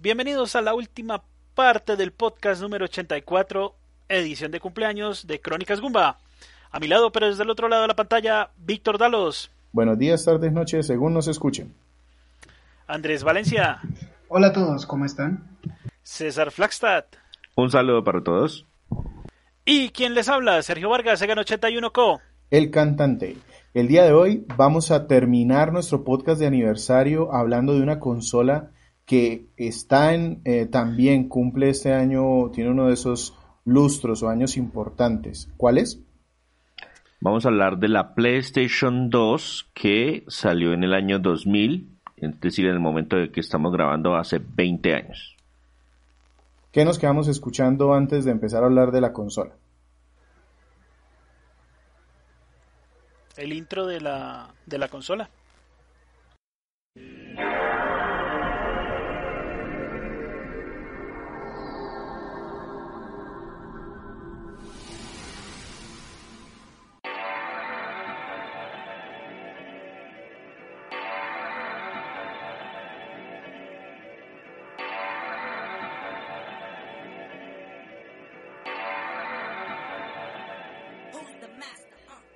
Bienvenidos 0.00 0.54
a 0.54 0.62
la 0.62 0.74
última 0.74 1.24
parte 1.56 1.96
del 1.96 2.12
podcast 2.12 2.62
número 2.62 2.84
84, 2.84 3.74
edición 4.08 4.52
de 4.52 4.60
cumpleaños 4.60 5.26
de 5.26 5.40
Crónicas 5.40 5.80
Gumba. 5.80 6.18
A 6.70 6.78
mi 6.78 6.86
lado, 6.86 7.10
pero 7.10 7.26
desde 7.26 7.42
el 7.42 7.50
otro 7.50 7.66
lado 7.66 7.82
de 7.82 7.88
la 7.88 7.96
pantalla, 7.96 8.50
Víctor 8.58 8.96
Dalos. 8.96 9.50
Buenos 9.72 9.98
días, 9.98 10.24
tardes, 10.24 10.52
noches, 10.52 10.86
según 10.86 11.14
nos 11.14 11.26
escuchen. 11.26 11.74
Andrés 12.86 13.24
Valencia. 13.24 13.80
Hola 14.28 14.46
a 14.46 14.52
todos, 14.52 14.86
¿cómo 14.86 15.04
están? 15.04 15.58
César 16.04 16.52
Flagstad. 16.52 17.06
Un 17.56 17.72
saludo 17.72 18.04
para 18.04 18.22
todos. 18.22 18.66
Y 19.64 19.88
quien 19.88 20.14
les 20.14 20.28
habla, 20.28 20.62
Sergio 20.62 20.90
Vargas, 20.90 21.18
Segan 21.18 21.40
81 21.40 21.92
Co. 21.92 22.20
El 22.52 22.70
cantante. 22.70 23.36
El 23.74 23.88
día 23.88 24.04
de 24.04 24.12
hoy 24.12 24.46
vamos 24.56 24.92
a 24.92 25.08
terminar 25.08 25.72
nuestro 25.72 26.04
podcast 26.04 26.38
de 26.38 26.46
aniversario 26.46 27.34
hablando 27.34 27.74
de 27.74 27.82
una 27.82 27.98
consola 27.98 28.70
que 29.08 29.46
está 29.56 30.12
en, 30.12 30.42
eh, 30.44 30.66
también 30.66 31.30
cumple 31.30 31.70
este 31.70 31.94
año, 31.94 32.50
tiene 32.50 32.70
uno 32.70 32.88
de 32.88 32.92
esos 32.92 33.34
lustros 33.64 34.22
o 34.22 34.28
años 34.28 34.58
importantes. 34.58 35.50
¿Cuál 35.56 35.78
es? 35.78 36.04
Vamos 37.18 37.46
a 37.46 37.48
hablar 37.48 37.78
de 37.78 37.88
la 37.88 38.14
PlayStation 38.14 39.08
2 39.08 39.70
que 39.72 40.24
salió 40.28 40.74
en 40.74 40.84
el 40.84 40.92
año 40.92 41.18
2000, 41.20 41.98
es 42.18 42.40
decir, 42.40 42.66
en 42.66 42.72
el 42.72 42.80
momento 42.80 43.16
de 43.16 43.32
que 43.32 43.40
estamos 43.40 43.72
grabando 43.72 44.14
hace 44.14 44.40
20 44.40 44.94
años. 44.94 45.34
¿Qué 46.70 46.84
nos 46.84 46.98
quedamos 46.98 47.28
escuchando 47.28 47.94
antes 47.94 48.26
de 48.26 48.30
empezar 48.30 48.62
a 48.62 48.66
hablar 48.66 48.92
de 48.92 49.00
la 49.00 49.14
consola? 49.14 49.54
El 53.38 53.54
intro 53.54 53.86
de 53.86 54.02
la, 54.02 54.50
de 54.66 54.76
la 54.76 54.88
consola. 54.88 55.30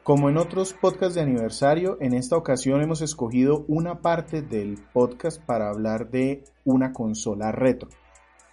Como 0.02 0.28
en 0.28 0.36
otros 0.36 0.72
podcasts 0.72 1.14
de 1.14 1.20
aniversario, 1.20 1.96
en 2.00 2.12
esta 2.12 2.36
ocasión 2.36 2.82
hemos 2.82 3.02
escogido 3.02 3.64
una 3.68 4.00
parte 4.00 4.42
del 4.42 4.76
podcast 4.92 5.40
para 5.40 5.70
hablar 5.70 6.10
de 6.10 6.42
una 6.64 6.92
consola 6.92 7.52
retro. 7.52 7.88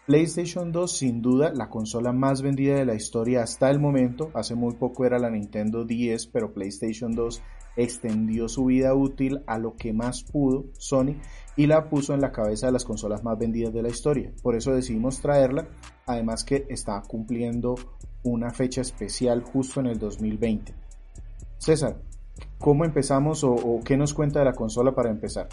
PlayStation 0.06 0.72
2 0.72 0.96
sin 0.96 1.24
duda 1.24 1.52
la 1.52 1.68
consola 1.68 2.12
más 2.12 2.44
vendida 2.44 2.76
de 2.76 2.86
la 2.86 2.94
historia 2.94 3.42
hasta 3.42 3.72
el 3.72 3.80
momento, 3.80 4.30
hace 4.36 4.54
muy 4.54 4.76
poco 4.76 5.08
era 5.08 5.18
la 5.18 5.32
Nintendo 5.32 5.86
10, 5.86 6.28
pero 6.28 6.54
PlayStation 6.54 7.16
2 7.16 7.42
extendió 7.78 8.48
su 8.48 8.66
vida 8.66 8.94
útil 8.94 9.42
a 9.48 9.58
lo 9.58 9.76
que 9.76 9.92
más 9.92 10.24
pudo 10.24 10.66
Sony 10.78 11.16
y 11.56 11.66
la 11.66 11.90
puso 11.90 12.14
en 12.14 12.22
la 12.22 12.32
cabeza 12.32 12.68
de 12.68 12.74
las 12.74 12.86
consolas 12.86 13.24
más 13.24 13.40
vendidas 13.40 13.74
de 13.74 13.82
la 13.82 13.90
historia. 13.90 14.32
Por 14.44 14.56
eso 14.56 14.72
decidimos 14.76 15.20
traerla, 15.20 15.68
además 16.06 16.44
que 16.44 16.68
está 16.70 17.02
cumpliendo 17.02 17.74
una 18.22 18.52
fecha 18.52 18.82
especial 18.82 19.42
justo 19.42 19.80
en 19.80 19.88
el 19.88 19.98
2020. 19.98 20.89
César, 21.60 21.98
¿cómo 22.58 22.86
empezamos 22.86 23.44
o, 23.44 23.82
qué 23.86 23.98
nos 23.98 24.14
cuenta 24.14 24.40
de 24.40 24.46
la 24.46 24.54
consola 24.54 24.94
para 24.94 25.10
empezar? 25.12 25.48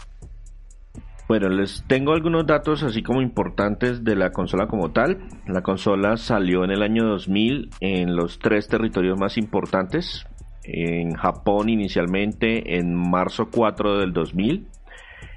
Bueno, 1.29 1.49
les 1.49 1.85
tengo 1.89 2.13
algunos 2.13 2.47
datos 2.47 2.85
así 2.85 3.03
como 3.03 3.21
importantes 3.21 4.05
de 4.05 4.15
la 4.15 4.31
consola 4.31 4.69
como 4.69 4.93
tal. 4.93 5.27
La 5.49 5.63
consola 5.63 6.17
salió 6.17 6.63
en 6.63 6.71
el 6.71 6.83
año 6.83 7.05
2000 7.05 7.71
en 7.81 8.15
los 8.15 8.39
tres 8.39 8.69
territorios 8.69 9.19
más 9.19 9.37
importantes. 9.37 10.25
En 10.63 11.15
Japón 11.15 11.69
inicialmente 11.69 12.79
en 12.79 12.95
marzo 12.95 13.49
4 13.51 13.99
del 13.99 14.13
2000. 14.13 14.69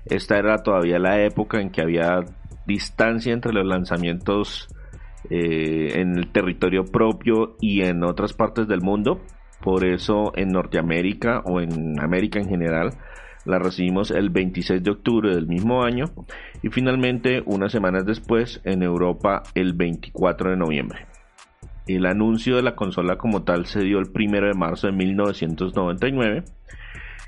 Esta 0.06 0.38
era 0.38 0.62
todavía 0.62 1.00
la 1.00 1.24
época 1.24 1.60
en 1.60 1.72
que 1.72 1.82
había 1.82 2.20
distancia 2.68 3.34
entre 3.34 3.52
los 3.52 3.66
lanzamientos 3.66 4.68
eh, 5.32 6.00
en 6.00 6.18
el 6.20 6.32
territorio 6.32 6.86
propio 6.86 7.58
y 7.60 7.82
en 7.82 8.04
otras 8.04 8.34
partes 8.34 8.68
del 8.68 8.82
mundo. 8.82 9.22
Por 9.62 9.86
eso 9.86 10.32
en 10.36 10.50
Norteamérica 10.50 11.42
o 11.46 11.60
en 11.60 12.00
América 12.00 12.40
en 12.40 12.48
general 12.48 12.92
la 13.46 13.60
recibimos 13.60 14.12
el 14.12 14.30
26 14.30 14.84
de 14.84 14.92
octubre 14.92 15.34
del 15.34 15.48
mismo 15.48 15.84
año 15.84 16.06
y 16.62 16.70
finalmente 16.70 17.42
unas 17.46 17.72
semanas 17.72 18.06
después 18.06 18.62
en 18.64 18.84
Europa 18.84 19.44
el 19.56 19.74
24 19.74 20.52
de 20.52 20.58
noviembre. 20.58 21.08
El 21.88 22.06
anuncio 22.06 22.56
de 22.56 22.62
la 22.62 22.76
consola 22.76 23.18
como 23.18 23.44
tal 23.44 23.66
se 23.66 23.82
dio 23.82 24.00
el 24.00 24.12
1 24.14 24.48
de 24.48 24.54
marzo 24.54 24.88
de 24.88 24.94
1999 24.94 26.44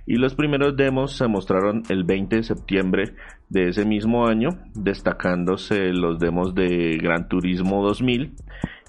y 0.06 0.16
los 0.16 0.36
primeros 0.36 0.76
demos 0.76 1.18
se 1.18 1.28
mostraron 1.28 1.84
el 1.90 2.04
20 2.04 2.38
de 2.38 2.44
septiembre 2.44 3.16
de 3.50 3.70
ese 3.70 3.86
mismo 3.86 4.28
año, 4.28 4.50
destacándose 4.74 5.94
los 5.94 6.20
demos 6.20 6.54
de 6.54 6.98
Gran 7.02 7.28
Turismo 7.28 7.84
2000 7.84 8.36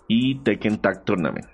y 0.09 0.41
Tekken 0.41 0.79
Tag 0.79 1.05
Tournament 1.05 1.52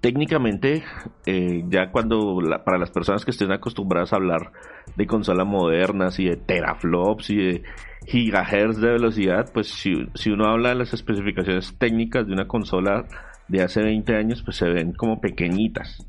técnicamente, 0.00 0.84
eh, 1.26 1.64
ya 1.68 1.90
cuando 1.90 2.38
para 2.64 2.78
las 2.78 2.90
personas 2.90 3.24
que 3.24 3.32
estén 3.32 3.52
acostumbradas 3.52 4.12
a 4.12 4.16
hablar 4.16 4.52
de 4.96 5.06
consolas 5.06 5.46
modernas 5.46 6.18
y 6.18 6.26
de 6.26 6.36
teraflops 6.36 7.30
y 7.30 7.36
de 7.36 7.62
gigahertz 8.06 8.80
de 8.80 8.92
velocidad, 8.92 9.50
pues 9.52 9.68
si, 9.68 10.08
si, 10.14 10.30
uno 10.30 10.46
habla 10.46 10.70
de 10.70 10.76
las 10.76 10.92
especificaciones 10.92 11.76
técnicas 11.78 12.26
de 12.26 12.32
una 12.32 12.46
consola 12.46 13.04
de 13.48 13.62
hace 13.62 13.82
20 13.82 14.16
años, 14.16 14.42
pues 14.42 14.56
se 14.56 14.68
ven 14.68 14.92
como 14.92 15.20
pequeñitas. 15.20 16.06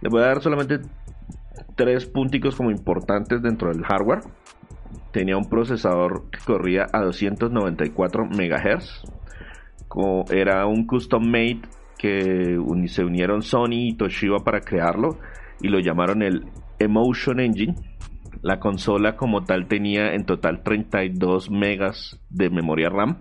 Le 0.00 0.08
voy 0.08 0.22
a 0.22 0.26
dar 0.26 0.42
solamente 0.42 0.80
tres 1.74 2.06
punticos 2.06 2.56
como 2.56 2.70
importantes 2.70 3.42
dentro 3.42 3.72
del 3.72 3.84
hardware. 3.84 4.20
Tenía 5.12 5.36
un 5.36 5.48
procesador 5.48 6.30
que 6.30 6.38
corría 6.44 6.86
a 6.92 7.02
294 7.02 8.26
MHz. 8.26 9.02
Era 10.30 10.66
un 10.66 10.86
custom 10.86 11.24
made 11.24 11.62
que 11.98 12.58
se 12.86 13.04
unieron 13.04 13.42
Sony 13.42 13.88
y 13.88 13.94
Toshiba 13.94 14.44
para 14.44 14.60
crearlo 14.60 15.18
y 15.60 15.68
lo 15.68 15.78
llamaron 15.78 16.22
el 16.22 16.46
Emotion 16.78 17.40
Engine. 17.40 17.74
La 18.42 18.60
consola 18.60 19.16
como 19.16 19.44
tal 19.44 19.66
tenía 19.66 20.14
en 20.14 20.24
total 20.24 20.62
32 20.62 21.50
megas 21.50 22.20
de 22.30 22.50
memoria 22.50 22.90
RAM 22.90 23.18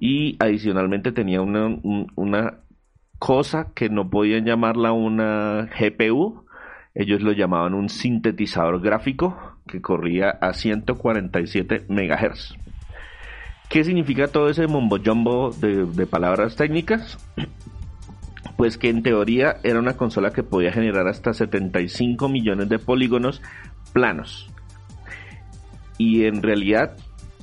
y 0.00 0.36
adicionalmente 0.38 1.12
tenía 1.12 1.42
una, 1.42 1.78
una 2.16 2.60
cosa 3.18 3.72
que 3.74 3.90
no 3.90 4.08
podían 4.08 4.46
llamarla 4.46 4.92
una 4.92 5.68
GPU, 5.78 6.46
ellos 6.94 7.20
lo 7.20 7.32
llamaban 7.32 7.74
un 7.74 7.88
sintetizador 7.90 8.80
gráfico 8.80 9.58
que 9.68 9.80
corría 9.82 10.30
a 10.30 10.54
147 10.54 11.84
megahertz. 11.88 12.56
¿Qué 13.70 13.84
significa 13.84 14.26
todo 14.26 14.48
ese 14.48 14.66
mombo 14.66 14.98
jumbo 14.98 15.52
de, 15.52 16.04
palabras 16.04 16.56
técnicas? 16.56 17.18
Pues 18.56 18.76
que 18.76 18.88
en 18.88 19.04
teoría 19.04 19.58
era 19.62 19.78
una 19.78 19.96
consola 19.96 20.32
que 20.32 20.42
podía 20.42 20.72
generar 20.72 21.06
hasta 21.06 21.32
75 21.32 22.28
millones 22.28 22.68
de 22.68 22.80
polígonos 22.80 23.40
planos. 23.92 24.50
Y 25.98 26.24
en 26.24 26.42
realidad 26.42 26.96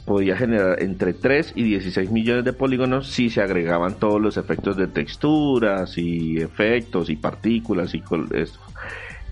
podía 0.06 0.36
generar 0.36 0.84
entre 0.84 1.14
3 1.14 1.54
y 1.56 1.64
16 1.64 2.12
millones 2.12 2.44
de 2.44 2.52
polígonos 2.52 3.08
si 3.08 3.30
se 3.30 3.42
agregaban 3.42 3.94
todos 3.94 4.20
los 4.20 4.36
efectos 4.36 4.76
de 4.76 4.88
texturas 4.88 5.98
y 5.98 6.42
efectos 6.42 7.10
y 7.10 7.16
partículas 7.16 7.96
y 7.96 8.04
eso. 8.34 8.60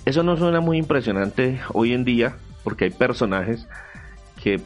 Eso 0.06 0.24
no 0.24 0.38
suena 0.38 0.62
muy 0.62 0.78
impresionante 0.78 1.60
hoy 1.74 1.92
en 1.92 2.06
día 2.06 2.38
porque 2.64 2.86
hay 2.86 2.92
personajes 2.92 3.68
que 4.42 4.62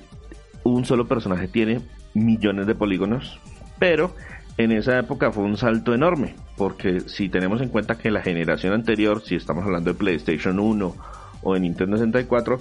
un 0.63 0.86
solo 0.86 1.07
personaje 1.07 1.48
tiene 1.48 1.81
millones 2.13 2.67
de 2.67 2.75
polígonos, 2.75 3.39
pero 3.77 4.15
en 4.57 4.71
esa 4.71 5.00
época 5.00 5.31
fue 5.31 5.44
un 5.44 5.57
salto 5.57 5.94
enorme, 5.94 6.35
porque 6.57 7.01
si 7.01 7.29
tenemos 7.29 7.61
en 7.61 7.69
cuenta 7.69 7.97
que 7.97 8.11
la 8.11 8.21
generación 8.21 8.73
anterior, 8.73 9.21
si 9.21 9.35
estamos 9.35 9.63
hablando 9.63 9.94
de 9.94 10.00
PlayStation 10.00 10.59
1 10.59 10.95
o 11.41 11.53
de 11.53 11.59
Nintendo 11.59 11.97
64, 11.97 12.59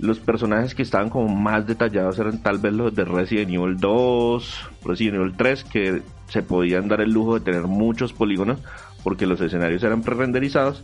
Los 0.00 0.18
personajes 0.18 0.74
que 0.74 0.82
estaban 0.82 1.10
como 1.10 1.28
más 1.28 1.66
detallados 1.66 2.18
eran 2.18 2.42
tal 2.42 2.56
vez 2.58 2.72
los 2.72 2.94
de 2.94 3.04
Resident 3.04 3.52
Evil 3.52 3.76
2, 3.76 4.70
Resident 4.82 5.16
Evil 5.16 5.34
3, 5.36 5.64
que 5.64 6.02
se 6.28 6.42
podían 6.42 6.88
dar 6.88 7.02
el 7.02 7.12
lujo 7.12 7.38
de 7.38 7.44
tener 7.44 7.64
muchos 7.64 8.14
polígonos 8.14 8.60
porque 9.04 9.26
los 9.26 9.42
escenarios 9.42 9.82
eran 9.82 10.00
pre-renderizados. 10.00 10.82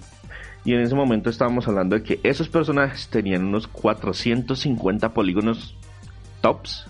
Y 0.67 0.75
en 0.75 0.81
ese 0.81 0.95
momento 0.95 1.31
estábamos 1.31 1.67
hablando 1.67 1.97
de 1.97 2.03
que 2.03 2.21
esos 2.25 2.51
personajes 2.51 3.09
tenían 3.09 3.47
unos 3.47 3.69
450 3.69 5.15
polígonos 5.15 5.75
tops. 6.43 6.87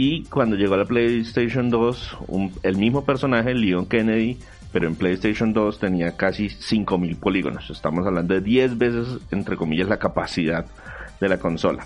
Y 0.00 0.22
cuando 0.26 0.54
llegó 0.54 0.74
a 0.74 0.76
la 0.76 0.84
PlayStation 0.84 1.70
2, 1.70 2.18
el 2.62 2.76
mismo 2.76 3.04
personaje, 3.04 3.52
Leon 3.52 3.86
Kennedy, 3.86 4.38
pero 4.70 4.86
en 4.86 4.94
PlayStation 4.94 5.52
2 5.52 5.80
tenía 5.80 6.16
casi 6.16 6.50
5000 6.50 7.16
polígonos. 7.16 7.68
Estamos 7.68 8.06
hablando 8.06 8.32
de 8.34 8.40
10 8.40 8.78
veces, 8.78 9.18
entre 9.32 9.56
comillas, 9.56 9.88
la 9.88 9.98
capacidad 9.98 10.66
de 11.20 11.28
la 11.28 11.40
consola. 11.40 11.84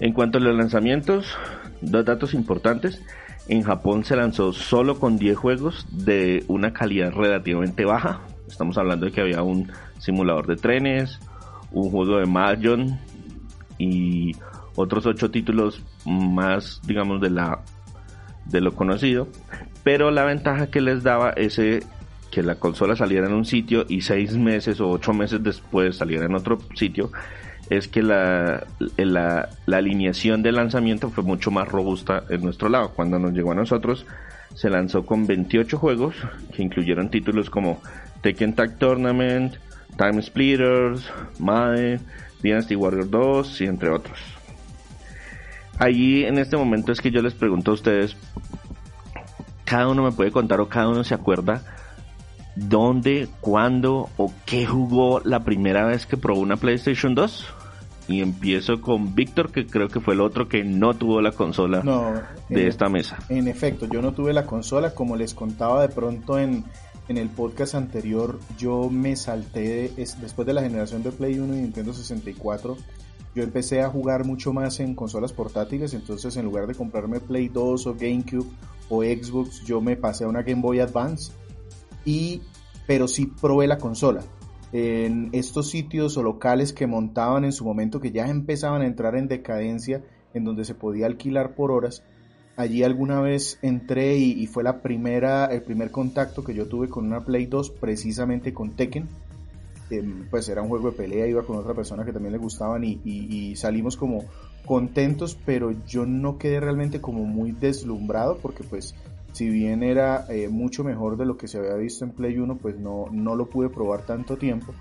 En 0.00 0.12
cuanto 0.12 0.36
a 0.36 0.42
los 0.42 0.54
lanzamientos, 0.54 1.34
dos 1.80 2.04
datos 2.04 2.34
importantes. 2.34 3.02
En 3.48 3.62
Japón 3.62 4.04
se 4.04 4.16
lanzó 4.16 4.52
solo 4.52 4.98
con 5.00 5.16
10 5.16 5.38
juegos 5.38 5.86
de 5.90 6.44
una 6.46 6.74
calidad 6.74 7.10
relativamente 7.10 7.86
baja. 7.86 8.20
Estamos 8.46 8.76
hablando 8.76 9.06
de 9.06 9.12
que 9.12 9.22
había 9.22 9.42
un 9.42 9.72
simulador 9.98 10.46
de 10.46 10.56
trenes, 10.56 11.20
un 11.72 11.90
juego 11.90 12.18
de 12.18 12.26
Mahjong 12.26 12.98
y 13.78 14.36
otros 14.74 15.06
8 15.06 15.30
títulos 15.30 15.82
más, 16.04 16.80
digamos, 16.84 17.20
de 17.20 17.30
la 17.30 17.60
de 18.46 18.60
lo 18.60 18.74
conocido. 18.74 19.28
Pero 19.84 20.10
la 20.10 20.24
ventaja 20.24 20.68
que 20.68 20.80
les 20.80 21.02
daba 21.02 21.30
ese 21.30 21.82
que 22.30 22.42
la 22.42 22.54
consola 22.54 22.94
saliera 22.94 23.26
en 23.26 23.32
un 23.32 23.44
sitio 23.44 23.84
y 23.88 24.02
6 24.02 24.36
meses 24.36 24.80
o 24.80 24.88
8 24.88 25.12
meses 25.12 25.42
después 25.42 25.96
saliera 25.96 26.26
en 26.26 26.34
otro 26.34 26.58
sitio 26.74 27.10
es 27.68 27.88
que 27.88 28.02
la, 28.02 28.66
la, 28.96 29.48
alineación 29.66 30.42
de 30.42 30.50
lanzamiento 30.50 31.10
fue 31.10 31.22
mucho 31.22 31.52
más 31.52 31.68
robusta 31.68 32.24
en 32.28 32.42
nuestro 32.42 32.68
lado. 32.68 32.90
Cuando 32.90 33.18
nos 33.18 33.32
llegó 33.32 33.52
a 33.52 33.54
nosotros, 33.54 34.06
se 34.54 34.68
lanzó 34.68 35.06
con 35.06 35.26
28 35.26 35.78
juegos 35.78 36.16
que 36.54 36.64
incluyeron 36.64 37.10
títulos 37.10 37.48
como 37.48 37.80
Tekken 38.22 38.54
Tag 38.54 38.76
Tournament, 38.78 39.54
Time 39.96 40.20
Splitters, 40.20 41.08
Madden, 41.38 42.00
Dynasty 42.42 42.74
Warrior 42.74 43.08
2 43.08 43.60
y 43.60 43.64
entre 43.66 43.90
otros. 43.90 44.18
Allí 45.80 46.24
en 46.24 46.38
este 46.38 46.56
momento 46.56 46.92
es 46.92 47.00
que 47.00 47.10
yo 47.10 47.22
les 47.22 47.34
pregunto 47.34 47.70
a 47.70 47.74
ustedes, 47.74 48.16
cada 49.64 49.88
uno 49.88 50.02
me 50.02 50.12
puede 50.12 50.30
contar 50.30 50.60
o 50.60 50.68
cada 50.68 50.88
uno 50.88 51.02
se 51.04 51.14
acuerda 51.14 51.62
dónde, 52.54 53.28
cuándo 53.40 54.10
o 54.16 54.32
qué 54.44 54.66
jugó 54.66 55.20
la 55.20 55.40
primera 55.40 55.86
vez 55.86 56.04
que 56.04 56.16
probó 56.16 56.40
una 56.40 56.56
PlayStation 56.56 57.14
2? 57.14 57.46
Y 58.08 58.20
empiezo 58.22 58.80
con 58.80 59.14
Víctor, 59.14 59.52
que 59.52 59.66
creo 59.66 59.88
que 59.88 60.00
fue 60.00 60.14
el 60.14 60.20
otro 60.20 60.48
que 60.48 60.64
no 60.64 60.94
tuvo 60.94 61.22
la 61.22 61.30
consola 61.30 61.80
de 62.48 62.66
esta 62.66 62.88
mesa. 62.88 63.18
En 63.28 63.46
efecto, 63.46 63.86
yo 63.86 64.02
no 64.02 64.12
tuve 64.12 64.32
la 64.32 64.46
consola, 64.46 64.94
como 64.94 65.16
les 65.16 65.32
contaba 65.32 65.80
de 65.80 65.88
pronto 65.88 66.38
en, 66.38 66.64
en 67.08 67.18
el 67.18 67.28
podcast 67.28 67.76
anterior, 67.76 68.40
yo 68.58 68.90
me 68.90 69.14
salté 69.14 69.92
después 69.96 70.44
de 70.44 70.52
la 70.52 70.60
generación 70.60 71.04
de 71.04 71.12
Play 71.12 71.38
1 71.38 71.54
y 71.54 71.58
Nintendo 71.58 71.92
64. 71.94 72.76
Yo 73.34 73.42
empecé 73.42 73.80
a 73.80 73.88
jugar 73.88 74.24
mucho 74.24 74.52
más 74.52 74.80
en 74.80 74.94
consolas 74.94 75.32
portátiles, 75.32 75.94
entonces 75.94 76.36
en 76.36 76.44
lugar 76.44 76.66
de 76.66 76.74
comprarme 76.74 77.20
Play 77.20 77.48
2 77.48 77.86
o 77.86 77.94
GameCube 77.94 78.46
o 78.88 79.02
Xbox, 79.02 79.64
yo 79.64 79.80
me 79.80 79.96
pasé 79.96 80.24
a 80.24 80.28
una 80.28 80.42
Game 80.42 80.62
Boy 80.62 80.80
Advance 80.80 81.32
y 82.04 82.42
pero 82.86 83.06
sí 83.06 83.26
probé 83.26 83.68
la 83.68 83.78
consola 83.78 84.22
en 84.72 85.30
estos 85.32 85.70
sitios 85.70 86.16
o 86.16 86.22
locales 86.22 86.72
que 86.72 86.86
montaban 86.86 87.44
en 87.44 87.52
su 87.52 87.64
momento, 87.64 88.00
que 88.00 88.12
ya 88.12 88.28
empezaban 88.28 88.82
a 88.82 88.86
entrar 88.86 89.16
en 89.16 89.28
decadencia, 89.28 90.02
en 90.34 90.44
donde 90.44 90.64
se 90.64 90.74
podía 90.74 91.06
alquilar 91.06 91.54
por 91.54 91.70
horas. 91.70 92.02
Allí 92.56 92.82
alguna 92.82 93.20
vez 93.20 93.58
entré 93.62 94.16
y, 94.18 94.46
fue 94.46 94.62
la 94.62 94.82
primera, 94.82 95.46
el 95.46 95.62
primer 95.62 95.90
contacto 95.90 96.44
que 96.44 96.54
yo 96.54 96.66
tuve 96.66 96.88
con 96.88 97.06
una 97.06 97.24
Play 97.24 97.46
2, 97.46 97.70
precisamente 97.70 98.52
con 98.52 98.72
Tekken. 98.72 99.08
Pues 100.30 100.48
era 100.48 100.62
un 100.62 100.68
juego 100.68 100.90
de 100.90 100.96
pelea, 100.96 101.26
iba 101.26 101.42
con 101.42 101.56
otra 101.56 101.74
persona 101.74 102.04
que 102.04 102.12
también 102.12 102.32
le 102.32 102.38
gustaban 102.38 102.84
y, 102.84 103.00
y 103.04 103.56
salimos 103.56 103.96
como 103.96 104.24
contentos, 104.64 105.36
pero 105.44 105.72
yo 105.86 106.06
no 106.06 106.38
quedé 106.38 106.60
realmente 106.60 107.00
como 107.00 107.24
muy 107.24 107.52
deslumbrado 107.52 108.38
porque 108.38 108.62
pues 108.62 108.94
si 109.32 109.48
bien 109.48 109.82
era 109.82 110.26
eh, 110.28 110.48
mucho 110.48 110.84
mejor 110.84 111.16
de 111.16 111.24
lo 111.24 111.36
que 111.36 111.48
se 111.48 111.58
había 111.58 111.74
visto 111.74 112.04
en 112.04 112.12
Play 112.12 112.38
1, 112.38 112.56
pues 112.56 112.78
no, 112.78 113.06
no 113.10 113.36
lo 113.36 113.46
pude 113.46 113.68
probar 113.68 114.02
tanto 114.02 114.36
tiempo. 114.36 114.74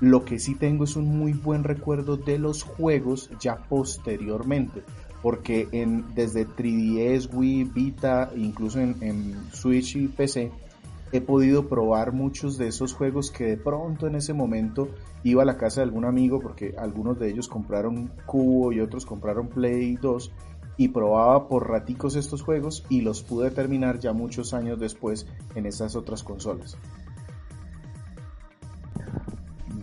Lo 0.00 0.24
que 0.24 0.38
sí 0.38 0.54
tengo 0.54 0.84
es 0.84 0.96
un 0.96 1.06
muy 1.06 1.32
buen 1.32 1.64
recuerdo 1.64 2.16
de 2.16 2.38
los 2.38 2.62
juegos 2.62 3.30
ya 3.40 3.56
posteriormente, 3.68 4.82
porque 5.22 5.68
en, 5.72 6.14
desde 6.14 6.46
3DS, 6.46 7.32
Wii, 7.32 7.64
Vita, 7.64 8.30
incluso 8.36 8.80
en, 8.80 8.96
en 9.00 9.34
Switch 9.52 9.96
y 9.96 10.08
PC, 10.08 10.52
he 11.12 11.20
podido 11.20 11.68
probar 11.68 12.12
muchos 12.12 12.58
de 12.58 12.68
esos 12.68 12.92
juegos 12.92 13.30
que 13.30 13.44
de 13.44 13.56
pronto 13.56 14.06
en 14.06 14.14
ese 14.14 14.34
momento 14.34 14.88
iba 15.24 15.42
a 15.42 15.46
la 15.46 15.56
casa 15.56 15.80
de 15.80 15.86
algún 15.86 16.04
amigo, 16.04 16.40
porque 16.40 16.74
algunos 16.78 17.18
de 17.18 17.30
ellos 17.30 17.48
compraron 17.48 18.10
Cubo 18.26 18.72
y 18.72 18.80
otros 18.80 19.06
compraron 19.06 19.48
Play 19.48 19.96
2 19.96 20.32
y 20.76 20.88
probaba 20.88 21.48
por 21.48 21.68
raticos 21.68 22.14
estos 22.14 22.42
juegos 22.42 22.84
y 22.88 23.00
los 23.00 23.22
pude 23.22 23.50
terminar 23.50 23.98
ya 23.98 24.12
muchos 24.12 24.54
años 24.54 24.78
después 24.78 25.26
en 25.54 25.66
esas 25.66 25.96
otras 25.96 26.22
consolas. 26.22 26.78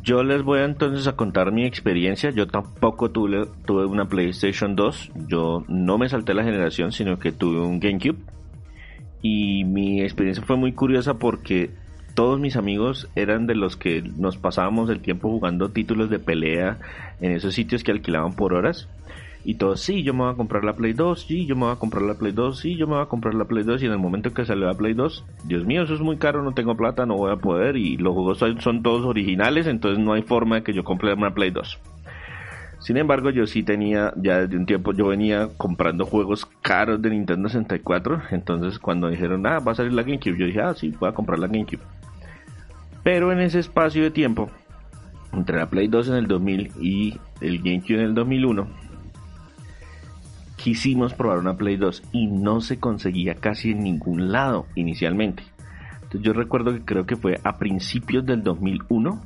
Yo 0.05 0.23
les 0.23 0.43
voy 0.43 0.59
entonces 0.59 1.07
a 1.07 1.15
contar 1.15 1.51
mi 1.51 1.65
experiencia. 1.65 2.29
Yo 2.29 2.45
tampoco 2.45 3.09
tuve, 3.09 3.47
tuve 3.65 3.87
una 3.87 4.07
PlayStation 4.07 4.75
2. 4.75 5.11
Yo 5.27 5.63
no 5.67 5.97
me 5.97 6.07
salté 6.07 6.35
la 6.35 6.43
generación, 6.43 6.91
sino 6.91 7.17
que 7.17 7.31
tuve 7.31 7.59
un 7.59 7.79
GameCube. 7.79 8.19
Y 9.27 9.63
mi 9.63 10.03
experiencia 10.03 10.45
fue 10.45 10.55
muy 10.55 10.73
curiosa 10.73 11.15
porque 11.15 11.71
todos 12.13 12.39
mis 12.39 12.57
amigos 12.57 13.09
eran 13.15 13.47
de 13.47 13.55
los 13.55 13.75
que 13.75 14.03
nos 14.03 14.37
pasábamos 14.37 14.87
el 14.91 14.99
tiempo 14.99 15.29
jugando 15.29 15.69
títulos 15.69 16.11
de 16.11 16.19
pelea 16.19 16.77
en 17.21 17.31
esos 17.31 17.55
sitios 17.55 17.83
que 17.83 17.91
alquilaban 17.91 18.35
por 18.35 18.53
horas. 18.53 18.87
Y 19.43 19.55
todos, 19.55 19.81
sí, 19.81 20.03
yo 20.03 20.13
me 20.13 20.25
voy 20.25 20.33
a 20.33 20.37
comprar 20.37 20.63
la 20.63 20.75
Play 20.75 20.93
2, 20.93 21.25
sí, 21.25 21.47
yo 21.47 21.55
me 21.55 21.63
voy 21.63 21.71
a 21.71 21.77
comprar 21.77 22.03
la 22.03 22.13
Play 22.13 22.33
2, 22.33 22.59
sí, 22.59 22.75
yo 22.75 22.85
me 22.85 22.93
voy 22.93 23.01
a 23.01 23.07
comprar 23.07 23.33
la 23.33 23.45
Play 23.45 23.63
2. 23.63 23.81
Y 23.81 23.87
en 23.87 23.93
el 23.93 23.97
momento 23.97 24.31
que 24.31 24.45
salió 24.45 24.67
la 24.67 24.75
Play 24.75 24.93
2, 24.93 25.25
Dios 25.45 25.65
mío, 25.65 25.81
eso 25.81 25.95
es 25.95 26.01
muy 26.01 26.17
caro, 26.17 26.43
no 26.43 26.51
tengo 26.51 26.77
plata, 26.77 27.07
no 27.07 27.15
voy 27.15 27.31
a 27.31 27.37
poder. 27.37 27.77
Y 27.77 27.97
los 27.97 28.13
juegos 28.13 28.37
son, 28.37 28.83
todos 28.83 29.05
originales, 29.05 29.65
entonces 29.65 29.97
no 29.97 30.13
hay 30.13 30.21
forma 30.21 30.57
de 30.57 30.63
que 30.63 30.73
yo 30.73 30.83
compre 30.83 31.11
una 31.15 31.33
Play 31.33 31.49
2. 31.49 31.79
Sin 32.85 32.97
embargo, 32.97 33.31
yo 33.31 33.47
sí 33.47 33.63
tenía, 33.63 34.13
ya 34.15 34.41
desde 34.41 34.57
un 34.57 34.67
tiempo, 34.67 34.93
yo 34.93 35.07
venía 35.07 35.49
comprando 35.57 36.05
juegos 36.05 36.45
caros 36.61 37.01
de 37.01 37.09
Nintendo 37.09 37.49
64. 37.49 38.21
Entonces, 38.29 38.77
cuando 38.77 39.09
dijeron, 39.09 39.47
ah, 39.47 39.57
va 39.57 39.71
a 39.71 39.75
salir 39.75 39.91
la 39.91 40.03
GameCube, 40.03 40.37
yo 40.37 40.45
dije, 40.45 40.61
ah, 40.61 40.75
sí, 40.75 40.93
voy 40.99 41.09
a 41.09 41.13
comprar 41.13 41.39
la 41.39 41.47
GameCube. 41.47 41.81
Pero 43.01 43.31
en 43.31 43.39
ese 43.39 43.57
espacio 43.57 44.03
de 44.03 44.11
tiempo, 44.11 44.51
entre 45.33 45.57
la 45.57 45.67
Play 45.67 45.87
2 45.87 46.09
en 46.09 46.13
el 46.13 46.27
2000 46.27 46.73
y 46.79 47.19
el 47.41 47.57
GameCube 47.57 47.95
en 47.95 48.01
el 48.01 48.13
2001, 48.13 48.67
quisimos 50.55 51.15
probar 51.15 51.39
una 51.39 51.57
Play 51.57 51.77
2 51.77 52.03
y 52.11 52.27
no 52.27 52.61
se 52.61 52.79
conseguía 52.79 53.33
casi 53.33 53.71
en 53.71 53.83
ningún 53.83 54.31
lado 54.31 54.67
inicialmente. 54.75 55.41
Entonces 56.03 56.21
yo 56.21 56.33
recuerdo 56.33 56.71
que 56.71 56.85
creo 56.85 57.07
que 57.07 57.15
fue 57.15 57.39
a 57.43 57.57
principios 57.57 58.27
del 58.27 58.43
2001 58.43 59.23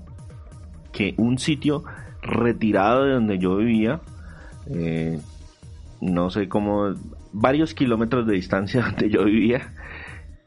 que 0.93 1.13
un 1.17 1.37
sitio 1.37 1.83
retirado 2.21 3.05
de 3.05 3.13
donde 3.13 3.39
yo 3.39 3.57
vivía, 3.57 4.01
eh, 4.69 5.19
no 6.01 6.29
sé 6.29 6.47
cómo, 6.47 6.93
varios 7.31 7.73
kilómetros 7.73 8.25
de 8.27 8.33
distancia 8.33 8.81
donde 8.85 9.09
yo 9.09 9.23
vivía, 9.25 9.73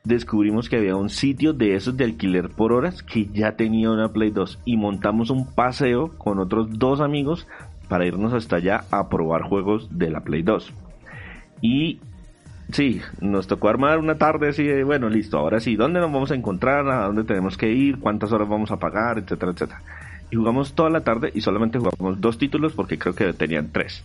descubrimos 0.05 0.69
que 0.69 0.77
había 0.77 0.97
un 0.97 1.11
sitio 1.11 1.53
de 1.53 1.77
esos 1.77 1.97
de 1.97 2.05
alquiler 2.05 2.49
por 2.49 2.73
horas 2.73 3.03
que 3.03 3.27
ya 3.27 3.53
tenía 3.57 3.91
una 3.91 4.13
Play 4.13 4.31
2 4.31 4.61
y 4.65 4.77
montamos 4.77 5.31
un 5.31 5.47
paseo 5.47 6.17
con 6.19 6.39
otros 6.39 6.79
dos 6.79 7.01
amigos 7.01 7.47
para 7.89 8.07
irnos 8.07 8.33
hasta 8.33 8.57
allá 8.57 8.85
a 8.91 9.09
probar 9.09 9.43
juegos 9.43 9.97
de 9.97 10.11
la 10.11 10.21
Play 10.21 10.43
2. 10.43 10.73
Y 11.61 12.01
sí, 12.73 13.01
nos 13.21 13.47
tocó 13.47 13.69
armar 13.69 13.99
una 13.99 14.17
tarde 14.17 14.49
así 14.49 14.65
de, 14.65 14.83
bueno, 14.83 15.09
listo, 15.09 15.39
ahora 15.39 15.61
sí, 15.61 15.77
¿dónde 15.77 16.01
nos 16.01 16.13
vamos 16.13 16.31
a 16.33 16.35
encontrar? 16.35 16.89
¿A 16.89 17.07
dónde 17.07 17.25
tenemos 17.25 17.57
que 17.57 17.71
ir? 17.71 18.01
¿Cuántas 18.01 18.33
horas 18.33 18.49
vamos 18.49 18.71
a 18.71 18.79
pagar? 18.79 19.19
Etcétera, 19.19 19.53
etcétera. 19.53 19.83
Y 20.33 20.37
jugamos 20.37 20.73
toda 20.73 20.89
la 20.89 21.03
tarde 21.03 21.31
y 21.35 21.43
solamente 21.43 21.79
jugamos 21.79 22.19
dos 22.23 22.39
títulos 22.39 22.73
porque 22.73 22.99
creo 22.99 23.15
que 23.15 23.35
tenían 23.35 23.71
tres. 23.71 24.03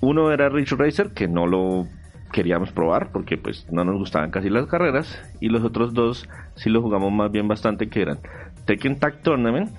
Uno 0.00 0.30
era 0.30 0.48
Rich 0.48 0.74
Racer, 0.74 1.10
que 1.10 1.26
no 1.26 1.48
lo 1.48 1.88
queríamos 2.32 2.70
probar 2.70 3.10
porque 3.10 3.36
pues 3.36 3.66
no 3.72 3.84
nos 3.84 3.96
gustaban 3.96 4.30
casi 4.30 4.48
las 4.48 4.66
carreras. 4.66 5.20
Y 5.40 5.48
los 5.48 5.64
otros 5.64 5.92
dos 5.92 6.28
sí 6.54 6.70
lo 6.70 6.80
jugamos 6.82 7.12
más 7.12 7.32
bien 7.32 7.48
bastante, 7.48 7.88
que 7.88 8.02
eran 8.02 8.20
Tekken 8.64 9.00
Tag 9.00 9.22
Tournament, 9.22 9.72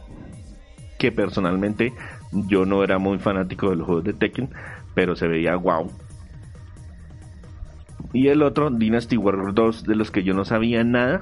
que 0.99 1.13
personalmente 1.13 1.93
yo 2.33 2.65
no 2.65 2.83
era 2.83 2.97
muy 2.97 3.17
fanático 3.17 3.69
de 3.69 3.77
los 3.77 3.85
juegos 3.85 4.03
de 4.03 4.11
Tekken, 4.11 4.49
pero 4.93 5.15
se 5.15 5.29
veía 5.29 5.55
wow. 5.55 5.89
Y 8.11 8.27
el 8.27 8.43
otro, 8.43 8.71
Dynasty 8.71 9.15
Warrior 9.15 9.53
2, 9.53 9.85
de 9.85 9.95
los 9.95 10.11
que 10.11 10.23
yo 10.23 10.33
no 10.33 10.43
sabía 10.43 10.83
nada. 10.83 11.21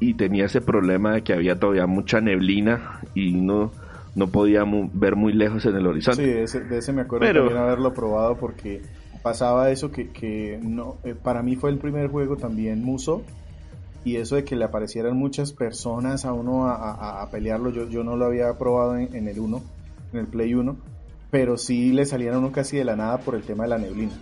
Y 0.00 0.14
tenía 0.14 0.46
ese 0.46 0.60
problema 0.60 1.14
de 1.14 1.22
que 1.22 1.34
había 1.34 1.60
todavía 1.60 1.86
mucha 1.86 2.20
neblina 2.20 3.00
y 3.14 3.34
no 3.34 3.70
no 4.14 4.28
podía 4.28 4.64
ver 4.92 5.16
muy 5.16 5.32
lejos 5.32 5.64
en 5.66 5.76
el 5.76 5.86
horizonte. 5.86 6.46
Sí, 6.46 6.58
de 6.58 6.78
ese, 6.78 6.92
me 6.92 7.02
acuerdo 7.02 7.32
también 7.32 7.56
haberlo 7.56 7.94
probado 7.94 8.36
porque 8.36 8.82
pasaba 9.22 9.70
eso 9.70 9.90
que, 9.90 10.10
que 10.10 10.58
no, 10.60 10.96
eh, 11.04 11.14
para 11.14 11.42
mí 11.42 11.56
fue 11.56 11.70
el 11.70 11.78
primer 11.78 12.08
juego 12.08 12.36
también 12.36 12.82
Muso 12.82 13.22
y 14.04 14.16
eso 14.16 14.36
de 14.36 14.44
que 14.44 14.56
le 14.56 14.64
aparecieran 14.64 15.16
muchas 15.16 15.52
personas 15.52 16.24
a 16.24 16.32
uno 16.32 16.68
a, 16.68 17.28
pelearlo, 17.30 17.70
yo, 17.70 17.88
yo 17.88 18.02
no 18.02 18.16
lo 18.16 18.24
había 18.24 18.56
probado 18.56 18.96
en, 18.96 19.28
el 19.28 19.38
1, 19.38 19.62
en 20.12 20.18
el 20.18 20.26
Play 20.26 20.54
1, 20.54 20.76
pero 21.30 21.58
sí 21.58 21.92
le 21.92 22.06
salían 22.06 22.34
a 22.34 22.38
uno 22.38 22.50
casi 22.50 22.78
de 22.78 22.84
la 22.84 22.96
nada 22.96 23.18
por 23.18 23.34
el 23.34 23.42
tema 23.42 23.64
de 23.64 23.70
la 23.70 23.78
neblina. 23.78 24.12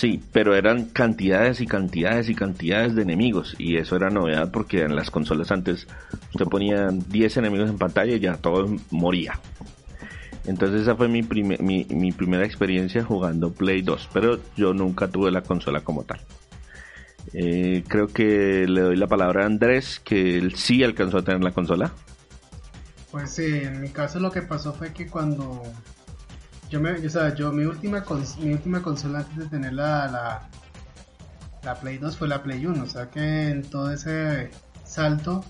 Sí, 0.00 0.18
pero 0.32 0.54
eran 0.56 0.86
cantidades 0.86 1.60
y 1.60 1.66
cantidades 1.66 2.30
y 2.30 2.34
cantidades 2.34 2.94
de 2.94 3.02
enemigos 3.02 3.54
y 3.58 3.76
eso 3.76 3.96
era 3.96 4.08
novedad 4.08 4.50
porque 4.50 4.80
en 4.80 4.96
las 4.96 5.10
consolas 5.10 5.50
antes 5.52 5.86
usted 6.32 6.46
ponía 6.46 6.88
10 6.88 7.36
enemigos 7.36 7.68
en 7.68 7.76
pantalla 7.76 8.14
y 8.14 8.18
ya 8.18 8.38
todo 8.38 8.74
moría. 8.90 9.38
Entonces 10.46 10.80
esa 10.80 10.96
fue 10.96 11.06
mi, 11.08 11.20
mi, 11.20 12.12
primera 12.12 12.46
experiencia 12.46 13.04
jugando 13.04 13.52
Play 13.52 13.82
2, 13.82 14.08
pero 14.10 14.40
yo 14.56 14.72
nunca 14.72 15.06
tuve 15.08 15.30
la 15.30 15.42
consola 15.42 15.82
como 15.82 16.04
tal. 16.04 16.22
Eh, 17.34 17.84
creo 17.86 18.06
que 18.06 18.66
le 18.66 18.80
doy 18.80 18.96
la 18.96 19.06
palabra 19.06 19.42
a 19.42 19.46
Andrés, 19.48 20.00
que 20.00 20.38
él 20.38 20.54
sí 20.54 20.82
alcanzó 20.82 21.18
a 21.18 21.24
tener 21.24 21.44
la 21.44 21.50
consola. 21.50 21.92
Pues 23.10 23.32
sí, 23.32 23.44
en 23.44 23.82
mi 23.82 23.90
caso 23.90 24.18
lo 24.18 24.30
que 24.30 24.40
pasó 24.40 24.72
fue 24.72 24.94
que 24.94 25.08
cuando 25.08 25.62
yo 26.70 26.80
me, 26.80 26.92
o 26.92 27.10
sea, 27.10 27.34
yo 27.34 27.52
mi 27.52 27.64
última 27.64 28.04
mi 28.38 28.52
última 28.52 28.80
consola 28.82 29.20
antes 29.20 29.36
de 29.36 29.46
tener 29.46 29.72
la, 29.72 30.06
la, 30.08 30.48
la 31.62 31.74
Play 31.80 31.98
2 31.98 32.16
fue 32.16 32.28
la 32.28 32.42
Play 32.42 32.64
1, 32.64 32.82
o 32.82 32.86
sea 32.86 33.10
que 33.10 33.50
en 33.50 33.62
todo 33.62 33.92
ese 33.92 34.50
salto 34.84 35.44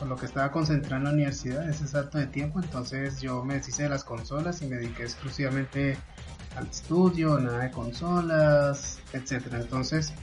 por 0.00 0.08
lo 0.08 0.16
que 0.16 0.24
estaba 0.24 0.50
concentrado 0.50 0.96
en 0.96 1.04
la 1.04 1.10
universidad, 1.10 1.68
ese 1.68 1.86
salto 1.86 2.16
de 2.16 2.26
tiempo, 2.26 2.58
entonces 2.58 3.20
yo 3.20 3.44
me 3.44 3.54
deshice 3.54 3.82
de 3.82 3.90
las 3.90 4.02
consolas 4.02 4.62
y 4.62 4.66
me 4.66 4.76
dediqué 4.76 5.02
exclusivamente 5.02 5.98
al 6.56 6.66
estudio, 6.66 7.38
nada 7.38 7.64
de 7.64 7.70
consolas, 7.70 8.98
etcétera. 9.12 9.60
Entonces, 9.60 10.14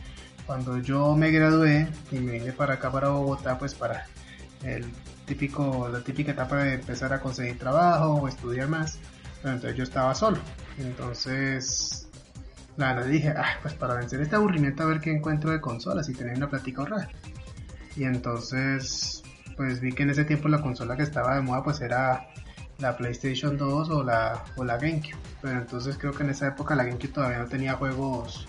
cuando 0.47 0.79
yo 0.79 1.15
me 1.15 1.29
gradué 1.29 1.87
y 2.11 2.17
me 2.17 2.33
vine 2.33 2.53
para 2.53 2.73
acá 2.75 2.91
para 2.91 3.09
Bogotá, 3.09 3.59
pues 3.59 3.75
para 3.75 4.07
el 4.63 4.83
típico, 5.27 5.87
la 5.89 6.01
típica 6.01 6.31
etapa 6.31 6.57
de 6.57 6.73
empezar 6.73 7.13
a 7.13 7.21
conseguir 7.21 7.59
trabajo 7.59 8.15
o 8.15 8.27
estudiar 8.27 8.67
más, 8.69 8.97
pero 9.41 9.55
entonces 9.55 9.77
yo 9.77 9.83
estaba 9.83 10.13
solo. 10.15 10.37
Entonces, 10.77 12.07
nada, 12.77 13.03
dije, 13.03 13.29
ah, 13.29 13.57
pues 13.61 13.73
para 13.73 13.95
vencer 13.95 14.21
este 14.21 14.35
aburrimiento 14.35 14.83
a 14.83 14.87
ver 14.87 14.99
qué 14.99 15.11
encuentro 15.11 15.51
de 15.51 15.61
consolas 15.61 16.09
y 16.09 16.13
tener 16.13 16.37
una 16.37 16.49
plática 16.49 16.81
ahorrada. 16.81 17.09
Y 17.95 18.03
entonces, 18.03 19.23
pues 19.55 19.79
vi 19.81 19.91
que 19.91 20.03
en 20.03 20.11
ese 20.11 20.25
tiempo 20.25 20.47
la 20.47 20.61
consola 20.61 20.95
que 20.95 21.03
estaba 21.03 21.35
de 21.35 21.41
moda 21.41 21.63
pues 21.63 21.81
era 21.81 22.27
la 22.79 22.95
PlayStation 22.95 23.57
2 23.57 23.89
o 23.89 24.03
la, 24.03 24.43
o 24.55 24.63
la 24.63 24.77
GameCube. 24.77 25.17
Pero 25.41 25.57
entonces 25.57 25.97
creo 25.97 26.13
que 26.13 26.23
en 26.23 26.29
esa 26.29 26.47
época 26.47 26.75
la 26.75 26.83
GameCube 26.83 27.13
todavía 27.13 27.39
no 27.39 27.47
tenía 27.47 27.73
juegos 27.73 28.47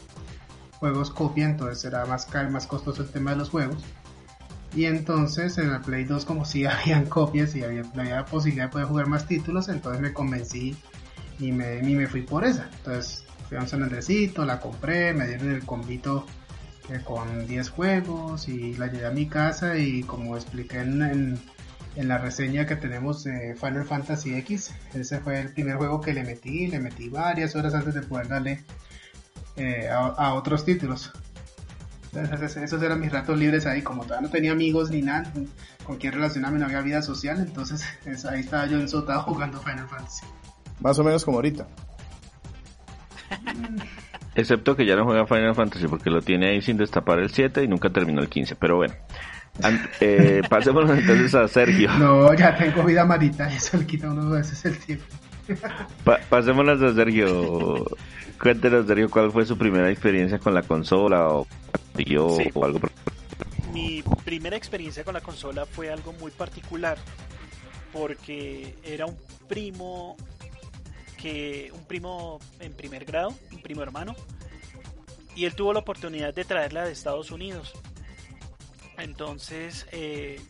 juegos 0.79 1.11
copia, 1.11 1.45
entonces 1.45 1.85
era 1.85 2.05
más 2.07 2.29
más 2.51 2.67
costoso 2.67 3.03
el 3.03 3.11
tema 3.11 3.33
de 3.33 3.37
los 3.39 3.51
juegos. 3.51 3.85
Y 4.75 4.85
entonces 4.85 5.59
en 5.59 5.71
el 5.71 5.81
Play 5.81 6.05
2 6.05 6.25
como 6.25 6.45
si 6.45 6.65
habían 6.67 7.07
copias 7.07 7.55
y 7.57 7.63
había, 7.63 7.83
la 7.95 8.25
posibilidad 8.25 8.67
de 8.67 8.73
poder 8.73 8.87
jugar 8.87 9.07
más 9.07 9.27
títulos, 9.27 9.69
entonces 9.69 10.01
me 10.01 10.13
convencí 10.13 10.77
y 11.39 11.53
me, 11.53 11.79
y 11.79 11.95
me 11.95 12.07
fui 12.07 12.23
por 12.23 12.45
esa. 12.45 12.69
Entonces 12.79 13.25
fui 13.49 13.57
a 13.57 13.61
un 13.61 13.69
San 13.69 13.83
Andresito, 13.83 14.45
la 14.45 14.61
compré, 14.61 15.15
me 15.15 15.27
dieron 15.27 15.51
el 15.53 15.65
convito 15.65 16.27
con 17.05 17.47
10 17.47 17.71
juegos 17.71 18.49
y 18.49 18.75
la 18.75 18.87
llevé 18.87 19.07
a 19.07 19.11
mi 19.11 19.27
casa 19.27 19.77
y 19.77 20.03
como 20.03 20.37
expliqué 20.37 20.79
en, 20.79 21.39
en, 21.97 22.09
la 22.09 22.17
reseña 22.17 22.67
que 22.67 22.77
tenemos 22.77 23.25
de 23.25 23.55
Final 23.57 23.85
Fantasy 23.85 24.35
X, 24.37 24.73
ese 24.95 25.19
fue 25.21 25.41
el 25.41 25.53
primer 25.53 25.77
juego 25.77 26.01
que 26.01 26.15
le 26.15 26.23
metí, 26.23 26.67
le 26.69 26.79
metí 26.79 27.09
varias 27.09 27.57
horas 27.57 27.75
antes 27.75 27.95
de 27.95 28.03
poder 28.03 28.29
darle 28.29 28.65
eh, 29.57 29.89
a, 29.91 30.35
otros 30.35 30.65
títulos. 30.65 31.11
Entonces, 32.15 32.57
esos 32.57 32.83
eran 32.83 33.01
mis 33.01 33.13
ratos 33.13 33.39
libres 33.39 33.67
ahí, 33.67 33.83
como 33.83 34.05
todavía 34.05 34.27
no 34.27 34.33
tenía 34.33 34.53
amigos 34.53 34.91
ni 34.91 35.03
nada 35.03 35.31
con 35.85 35.97
quien 35.97 36.13
relacionarme, 36.13 36.59
no 36.59 36.67
había 36.67 36.81
vida 36.81 37.03
social, 37.03 37.39
entonces 37.39 37.85
ahí 38.31 38.41
estaba 38.41 38.67
yo 38.67 38.79
en 38.79 38.89
Sota 38.89 39.19
jugando 39.21 39.59
Final 39.61 39.89
Fantasy. 39.89 40.27
Más 40.81 40.99
o 40.99 41.05
menos 41.05 41.25
como 41.25 41.39
ahorita. 41.39 41.67
Excepto 44.35 44.77
que 44.77 44.87
ya 44.87 44.95
no 44.95 45.05
juega 45.05 45.27
Final 45.27 45.55
Fantasy 45.55 45.89
porque 45.89 46.11
lo 46.11 46.23
tiene 46.23 46.51
ahí 46.51 46.63
sin 46.63 46.77
destapar 46.77 47.19
el 47.19 47.31
7 47.31 47.65
y 47.65 47.69
nunca 47.69 47.91
terminó 47.91 48.21
el 48.21 48.29
15. 48.29 48.55
Pero 48.57 48.77
bueno, 48.77 48.95
eh, 50.01 50.43
pasemos 50.49 50.89
entonces 50.89 51.35
a 51.35 51.49
Sergio. 51.49 51.91
No, 51.99 52.33
ya 52.35 52.57
tengo 52.57 52.85
vida 52.85 53.05
marita, 53.05 53.49
eso 53.53 53.77
le 53.77 53.87
quita 53.87 54.11
uno 54.11 54.31
veces 54.31 54.65
el 54.65 54.79
tiempo. 54.79 55.05
pasémonos 56.31 56.81
a 56.83 56.95
Sergio. 56.95 57.85
Cuéntenos, 58.41 58.87
Sergio, 58.87 59.11
cuál 59.11 59.33
fue 59.33 59.45
su 59.45 59.59
primera 59.59 59.91
experiencia 59.91 60.39
con 60.39 60.55
la 60.55 60.63
consola 60.63 61.29
o, 61.29 61.47
o 62.55 62.65
algo. 62.65 62.81
Mi 63.73 64.03
primera 64.25 64.57
experiencia 64.57 65.05
con 65.05 65.15
la 65.15 65.21
consola 65.21 65.67
fue 65.67 65.91
algo 65.91 66.13
muy 66.15 66.31
particular 66.31 66.99
porque 67.93 68.75
era 68.83 69.07
un 69.07 69.17
primo 69.49 70.17
que 71.17 71.71
un 71.75 71.85
primo 71.85 72.39
en 72.61 72.73
primer 72.73 73.05
grado, 73.05 73.35
un 73.53 73.61
primo 73.61 73.83
hermano, 73.83 74.15
y 75.35 75.45
él 75.45 75.55
tuvo 75.55 75.73
la 75.73 75.81
oportunidad 75.81 76.33
de 76.33 76.45
traerla 76.45 76.85
de 76.85 76.93
Estados 76.93 77.31
Unidos. 77.31 77.73
Entonces 78.99 79.87
eh, 79.93 80.41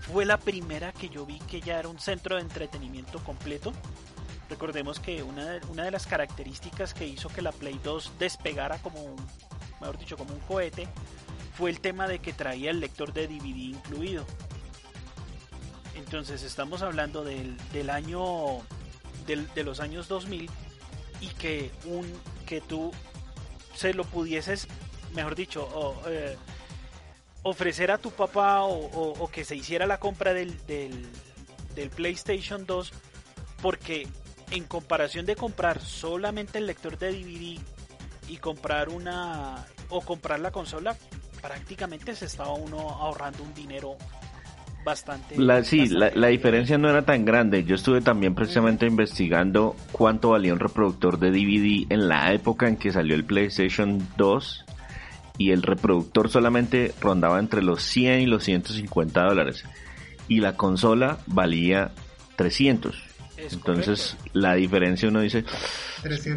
fue 0.00 0.24
la 0.24 0.38
primera 0.38 0.92
que 0.92 1.08
yo 1.08 1.26
vi 1.26 1.38
que 1.40 1.60
ya 1.60 1.78
era 1.78 1.88
un 1.88 1.98
centro 1.98 2.36
de 2.36 2.42
entretenimiento 2.42 3.22
completo. 3.24 3.72
Recordemos 4.48 4.98
que 4.98 5.22
una 5.22 5.46
de, 5.46 5.66
una 5.66 5.84
de 5.84 5.90
las 5.90 6.06
características 6.06 6.94
que 6.94 7.06
hizo 7.06 7.28
que 7.28 7.42
la 7.42 7.52
Play 7.52 7.78
2 7.82 8.12
despegara 8.18 8.78
como, 8.78 9.14
mejor 9.80 9.98
dicho, 9.98 10.16
como 10.16 10.34
un 10.34 10.40
cohete, 10.40 10.88
fue 11.56 11.70
el 11.70 11.80
tema 11.80 12.06
de 12.06 12.20
que 12.20 12.32
traía 12.32 12.70
el 12.70 12.80
lector 12.80 13.12
de 13.12 13.26
DVD 13.26 13.56
incluido. 13.56 14.24
Entonces 15.96 16.42
estamos 16.42 16.82
hablando 16.82 17.24
del, 17.24 17.56
del 17.72 17.90
año 17.90 18.60
de, 19.26 19.64
los 19.64 19.80
años 19.80 20.08
2000 20.08 20.48
y 21.20 21.28
que 21.30 21.70
un 21.84 22.06
que 22.46 22.60
tú 22.60 22.92
se 23.74 23.92
lo 23.92 24.04
pudieses, 24.04 24.66
mejor 25.14 25.34
dicho, 25.34 26.00
eh, 26.06 26.36
ofrecer 27.42 27.90
a 27.90 27.98
tu 27.98 28.10
papá 28.10 28.62
o, 28.62 29.28
que 29.30 29.44
se 29.44 29.56
hiciera 29.56 29.86
la 29.86 29.98
compra 29.98 30.32
del, 30.32 30.64
del, 30.66 31.06
del, 31.74 31.90
PlayStation 31.90 32.64
2 32.66 32.92
porque 33.60 34.08
en 34.50 34.64
comparación 34.64 35.26
de 35.26 35.36
comprar 35.36 35.80
solamente 35.80 36.58
el 36.58 36.66
lector 36.66 36.98
de 36.98 37.12
DVD 37.12 37.60
y 38.28 38.36
comprar 38.36 38.88
una 38.88 39.66
o 39.88 40.00
comprar 40.00 40.40
la 40.40 40.50
consola 40.50 40.96
prácticamente 41.40 42.14
se 42.14 42.26
estaba 42.26 42.52
uno 42.52 42.78
ahorrando 42.78 43.42
un 43.42 43.54
dinero 43.54 43.96
bastante. 44.84 45.38
La, 45.38 45.62
sí, 45.64 45.86
la, 45.88 46.28
diferencia 46.28 46.78
no 46.78 46.88
era 46.88 47.04
tan 47.04 47.24
grande. 47.24 47.64
Yo 47.64 47.74
estuve 47.74 48.00
también 48.00 48.34
precisamente 48.34 48.86
investigando 48.86 49.76
cuánto 49.92 50.30
valía 50.30 50.52
un 50.52 50.60
reproductor 50.60 51.18
de 51.18 51.30
DVD 51.30 51.92
en 51.92 52.08
la 52.08 52.32
época 52.32 52.68
en 52.68 52.76
que 52.76 52.92
salió 52.92 53.14
el 53.14 53.24
PlayStation 53.24 54.06
2 54.16 54.64
y 55.38 55.52
el 55.52 55.62
reproductor 55.62 56.28
solamente 56.28 56.92
rondaba 57.00 57.38
entre 57.38 57.62
los 57.62 57.82
100 57.82 58.20
y 58.22 58.26
los 58.26 58.44
150 58.44 59.22
dólares 59.22 59.64
y 60.26 60.40
la 60.40 60.56
consola 60.56 61.18
valía 61.26 61.92
300. 62.36 63.07
Entonces 63.38 64.16
la 64.32 64.54
diferencia 64.54 65.08
uno 65.08 65.20
dice, 65.20 65.44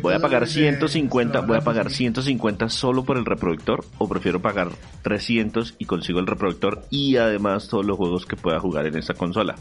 voy 0.01 0.13
a 0.13 0.19
pagar 0.19 0.47
150, 0.47 1.41
voy 1.41 1.57
a 1.57 1.61
pagar 1.61 1.89
150 1.89 2.69
solo 2.69 3.03
por 3.03 3.17
el 3.17 3.25
reproductor 3.25 3.83
o 3.97 4.07
prefiero 4.07 4.41
pagar 4.41 4.69
300 5.01 5.75
y 5.79 5.85
consigo 5.85 6.19
el 6.19 6.27
reproductor 6.27 6.83
y 6.89 7.17
además 7.17 7.67
todos 7.67 7.85
los 7.85 7.97
juegos 7.97 8.25
que 8.25 8.35
pueda 8.35 8.59
jugar 8.59 8.85
en 8.85 8.97
esa 8.97 9.13
consola. 9.13 9.55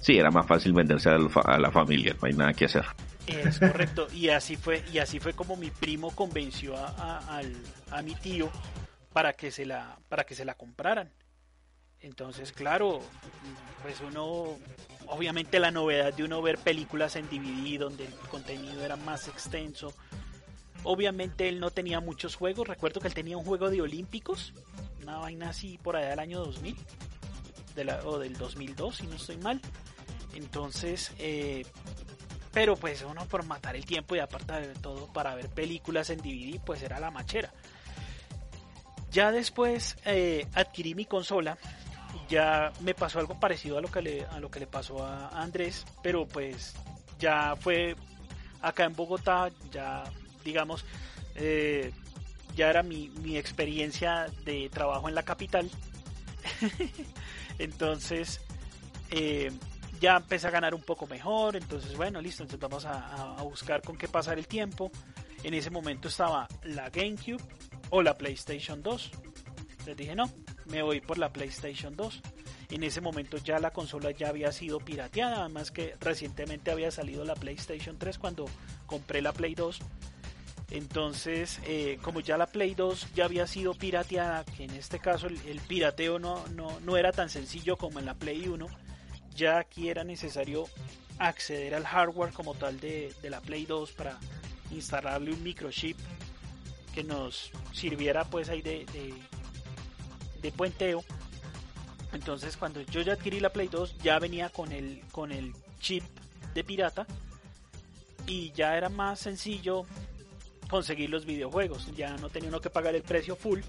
Sí, 0.00 0.18
era 0.18 0.30
más 0.30 0.46
fácil 0.46 0.72
venderse 0.72 1.08
a 1.10 1.18
la, 1.58 1.70
familia, 1.70 2.14
no 2.20 2.26
hay 2.26 2.34
nada 2.34 2.52
que 2.52 2.66
hacer. 2.66 2.84
Es 3.26 3.58
correcto, 3.58 4.06
y 4.12 4.28
así 4.28 4.56
fue, 4.56 4.82
y 4.92 4.98
así 4.98 5.18
fue 5.18 5.32
como 5.32 5.56
mi 5.56 5.70
primo 5.70 6.10
convenció 6.10 6.76
a, 6.76 7.40
a 7.90 8.02
mi 8.02 8.14
tío 8.14 8.50
para 9.14 9.32
que 9.32 9.50
se 9.50 9.64
la, 9.64 9.96
para 10.08 10.24
que 10.24 10.34
se 10.34 10.44
la 10.44 10.54
compraran. 10.54 11.08
Entonces, 12.04 12.52
claro, 12.52 13.00
pues 13.82 14.02
uno, 14.02 14.58
obviamente 15.06 15.58
la 15.58 15.70
novedad 15.70 16.12
de 16.12 16.22
uno 16.22 16.42
ver 16.42 16.58
películas 16.58 17.16
en 17.16 17.30
DVD 17.30 17.78
donde 17.78 18.04
el 18.04 18.12
contenido 18.30 18.84
era 18.84 18.96
más 18.96 19.26
extenso. 19.26 19.94
Obviamente 20.82 21.48
él 21.48 21.60
no 21.60 21.70
tenía 21.70 22.00
muchos 22.00 22.36
juegos, 22.36 22.68
recuerdo 22.68 23.00
que 23.00 23.08
él 23.08 23.14
tenía 23.14 23.38
un 23.38 23.44
juego 23.44 23.70
de 23.70 23.80
Olímpicos, 23.80 24.52
una 25.02 25.16
vaina 25.16 25.48
así 25.48 25.78
por 25.78 25.96
allá 25.96 26.10
del 26.10 26.18
año 26.18 26.40
2000, 26.40 26.76
de 27.74 27.84
la, 27.84 28.00
o 28.04 28.18
del 28.18 28.36
2002 28.36 28.96
si 28.96 29.06
no 29.06 29.16
estoy 29.16 29.38
mal. 29.38 29.62
Entonces, 30.34 31.10
eh, 31.18 31.64
pero 32.52 32.76
pues 32.76 33.02
uno 33.02 33.24
por 33.24 33.46
matar 33.46 33.76
el 33.76 33.86
tiempo 33.86 34.14
y 34.14 34.18
aparte 34.18 34.52
de 34.52 34.74
todo 34.74 35.10
para 35.10 35.34
ver 35.34 35.48
películas 35.48 36.10
en 36.10 36.18
DVD, 36.18 36.60
pues 36.62 36.82
era 36.82 37.00
la 37.00 37.10
machera. 37.10 37.50
Ya 39.10 39.32
después 39.32 39.96
eh, 40.04 40.46
adquirí 40.52 40.94
mi 40.94 41.06
consola 41.06 41.56
ya 42.28 42.72
me 42.80 42.94
pasó 42.94 43.18
algo 43.18 43.38
parecido 43.38 43.78
a 43.78 43.80
lo 43.80 43.90
que 43.90 44.02
le, 44.02 44.24
a 44.26 44.40
lo 44.40 44.50
que 44.50 44.60
le 44.60 44.66
pasó 44.66 45.04
a 45.04 45.28
Andrés, 45.28 45.84
pero 46.02 46.26
pues 46.26 46.74
ya 47.18 47.56
fue 47.56 47.96
acá 48.60 48.84
en 48.84 48.94
Bogotá, 48.94 49.50
ya 49.70 50.04
digamos, 50.44 50.84
eh, 51.34 51.92
ya 52.56 52.70
era 52.70 52.82
mi, 52.82 53.08
mi 53.22 53.36
experiencia 53.36 54.26
de 54.44 54.68
trabajo 54.70 55.08
en 55.08 55.14
la 55.14 55.22
capital. 55.22 55.70
entonces, 57.58 58.40
eh, 59.10 59.50
ya 60.00 60.16
empecé 60.16 60.46
a 60.46 60.50
ganar 60.50 60.74
un 60.74 60.82
poco 60.82 61.06
mejor, 61.06 61.56
entonces 61.56 61.96
bueno, 61.96 62.20
listo, 62.20 62.42
entonces 62.42 62.60
vamos 62.60 62.84
a, 62.84 63.36
a, 63.38 63.42
buscar 63.42 63.82
con 63.82 63.96
qué 63.96 64.08
pasar 64.08 64.38
el 64.38 64.46
tiempo. 64.46 64.90
En 65.42 65.54
ese 65.54 65.70
momento 65.70 66.08
estaba 66.08 66.48
la 66.62 66.90
GameCube 66.90 67.42
o 67.90 68.02
la 68.02 68.16
PlayStation 68.16 68.82
2. 68.82 69.10
Les 69.86 69.96
dije 69.96 70.14
no, 70.14 70.30
me 70.66 70.82
voy 70.82 71.00
por 71.00 71.18
la 71.18 71.32
PlayStation 71.32 71.96
2. 71.96 72.20
En 72.70 72.82
ese 72.82 73.00
momento 73.00 73.36
ya 73.38 73.58
la 73.58 73.72
consola 73.72 74.10
ya 74.10 74.28
había 74.28 74.50
sido 74.52 74.80
pirateada, 74.80 75.40
además 75.40 75.70
que 75.70 75.96
recientemente 76.00 76.70
había 76.70 76.90
salido 76.90 77.24
la 77.24 77.34
PlayStation 77.34 77.98
3 77.98 78.18
cuando 78.18 78.46
compré 78.86 79.22
la 79.22 79.32
Play 79.32 79.54
2. 79.54 79.78
Entonces, 80.70 81.60
eh, 81.66 81.98
como 82.02 82.20
ya 82.20 82.36
la 82.36 82.46
Play 82.46 82.74
2 82.74 83.14
ya 83.14 83.26
había 83.26 83.46
sido 83.46 83.74
pirateada, 83.74 84.44
que 84.44 84.64
en 84.64 84.70
este 84.70 84.98
caso 84.98 85.26
el, 85.26 85.60
pirateo 85.68 86.18
no, 86.18 86.46
no, 86.48 86.80
no, 86.80 86.96
era 86.96 87.12
tan 87.12 87.28
sencillo 87.28 87.76
como 87.76 87.98
en 87.98 88.06
la 88.06 88.14
Play 88.14 88.48
1, 88.48 88.66
ya 89.34 89.58
aquí 89.58 89.88
era 89.88 90.04
necesario 90.04 90.66
acceder 91.18 91.74
al 91.74 91.84
hardware 91.84 92.32
como 92.32 92.54
tal 92.54 92.80
de, 92.80 93.12
de 93.22 93.30
la 93.30 93.40
Play 93.40 93.66
2 93.66 93.92
para 93.92 94.18
instalarle 94.70 95.32
un 95.32 95.42
microchip 95.42 95.96
que 96.94 97.04
nos 97.04 97.50
sirviera 97.72 98.24
pues 98.24 98.48
ahí 98.48 98.62
de, 98.62 98.86
de, 98.86 99.14
de 100.44 100.52
puenteo. 100.52 101.02
Entonces 102.12 102.56
cuando 102.56 102.82
yo 102.82 103.00
ya 103.00 103.14
adquirí 103.14 103.40
la 103.40 103.52
Play 103.52 103.68
2 103.68 103.98
ya 103.98 104.18
venía 104.18 104.50
con 104.50 104.70
el, 104.70 105.00
con 105.10 105.32
el 105.32 105.52
chip 105.80 106.04
de 106.54 106.62
pirata 106.62 107.06
y 108.26 108.52
ya 108.52 108.76
era 108.76 108.88
más 108.88 109.20
sencillo 109.20 109.84
conseguir 110.68 111.10
los 111.10 111.24
videojuegos. 111.24 111.90
Ya 111.96 112.16
no 112.18 112.28
tenía 112.28 112.50
uno 112.50 112.60
que 112.60 112.70
pagar 112.70 112.94
el 112.94 113.02
precio 113.02 113.36
full, 113.36 113.60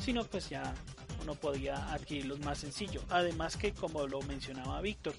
sino 0.00 0.24
pues 0.24 0.48
ya 0.48 0.74
uno 1.22 1.34
podía 1.34 1.92
adquirirlos 1.92 2.40
más 2.40 2.58
sencillo. 2.58 3.02
Además 3.10 3.56
que 3.56 3.72
como 3.72 4.06
lo 4.06 4.20
mencionaba 4.22 4.80
Víctor, 4.80 5.14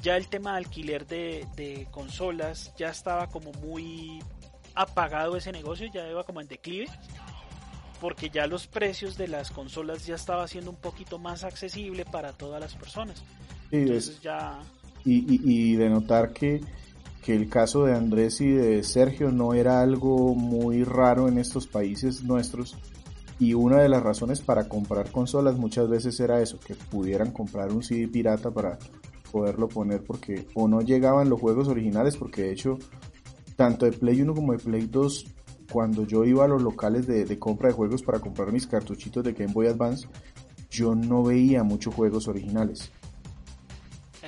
ya 0.00 0.16
el 0.16 0.28
tema 0.28 0.52
de 0.52 0.58
alquiler 0.58 1.06
de, 1.06 1.46
de, 1.56 1.88
consolas 1.90 2.72
ya 2.76 2.90
estaba 2.90 3.28
como 3.28 3.52
muy 3.52 4.22
apagado 4.74 5.36
ese 5.36 5.50
negocio, 5.50 5.90
ya 5.92 6.08
iba 6.08 6.22
como 6.24 6.40
en 6.40 6.48
declive. 6.48 6.88
Porque 8.00 8.30
ya 8.30 8.46
los 8.46 8.66
precios 8.66 9.16
de 9.16 9.28
las 9.28 9.50
consolas 9.50 10.06
ya 10.06 10.14
estaba 10.14 10.46
siendo 10.48 10.70
un 10.70 10.76
poquito 10.76 11.18
más 11.18 11.44
accesible 11.44 12.04
para 12.04 12.32
todas 12.32 12.60
las 12.60 12.74
personas. 12.74 13.22
Entonces 13.70 14.20
ya... 14.20 14.60
Y, 15.04 15.18
y, 15.18 15.40
y 15.44 15.76
de 15.76 15.88
notar 15.88 16.32
que 16.32 16.60
que 17.26 17.34
el 17.34 17.48
caso 17.48 17.84
de 17.84 17.92
Andrés 17.92 18.40
y 18.40 18.48
de 18.48 18.84
Sergio 18.84 19.32
no 19.32 19.52
era 19.52 19.80
algo 19.80 20.36
muy 20.36 20.84
raro 20.84 21.26
en 21.26 21.38
estos 21.38 21.66
países 21.66 22.22
nuestros 22.22 22.76
y 23.40 23.52
una 23.54 23.80
de 23.82 23.88
las 23.88 24.04
razones 24.04 24.40
para 24.40 24.68
comprar 24.68 25.10
consolas 25.10 25.56
muchas 25.56 25.88
veces 25.88 26.20
era 26.20 26.40
eso, 26.40 26.60
que 26.60 26.76
pudieran 26.76 27.32
comprar 27.32 27.72
un 27.72 27.82
CD 27.82 28.06
pirata 28.06 28.52
para 28.52 28.78
poderlo 29.32 29.66
poner 29.66 30.04
porque 30.04 30.46
o 30.54 30.68
no 30.68 30.82
llegaban 30.82 31.28
los 31.28 31.40
juegos 31.40 31.66
originales 31.66 32.16
porque 32.16 32.42
de 32.42 32.52
hecho 32.52 32.78
tanto 33.56 33.86
de 33.86 33.92
Play 33.92 34.22
1 34.22 34.32
como 34.32 34.52
de 34.52 34.58
Play 34.60 34.86
2 34.86 35.26
cuando 35.70 36.06
yo 36.06 36.24
iba 36.24 36.44
a 36.44 36.48
los 36.48 36.62
locales 36.62 37.06
de, 37.06 37.24
de 37.24 37.38
compra 37.38 37.68
de 37.68 37.74
juegos 37.74 38.02
para 38.02 38.18
comprar 38.18 38.52
mis 38.52 38.66
cartuchitos 38.66 39.24
de 39.24 39.32
Game 39.32 39.52
Boy 39.52 39.66
Advance 39.66 40.08
yo 40.70 40.94
no 40.94 41.22
veía 41.22 41.62
muchos 41.62 41.94
juegos 41.94 42.28
originales 42.28 42.90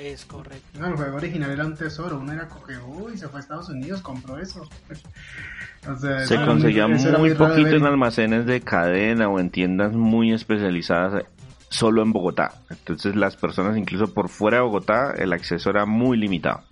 es 0.00 0.24
correcto. 0.24 0.78
No, 0.78 0.88
el 0.88 0.96
juego 0.96 1.16
original 1.16 1.50
era 1.50 1.66
un 1.66 1.76
tesoro. 1.76 2.18
Uno 2.18 2.32
era 2.32 2.48
coge, 2.48 2.78
uy, 2.78 3.16
se 3.16 3.28
fue 3.28 3.40
a 3.40 3.42
Estados 3.42 3.68
Unidos, 3.68 4.00
compró 4.00 4.38
eso. 4.38 4.62
o 5.88 5.96
sea, 5.96 6.26
se 6.26 6.36
conseguía 6.44 6.86
muy, 6.86 6.98
muy 7.18 7.34
poquito 7.34 7.70
en 7.70 7.84
almacenes 7.84 8.46
de 8.46 8.60
cadena 8.60 9.28
o 9.28 9.38
en 9.38 9.50
tiendas 9.50 9.92
muy 9.92 10.32
especializadas 10.32 11.24
solo 11.68 12.02
en 12.02 12.12
Bogotá. 12.12 12.62
Entonces 12.70 13.16
las 13.16 13.36
personas 13.36 13.76
incluso 13.76 14.12
por 14.12 14.28
fuera 14.28 14.58
de 14.58 14.62
Bogotá 14.64 15.12
el 15.16 15.32
acceso 15.32 15.70
era 15.70 15.84
muy 15.84 16.16
limitado. 16.16 16.62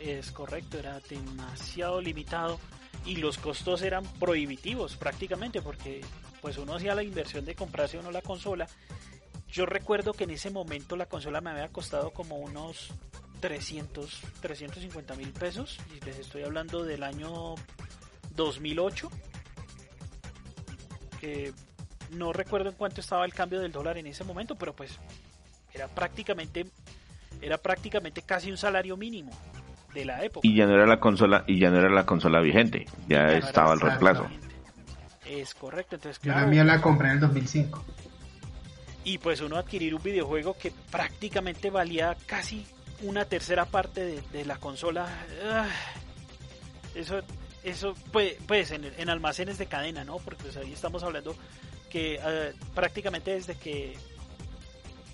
Es 0.00 0.30
correcto, 0.32 0.78
era 0.78 1.00
demasiado 1.08 2.00
limitado 2.00 2.58
y 3.04 3.16
los 3.16 3.38
costos 3.38 3.82
eran 3.82 4.04
prohibitivos 4.04 4.96
prácticamente 4.96 5.62
porque 5.62 6.00
pues 6.40 6.58
uno 6.58 6.74
hacía 6.74 6.94
la 6.94 7.02
inversión 7.02 7.44
de 7.44 7.54
comprarse 7.54 7.98
uno 7.98 8.10
la 8.10 8.22
consola 8.22 8.66
yo 9.54 9.66
recuerdo 9.66 10.14
que 10.14 10.24
en 10.24 10.30
ese 10.30 10.50
momento 10.50 10.96
la 10.96 11.06
consola 11.06 11.40
me 11.40 11.50
había 11.50 11.68
costado 11.68 12.10
como 12.10 12.38
unos 12.38 12.90
300, 13.38 14.22
350 14.40 15.14
mil 15.14 15.30
pesos. 15.30 15.78
Y 15.94 16.04
les 16.04 16.18
estoy 16.18 16.42
hablando 16.42 16.82
del 16.82 17.04
año 17.04 17.54
2008. 18.34 19.10
Que 21.20 21.52
no 22.10 22.32
recuerdo 22.32 22.70
en 22.70 22.74
cuánto 22.74 23.00
estaba 23.00 23.24
el 23.24 23.32
cambio 23.32 23.60
del 23.60 23.70
dólar 23.70 23.96
en 23.96 24.08
ese 24.08 24.24
momento, 24.24 24.56
pero 24.56 24.74
pues 24.74 24.98
era 25.72 25.86
prácticamente 25.86 26.66
era 27.40 27.58
prácticamente 27.58 28.22
casi 28.22 28.50
un 28.50 28.56
salario 28.56 28.96
mínimo 28.96 29.30
de 29.94 30.04
la 30.04 30.24
época. 30.24 30.46
Y 30.46 30.54
ya 30.56 30.66
no 30.66 30.74
era 30.74 30.86
la 30.86 31.00
consola 31.00 31.44
y 31.46 31.58
ya 31.58 31.70
no 31.70 31.78
era 31.78 31.88
la 31.88 32.04
consola 32.04 32.40
vigente, 32.40 32.86
ya, 33.08 33.32
estaba 33.32 33.72
el 33.74 33.80
reemplazo. 33.80 34.26
Es 35.24 35.54
correcto, 35.54 35.94
entonces 35.94 36.18
claro. 36.18 36.42
la 36.42 36.46
mía 36.46 36.64
la 36.64 36.80
compré 36.82 37.08
en 37.08 37.14
el 37.14 37.20
2005 37.20 37.84
y 39.04 39.18
pues 39.18 39.40
uno 39.40 39.56
adquirir 39.56 39.94
un 39.94 40.02
videojuego 40.02 40.56
que 40.56 40.72
prácticamente 40.90 41.70
valía 41.70 42.16
casi 42.26 42.66
una 43.02 43.26
tercera 43.26 43.66
parte 43.66 44.22
de, 44.32 44.44
la 44.44 44.56
consola. 44.56 45.06
Ah, 45.46 45.66
eso, 46.94 47.20
eso 47.62 47.94
pues, 48.12 48.36
pues 48.46 48.70
en, 48.70 49.08
almacenes 49.08 49.58
de 49.58 49.66
cadena, 49.66 50.04
¿no? 50.04 50.16
Porque 50.18 50.44
pues 50.44 50.56
ahí 50.56 50.72
estamos 50.72 51.02
hablando 51.02 51.36
que 51.90 52.18
ah, 52.20 52.56
prácticamente 52.74 53.32
desde 53.32 53.56
que 53.56 53.94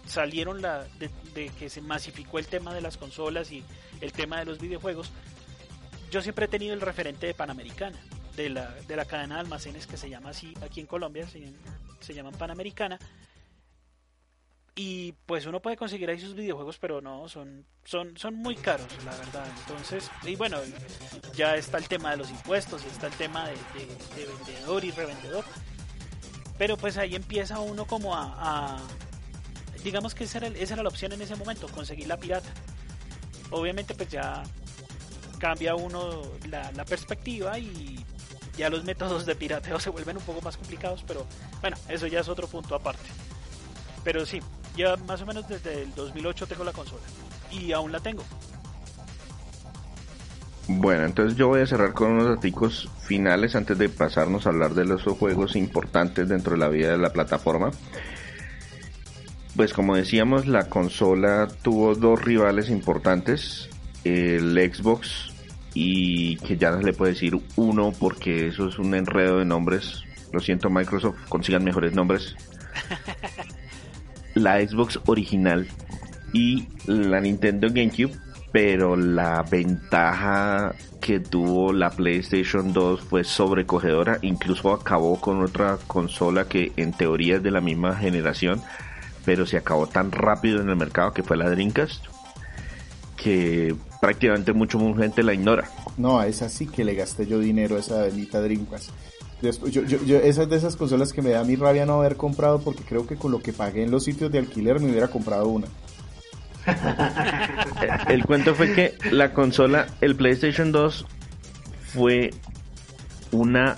salieron 0.06 0.62
la 0.62 0.86
de, 1.34 1.48
que 1.58 1.68
se 1.68 1.80
masificó 1.80 2.38
el 2.38 2.46
tema 2.46 2.72
de 2.72 2.80
las 2.80 2.96
consolas 2.96 3.50
y 3.50 3.64
el 4.00 4.12
tema 4.12 4.38
de 4.38 4.44
los 4.44 4.58
videojuegos, 4.58 5.10
yo 6.10 6.22
siempre 6.22 6.46
he 6.46 6.48
tenido 6.48 6.74
el 6.74 6.80
referente 6.80 7.26
de 7.26 7.34
Panamericana, 7.34 7.98
de 8.36 8.50
la, 8.50 8.70
de 8.86 8.96
la 8.96 9.04
cadena 9.04 9.36
de 9.36 9.40
almacenes 9.42 9.86
que 9.86 9.96
se 9.96 10.08
llama 10.08 10.30
así 10.30 10.54
aquí 10.62 10.80
en 10.80 10.86
Colombia, 10.86 11.28
se, 11.28 11.52
se 12.00 12.14
llaman 12.14 12.34
Panamericana 12.34 12.98
y 14.82 15.12
pues 15.26 15.44
uno 15.44 15.60
puede 15.60 15.76
conseguir 15.76 16.08
ahí 16.08 16.18
sus 16.18 16.34
videojuegos, 16.34 16.78
pero 16.78 17.02
no, 17.02 17.28
son, 17.28 17.66
son, 17.84 18.16
son 18.16 18.34
muy 18.34 18.56
caros, 18.56 18.86
la 19.04 19.14
verdad. 19.14 19.46
Entonces, 19.60 20.10
y 20.22 20.36
bueno, 20.36 20.58
ya 21.34 21.56
está 21.56 21.76
el 21.76 21.88
tema 21.88 22.12
de 22.12 22.16
los 22.16 22.30
impuestos, 22.30 22.82
y 22.84 22.88
está 22.88 23.08
el 23.08 23.12
tema 23.12 23.46
de, 23.48 23.56
vendedor 24.26 24.84
y 24.84 24.90
revendedor. 24.90 25.44
Pero 26.56 26.76
pues 26.78 26.96
ahí 26.96 27.14
empieza 27.14 27.60
uno 27.60 27.84
como 27.84 28.14
a... 28.16 28.80
digamos 29.84 30.14
que 30.14 30.24
esa 30.24 30.38
era, 30.38 30.46
esa 30.48 30.72
era 30.72 30.82
la 30.82 30.88
opción 30.88 31.12
en 31.12 31.20
ese 31.20 31.36
momento, 31.36 31.68
conseguir 31.68 32.06
la 32.06 32.16
pirata. 32.16 32.48
Obviamente 33.50 33.94
pues 33.94 34.08
ya 34.08 34.42
cambia 35.38 35.74
uno 35.74 36.22
la, 36.48 36.84
perspectiva 36.84 37.58
y 37.58 38.04
ya 38.56 38.68
los 38.68 38.84
métodos 38.84 39.26
de 39.26 39.34
pirateo 39.34 39.80
se 39.80 39.90
vuelven 39.90 40.16
un 40.16 40.22
poco 40.22 40.40
más 40.42 40.56
complicados, 40.56 41.04
pero 41.06 41.26
bueno, 41.60 41.76
eso 41.88 42.06
ya 42.06 42.20
es 42.20 42.28
otro 42.28 42.46
punto 42.46 42.74
aparte. 42.74 43.08
Pero 44.04 44.24
sí, 44.24 44.40
ya 44.76 44.96
más 44.96 45.20
o 45.22 45.26
menos 45.26 45.48
desde 45.48 45.82
el 45.82 45.94
2008 45.94 46.46
tengo 46.46 46.64
la 46.64 46.72
consola 46.72 47.02
y 47.50 47.72
aún 47.72 47.92
la 47.92 48.00
tengo. 48.00 48.22
Bueno, 50.68 51.04
entonces 51.04 51.36
yo 51.36 51.48
voy 51.48 51.62
a 51.62 51.66
cerrar 51.66 51.92
con 51.92 52.12
unos 52.12 52.28
artículos 52.28 52.88
finales 53.02 53.56
antes 53.56 53.76
de 53.76 53.88
pasarnos 53.88 54.46
a 54.46 54.50
hablar 54.50 54.74
de 54.74 54.84
los 54.84 55.02
juegos 55.02 55.56
importantes 55.56 56.28
dentro 56.28 56.52
de 56.52 56.58
la 56.58 56.68
vida 56.68 56.92
de 56.92 56.98
la 56.98 57.12
plataforma. 57.12 57.72
Pues 59.60 59.74
como 59.74 59.94
decíamos, 59.94 60.46
la 60.46 60.70
consola 60.70 61.46
tuvo 61.60 61.94
dos 61.94 62.24
rivales 62.24 62.70
importantes, 62.70 63.68
el 64.04 64.56
Xbox 64.72 65.34
y 65.74 66.36
que 66.36 66.56
ya 66.56 66.70
no 66.70 66.78
se 66.78 66.84
le 66.84 66.94
puede 66.94 67.12
decir 67.12 67.38
uno 67.56 67.92
porque 68.00 68.46
eso 68.46 68.68
es 68.68 68.78
un 68.78 68.94
enredo 68.94 69.38
de 69.38 69.44
nombres. 69.44 70.02
Lo 70.32 70.40
siento 70.40 70.70
Microsoft, 70.70 71.28
consigan 71.28 71.62
mejores 71.62 71.92
nombres. 71.92 72.36
la 74.34 74.66
Xbox 74.66 74.98
original 75.04 75.68
y 76.32 76.66
la 76.86 77.20
Nintendo 77.20 77.68
GameCube, 77.68 78.16
pero 78.52 78.96
la 78.96 79.42
ventaja 79.42 80.74
que 81.02 81.20
tuvo 81.20 81.74
la 81.74 81.90
PlayStation 81.90 82.72
2 82.72 83.02
fue 83.02 83.24
sobrecogedora, 83.24 84.20
incluso 84.22 84.72
acabó 84.72 85.20
con 85.20 85.42
otra 85.42 85.76
consola 85.86 86.48
que 86.48 86.72
en 86.78 86.94
teoría 86.94 87.36
es 87.36 87.42
de 87.42 87.50
la 87.50 87.60
misma 87.60 87.94
generación, 87.94 88.62
pero 89.24 89.46
se 89.46 89.56
acabó 89.56 89.86
tan 89.86 90.12
rápido 90.12 90.60
en 90.60 90.68
el 90.68 90.76
mercado 90.76 91.12
que 91.12 91.22
fue 91.22 91.36
la 91.36 91.48
Dreamcast, 91.50 92.06
que 93.16 93.74
prácticamente 94.00 94.52
mucha 94.52 94.78
gente 94.96 95.22
la 95.22 95.34
ignora. 95.34 95.70
No, 95.96 96.18
a 96.18 96.26
esa 96.26 96.48
sí 96.48 96.66
que 96.66 96.84
le 96.84 96.94
gasté 96.94 97.26
yo 97.26 97.38
dinero 97.38 97.76
a 97.76 97.80
esa 97.80 98.02
bendita 98.02 98.40
Dreamcast. 98.40 98.90
yo, 99.42 99.82
yo, 99.84 100.16
esas 100.18 100.48
de 100.48 100.56
esas 100.56 100.76
consolas 100.76 101.12
que 101.12 101.22
me 101.22 101.30
da 101.30 101.44
mi 101.44 101.56
rabia 101.56 101.86
no 101.86 102.00
haber 102.00 102.16
comprado 102.16 102.60
porque 102.60 102.82
creo 102.84 103.06
que 103.06 103.16
con 103.16 103.32
lo 103.32 103.42
que 103.42 103.52
pagué 103.52 103.82
en 103.82 103.90
los 103.90 104.04
sitios 104.04 104.32
de 104.32 104.38
alquiler 104.38 104.80
me 104.80 104.90
hubiera 104.90 105.08
comprado 105.08 105.48
una. 105.48 105.66
el 108.08 108.24
cuento 108.24 108.54
fue 108.54 108.72
que 108.74 108.94
la 109.10 109.32
consola, 109.32 109.86
el 110.00 110.14
PlayStation 110.14 110.72
2 110.72 111.06
fue 111.94 112.30
una 113.32 113.76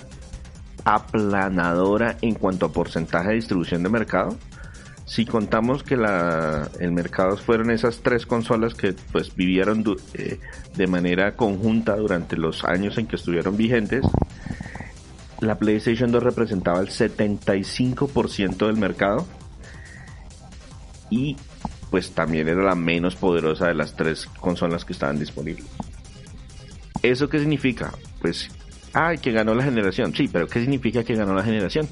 aplanadora 0.85 2.17
en 2.21 2.35
cuanto 2.35 2.65
a 2.65 2.71
porcentaje 2.71 3.29
de 3.29 3.35
distribución 3.35 3.83
de 3.83 3.89
mercado. 3.89 4.37
Si 5.13 5.27
contamos 5.27 5.83
que 5.83 5.95
la, 5.95 6.71
el 6.79 6.91
mercado 6.91 7.37
fueron 7.37 7.69
esas 7.69 7.99
tres 8.01 8.25
consolas 8.25 8.73
que 8.73 8.95
pues 9.11 9.35
vivieron 9.35 9.85
eh, 10.15 10.39
de 10.75 10.87
manera 10.87 11.35
conjunta 11.35 11.95
durante 11.97 12.35
los 12.35 12.63
años 12.63 12.97
en 12.97 13.05
que 13.05 13.17
estuvieron 13.17 13.55
vigentes, 13.55 14.03
la 15.39 15.59
PlayStation 15.59 16.11
2 16.11 16.23
representaba 16.23 16.79
el 16.79 16.87
75% 16.87 18.65
del 18.65 18.77
mercado 18.77 19.27
y 21.11 21.37
pues 21.91 22.09
también 22.13 22.47
era 22.47 22.63
la 22.63 22.73
menos 22.73 23.15
poderosa 23.15 23.67
de 23.67 23.75
las 23.75 23.95
tres 23.95 24.25
consolas 24.39 24.83
que 24.83 24.93
estaban 24.93 25.19
disponibles. 25.19 25.67
¿Eso 27.03 27.29
qué 27.29 27.37
significa? 27.37 27.93
Pues, 28.19 28.49
ay, 28.93 29.19
que 29.19 29.31
ganó 29.31 29.53
la 29.53 29.63
generación. 29.63 30.15
Sí, 30.15 30.27
pero 30.27 30.47
¿qué 30.47 30.59
significa 30.59 31.03
que 31.03 31.13
ganó 31.13 31.35
la 31.35 31.43
generación? 31.43 31.87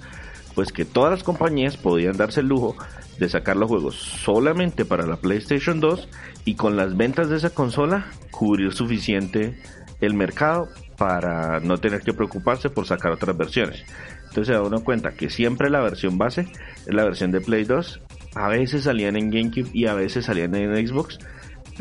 Pues 0.56 0.72
que 0.72 0.86
todas 0.86 1.12
las 1.12 1.24
compañías 1.24 1.78
podían 1.78 2.18
darse 2.18 2.40
el 2.40 2.48
lujo 2.48 2.76
de 3.22 3.30
sacar 3.30 3.56
los 3.56 3.70
juegos 3.70 3.96
solamente 3.96 4.84
para 4.84 5.06
la 5.06 5.16
PlayStation 5.16 5.80
2 5.80 6.10
y 6.44 6.56
con 6.56 6.76
las 6.76 6.98
ventas 6.98 7.30
de 7.30 7.38
esa 7.38 7.52
consola 7.52 8.08
cubrir 8.32 8.74
suficiente 8.74 9.62
el 10.02 10.16
mercado 10.16 10.70
para 10.98 11.60
no 11.60 11.78
tener 11.78 12.02
que 12.02 12.14
preocuparse 12.14 12.72
por 12.72 12.88
sacar 12.88 13.12
otras 13.12 13.38
versiones. 13.38 13.84
Entonces 14.30 14.48
se 14.48 14.54
da 14.54 14.64
uno 14.64 14.84
cuenta 14.84 15.12
que 15.12 15.30
siempre 15.30 15.70
la 15.70 15.82
versión 15.82 16.18
base 16.18 16.48
es 16.88 16.94
la 16.96 17.04
versión 17.04 17.32
de 17.32 17.42
Play 17.42 17.64
2. 17.64 18.02
A 18.34 18.48
veces 18.48 18.86
salían 18.86 19.16
en 19.16 19.30
GameCube 19.30 19.70
y 19.72 19.86
a 19.86 19.94
veces 19.94 20.26
salían 20.26 20.56
en 20.56 20.88
Xbox 20.88 21.20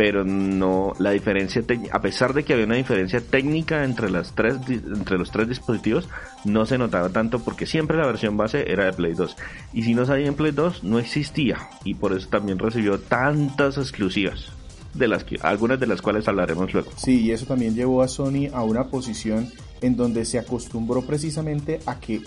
pero 0.00 0.24
no 0.24 0.94
la 0.98 1.10
diferencia 1.10 1.62
a 1.92 2.00
pesar 2.00 2.32
de 2.32 2.42
que 2.42 2.54
había 2.54 2.64
una 2.64 2.76
diferencia 2.76 3.20
técnica 3.20 3.84
entre 3.84 4.08
las 4.08 4.34
tres 4.34 4.56
entre 4.66 5.18
los 5.18 5.30
tres 5.30 5.46
dispositivos 5.46 6.08
no 6.46 6.64
se 6.64 6.78
notaba 6.78 7.10
tanto 7.10 7.40
porque 7.40 7.66
siempre 7.66 7.98
la 7.98 8.06
versión 8.06 8.34
base 8.38 8.72
era 8.72 8.86
de 8.86 8.94
Play 8.94 9.12
2 9.12 9.36
y 9.74 9.82
si 9.82 9.92
no 9.92 10.06
salía 10.06 10.28
en 10.28 10.36
Play 10.36 10.52
2 10.52 10.84
no 10.84 10.98
existía. 10.98 11.68
Y 11.84 11.96
por 11.96 12.14
eso 12.14 12.28
también 12.28 12.58
recibió 12.58 12.98
tantas 12.98 13.76
exclusivas 13.76 14.46
de 14.94 15.06
las 15.06 15.22
que 15.22 15.36
algunas 15.42 15.78
de 15.78 15.86
las 15.86 16.00
cuales 16.00 16.26
hablaremos 16.26 16.72
luego. 16.72 16.90
Sí, 16.96 17.20
y 17.20 17.32
eso 17.32 17.44
también 17.44 17.74
llevó 17.74 18.00
a 18.00 18.08
Sony 18.08 18.48
a 18.54 18.64
una 18.64 18.84
posición 18.84 19.52
en 19.82 19.96
donde 19.96 20.24
se 20.24 20.38
acostumbró 20.38 21.02
precisamente 21.02 21.80
a 21.84 22.00
que 22.00 22.22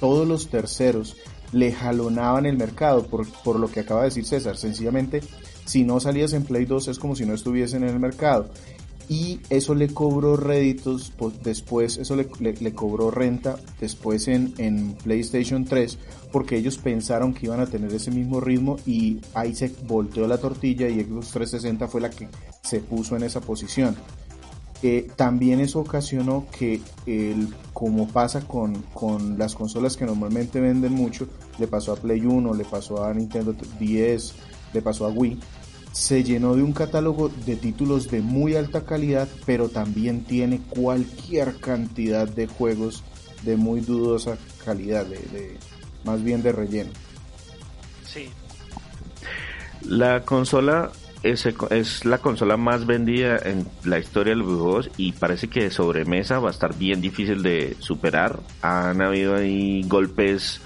todos 0.00 0.26
los 0.26 0.48
terceros 0.48 1.16
le 1.52 1.70
jalonaban 1.70 2.46
el 2.46 2.56
mercado 2.56 3.06
por, 3.06 3.30
por 3.44 3.60
lo 3.60 3.70
que 3.70 3.78
acaba 3.78 4.00
de 4.00 4.06
decir 4.06 4.24
César, 4.24 4.56
sencillamente 4.56 5.20
si 5.64 5.84
no 5.84 6.00
salías 6.00 6.32
en 6.32 6.44
Play 6.44 6.64
2 6.64 6.88
es 6.88 6.98
como 6.98 7.16
si 7.16 7.26
no 7.26 7.34
estuviesen 7.34 7.82
en 7.84 7.90
el 7.90 8.00
mercado. 8.00 8.48
Y 9.08 9.40
eso 9.50 9.74
le 9.74 9.88
cobró 9.88 10.36
réditos 10.36 11.12
después, 11.42 11.98
eso 11.98 12.16
le, 12.16 12.26
cobró 12.72 13.10
renta 13.10 13.56
después 13.80 14.28
en, 14.28 14.54
en, 14.58 14.94
PlayStation 14.94 15.64
3, 15.64 15.98
porque 16.30 16.56
ellos 16.56 16.78
pensaron 16.78 17.34
que 17.34 17.46
iban 17.46 17.60
a 17.60 17.66
tener 17.66 17.92
ese 17.92 18.10
mismo 18.10 18.40
ritmo 18.40 18.76
y 18.86 19.18
ahí 19.34 19.54
se 19.54 19.74
volteó 19.86 20.26
la 20.26 20.38
tortilla 20.38 20.88
y 20.88 21.02
Xbox 21.02 21.28
360 21.32 21.88
fue 21.88 22.00
la 22.00 22.10
que 22.10 22.28
se 22.62 22.80
puso 22.80 23.16
en 23.16 23.24
esa 23.24 23.40
posición. 23.40 23.96
Eh, 24.84 25.08
también 25.14 25.60
eso 25.60 25.78
ocasionó 25.78 26.46
que, 26.50 26.80
el, 27.06 27.54
como 27.72 28.08
pasa 28.08 28.40
con, 28.40 28.82
con, 28.94 29.38
las 29.38 29.54
consolas 29.54 29.96
que 29.96 30.04
normalmente 30.04 30.60
venden 30.60 30.92
mucho, 30.92 31.28
le 31.58 31.68
pasó 31.68 31.92
a 31.92 31.96
Play 31.96 32.26
1, 32.26 32.54
le 32.54 32.64
pasó 32.64 33.04
a 33.04 33.14
Nintendo 33.14 33.54
10, 33.78 34.34
le 34.72 34.82
pasó 34.82 35.06
a 35.06 35.10
Wii, 35.10 35.38
se 35.92 36.24
llenó 36.24 36.56
de 36.56 36.62
un 36.62 36.72
catálogo 36.72 37.28
de 37.28 37.56
títulos 37.56 38.10
de 38.10 38.22
muy 38.22 38.56
alta 38.56 38.84
calidad, 38.84 39.28
pero 39.44 39.68
también 39.68 40.24
tiene 40.24 40.60
cualquier 40.70 41.56
cantidad 41.58 42.26
de 42.26 42.46
juegos 42.46 43.04
de 43.42 43.56
muy 43.56 43.80
dudosa 43.80 44.38
calidad, 44.64 45.04
de, 45.06 45.58
más 46.04 46.22
bien 46.24 46.42
de 46.42 46.52
relleno. 46.52 46.90
Sí. 48.06 48.30
La 49.82 50.24
consola 50.24 50.90
es, 51.22 51.46
es, 51.70 52.04
la 52.04 52.18
consola 52.18 52.56
más 52.56 52.86
vendida 52.86 53.38
en 53.44 53.66
la 53.84 53.98
historia 53.98 54.34
de 54.34 54.40
los 54.40 54.90
y 54.96 55.12
parece 55.12 55.48
que 55.48 55.64
de 55.64 55.70
sobremesa 55.70 56.38
va 56.38 56.48
a 56.48 56.52
estar 56.52 56.76
bien 56.76 57.00
difícil 57.00 57.42
de 57.42 57.76
superar. 57.80 58.40
Han 58.62 59.02
habido 59.02 59.36
ahí 59.36 59.82
golpes 59.86 60.60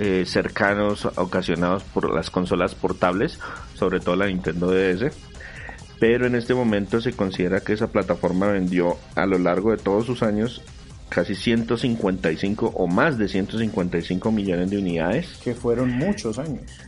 eh, 0.00 0.24
cercanos 0.24 1.04
ocasionados 1.04 1.84
por 1.84 2.10
las 2.14 2.30
consolas 2.30 2.74
portables, 2.74 3.38
sobre 3.74 4.00
todo 4.00 4.16
la 4.16 4.28
Nintendo 4.28 4.70
DS. 4.70 5.14
Pero 5.98 6.26
en 6.26 6.34
este 6.34 6.54
momento 6.54 7.02
se 7.02 7.12
considera 7.12 7.60
que 7.60 7.74
esa 7.74 7.92
plataforma 7.92 8.46
vendió 8.46 8.96
a 9.14 9.26
lo 9.26 9.38
largo 9.38 9.72
de 9.72 9.76
todos 9.76 10.06
sus 10.06 10.22
años 10.22 10.62
casi 11.10 11.34
155 11.34 12.72
o 12.74 12.86
más 12.86 13.18
de 13.18 13.28
155 13.28 14.32
millones 14.32 14.70
de 14.70 14.78
unidades. 14.78 15.38
Que 15.44 15.54
fueron 15.54 15.90
muchos 15.90 16.38
años. 16.38 16.80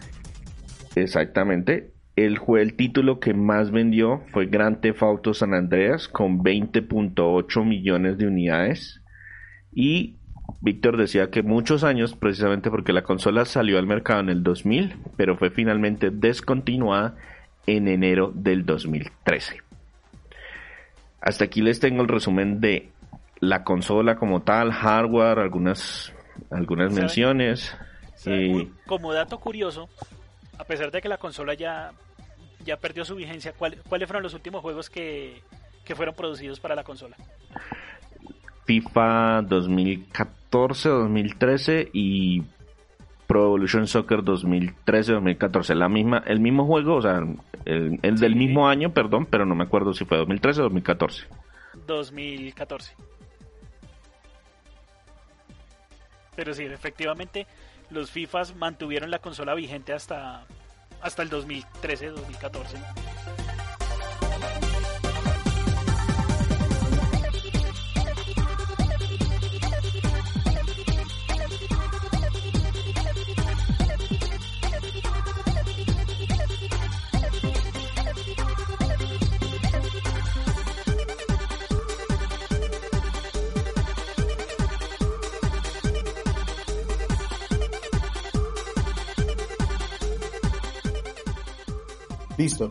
Exactamente. 0.94 1.92
El, 2.16 2.40
el 2.59 2.75
título 2.77 3.20
que 3.20 3.35
más 3.35 3.70
vendió 3.70 4.22
fue 4.33 4.46
Grand 4.46 4.81
Theft 4.81 5.03
Auto 5.03 5.35
San 5.35 5.53
Andreas 5.53 6.09
con 6.09 6.38
20.8 6.38 7.66
millones 7.66 8.16
de 8.16 8.27
unidades. 8.27 9.03
Y 9.70 10.16
Víctor 10.61 10.97
decía 10.97 11.31
que 11.31 11.43
muchos 11.43 11.85
años, 11.85 12.15
precisamente 12.15 12.71
porque 12.71 12.93
la 12.93 13.03
consola 13.03 13.45
salió 13.45 13.79
al 13.79 13.87
mercado 13.87 14.21
en 14.21 14.29
el 14.29 14.43
2000, 14.43 14.97
pero 15.17 15.37
fue 15.37 15.51
finalmente 15.51 16.11
descontinuada 16.11 17.17
en 17.67 17.88
enero 17.88 18.33
del 18.35 18.65
2013. 18.65 19.61
Hasta 21.21 21.45
aquí 21.45 21.62
les 21.62 21.81
tengo 21.81 22.03
el 22.03 22.09
resumen 22.09 22.61
de 22.61 22.91
la 23.38 23.65
consola 23.65 24.17
como 24.17 24.43
tal, 24.43 24.73
hardware, 24.73 25.38
algunas, 25.38 26.12
algunas 26.51 26.93
menciones. 26.93 27.77
Como 28.87 29.12
dato 29.12 29.38
curioso, 29.38 29.88
a 30.59 30.65
pesar 30.65 30.91
de 30.91 31.01
que 31.03 31.09
la 31.09 31.19
consola 31.19 31.55
ya, 31.55 31.93
ya 32.65 32.77
perdió 32.77 33.05
su 33.05 33.17
vigencia, 33.17 33.53
¿cuáles 33.53 34.07
fueron 34.07 34.23
los 34.23 34.35
últimos 34.35 34.62
juegos 34.62 34.91
que, 34.91 35.43
que 35.85 35.97
fueron 35.97 36.15
producidos 36.15 36.61
para 36.61 36.75
la 36.75 36.85
consola? 36.85 37.17
FIFA 38.64 39.42
2014, 39.42 40.88
2013 40.88 41.90
y 41.92 42.42
Pro 43.27 43.46
Evolution 43.46 43.87
Soccer 43.87 44.20
2013-2014. 44.20 45.75
La 45.75 45.88
misma, 45.88 46.22
el 46.27 46.40
mismo 46.40 46.66
juego, 46.66 46.96
o 46.96 47.03
sea, 47.03 47.20
el, 47.64 48.01
del 48.01 48.37
mismo 48.37 48.68
año, 48.68 48.92
perdón, 48.92 49.27
pero 49.27 49.46
no 49.46 49.55
me 49.55 49.64
acuerdo 49.64 49.94
si 49.94 50.05
fue 50.05 50.18
2013 50.18 50.61
o 50.61 50.64
2014. 50.64 51.27
2014. 51.87 52.94
Pero 56.37 56.55
sí, 56.55 56.64
efectivamente, 56.64 57.46
los 57.90 58.11
FIFAs 58.11 58.57
mantuvieron 58.57 59.11
la 59.11 59.18
consola 59.18 59.55
vigente 59.55 59.92
hasta, 59.92 60.46
hasta 61.01 61.22
el 61.22 61.31
2013-2014. 61.31 63.41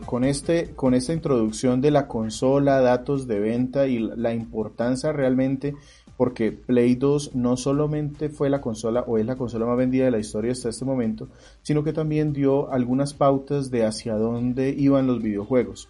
Con, 0.00 0.24
este, 0.24 0.74
con 0.74 0.94
esta 0.94 1.12
introducción 1.12 1.80
de 1.80 1.90
la 1.90 2.08
consola, 2.08 2.80
datos 2.80 3.26
de 3.26 3.40
venta 3.40 3.86
y 3.86 3.98
la 3.98 4.32
importancia 4.32 5.12
realmente, 5.12 5.74
porque 6.16 6.52
Play 6.52 6.94
2 6.94 7.34
no 7.34 7.56
solamente 7.56 8.28
fue 8.28 8.48
la 8.48 8.60
consola 8.60 9.00
o 9.06 9.18
es 9.18 9.26
la 9.26 9.36
consola 9.36 9.66
más 9.66 9.76
vendida 9.76 10.04
de 10.04 10.10
la 10.10 10.18
historia 10.18 10.52
hasta 10.52 10.68
este 10.68 10.84
momento, 10.84 11.28
sino 11.62 11.82
que 11.82 11.92
también 11.92 12.32
dio 12.32 12.70
algunas 12.70 13.14
pautas 13.14 13.70
de 13.70 13.84
hacia 13.84 14.14
dónde 14.14 14.70
iban 14.70 15.06
los 15.06 15.22
videojuegos. 15.22 15.88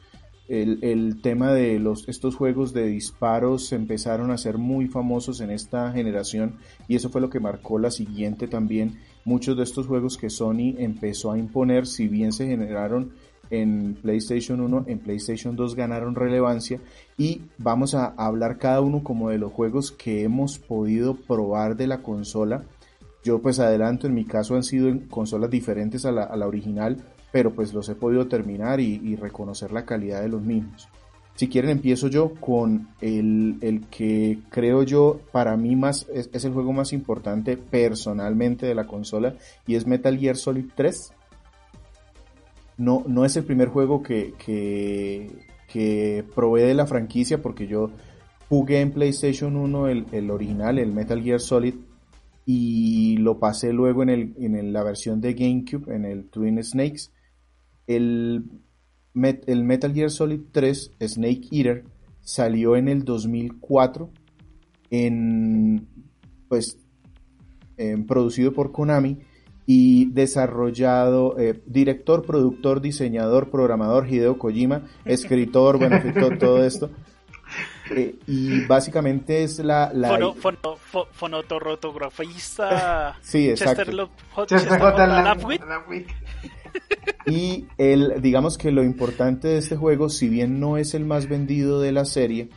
El, 0.49 0.83
el, 0.83 1.23
tema 1.23 1.53
de 1.53 1.79
los, 1.79 2.09
estos 2.09 2.35
juegos 2.35 2.73
de 2.73 2.87
disparos 2.87 3.73
empezaron 3.73 4.31
a 4.31 4.39
ser 4.39 4.59
muy 4.59 4.87
famosos 4.89 5.41
en 5.41 5.51
esta 5.51 5.93
generación 5.93 6.57
y 6.89 6.97
eso 6.97 7.11
fue 7.11 7.21
lo 7.21 7.31
que 7.31 7.41
marcó 7.41 7.79
la 7.79 7.91
siguiente 7.91 8.49
también. 8.49 8.99
Muchos 9.25 9.57
de 9.57 9.63
estos 9.63 9.87
juegos 9.87 10.19
que 10.19 10.31
Sony 10.31 10.75
empezó 10.79 11.31
a 11.31 11.39
imponer, 11.39 11.87
si 11.87 12.09
bien 12.09 12.33
se 12.33 12.47
generaron 12.47 13.13
en 13.53 13.99
PlayStation 14.01 14.61
1, 14.61 14.85
en 14.87 14.99
PlayStation 14.99 15.55
2 15.55 15.77
ganaron 15.77 16.15
relevancia 16.15 16.81
y 17.19 17.43
vamos 17.59 17.95
a 17.95 18.07
hablar 18.07 18.57
cada 18.57 18.81
uno 18.81 19.05
como 19.05 19.29
de 19.29 19.37
los 19.37 19.53
juegos 19.53 19.93
que 19.93 20.23
hemos 20.23 20.59
podido 20.59 21.15
probar 21.15 21.77
de 21.77 21.87
la 21.87 22.03
consola. 22.03 22.65
Yo 23.23 23.41
pues 23.41 23.61
adelanto, 23.61 24.07
en 24.07 24.15
mi 24.15 24.25
caso 24.25 24.57
han 24.57 24.65
sido 24.65 24.89
en 24.89 25.01
consolas 25.01 25.51
diferentes 25.51 26.07
a 26.07 26.13
la, 26.13 26.47
original, 26.47 26.97
pero 27.31 27.53
pues 27.53 27.75
los 27.75 27.89
he 27.91 27.95
podido 27.95 28.27
terminar 28.27 28.81
y, 28.81 29.17
reconocer 29.17 29.71
la 29.71 29.85
calidad 29.85 30.23
de 30.23 30.31
los 30.31 30.41
mismos. 30.41 30.89
Si 31.35 31.49
quieren 31.49 31.71
empiezo 31.71 32.09
yo 32.09 32.35
con 32.35 32.89
el, 33.03 33.85
que 33.91 34.39
creo 34.49 34.83
yo 34.83 35.21
para 35.31 35.57
mí 35.59 35.77
más 35.77 36.07
es, 36.13 36.45
el 36.45 36.53
juego 36.53 36.73
más 36.73 36.95
importante 36.95 37.59
personalmente 37.59 38.65
de 38.65 38.75
la 38.75 38.87
consola 38.87 39.35
y 39.67 39.75
es 39.75 39.87
Metal 39.87 40.19
Gear 40.19 40.37
Solid 40.37 40.67
3 40.75 41.13
no, 42.77 43.05
no 43.07 43.25
es 43.25 43.37
el 43.37 43.45
primer 43.45 43.69
juego 43.69 44.03
que, 44.03 44.35
que, 45.69 46.25
probé 46.35 46.63
de 46.63 46.75
la 46.75 46.87
franquicia 46.87 47.41
porque 47.41 47.67
yo 47.67 47.91
jugué 48.49 48.81
en 48.81 48.93
PlayStation 48.93 49.57
1 49.57 49.89
el, 49.89 50.31
original, 50.31 50.79
el 50.79 50.93
Metal 50.93 51.23
Gear 51.23 51.41
Solid, 51.41 51.75
y 52.45 53.17
lo 53.19 53.39
pasé 53.39 53.73
luego 53.73 54.03
en, 54.03 54.11
el, 54.11 54.35
en 54.39 54.73
la 54.73 54.83
versión 54.83 55.21
de 55.21 55.35
GameCube, 55.35 55.95
en 55.95 56.05
el 56.05 56.29
Twin 56.29 56.63
Snakes. 56.63 57.11
El, 57.87 58.45
el 59.15 59.65
Metal 59.65 59.95
Gear 59.95 60.11
Solid 60.11 60.41
3, 60.51 60.93
Snake 61.01 61.49
Eater, 61.53 61.85
salió 62.21 62.77
en 62.77 62.89
el 62.89 63.05
2004 63.05 64.11
en, 64.91 65.89
pues, 66.49 66.79
en, 67.77 68.07
producido 68.07 68.53
por 68.53 68.73
Konami 68.73 69.19
y 69.67 70.07
desarrollado, 70.07 71.39
eh, 71.39 71.61
director, 71.67 72.25
productor, 72.25 72.81
diseñador, 72.81 73.51
programador, 73.51 74.09
Hideo 74.09 74.39
Kojima, 74.39 74.89
escritor, 75.05 75.77
bueno, 75.79 76.01
todo, 76.39 76.65
esto. 76.65 76.91
Eh, 77.95 78.15
y 78.27 78.65
básicamente 78.65 79.43
es 79.43 79.59
la... 79.59 79.93
la... 79.93 80.19
fonotorrotografista 81.11 83.19
sí, 83.21 83.51
exacto. 83.51 84.09
y 87.27 87.67
el, 87.77 88.23
digamos 88.23 88.57
que 88.57 88.71
lo 88.71 88.83
importante 88.83 89.49
de 89.49 89.59
este 89.59 89.77
juego, 89.77 90.09
si 90.09 90.31
bien 90.31 90.61
no 90.61 90.79
es 90.79 90.95
el 90.95 91.05
más 91.05 91.29
vendido 91.29 91.83
de 91.83 91.93
la 91.93 92.07
serie, 92.07 92.49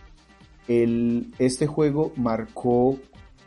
el, 0.70 1.34
este 1.40 1.68
juego 1.68 2.14
marcó 2.16 2.98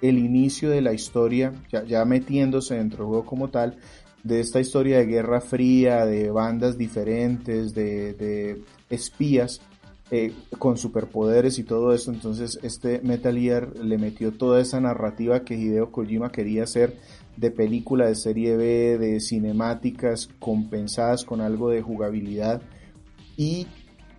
el 0.01 0.19
inicio 0.19 0.71
de 0.71 0.81
la 0.81 0.93
historia, 0.93 1.53
ya, 1.71 2.05
metiéndose 2.05 2.77
dentro 2.77 2.99
del 2.99 3.09
juego 3.09 3.27
como 3.27 3.49
tal, 3.49 3.77
de 4.23 4.41
esta 4.41 4.61
historia 4.61 4.99
de 4.99 5.07
Guerra 5.07 5.41
Fría, 5.41 6.05
de 6.05 6.31
bandas 6.31 6.77
diferentes, 6.77 7.75
de, 7.75 8.63
espías 8.91 9.61
eh, 10.11 10.33
con 10.59 10.79
superpoderes 10.79 11.59
y 11.59 11.65
todo 11.65 11.93
eso. 11.95 12.11
Entonces 12.13 12.59
este 12.63 13.01
Metal 13.03 13.39
Gear 13.39 13.77
le 13.77 13.99
metió 13.99 14.33
toda 14.33 14.61
esa 14.61 14.81
narrativa 14.81 15.45
que 15.45 15.55
Hideo 15.55 15.93
Kojima 15.93 16.33
quería 16.33 16.65
hacer 16.65 16.97
de 17.37 17.51
película, 17.51 18.07
de 18.07 18.17
serie 18.17 18.57
B, 18.57 18.99
de 18.99 19.21
cinemáticas 19.21 20.29
compensadas 20.39 21.25
con 21.25 21.41
algo 21.41 21.71
de 21.71 21.83
jugabilidad 21.83 22.63
y 23.37 23.69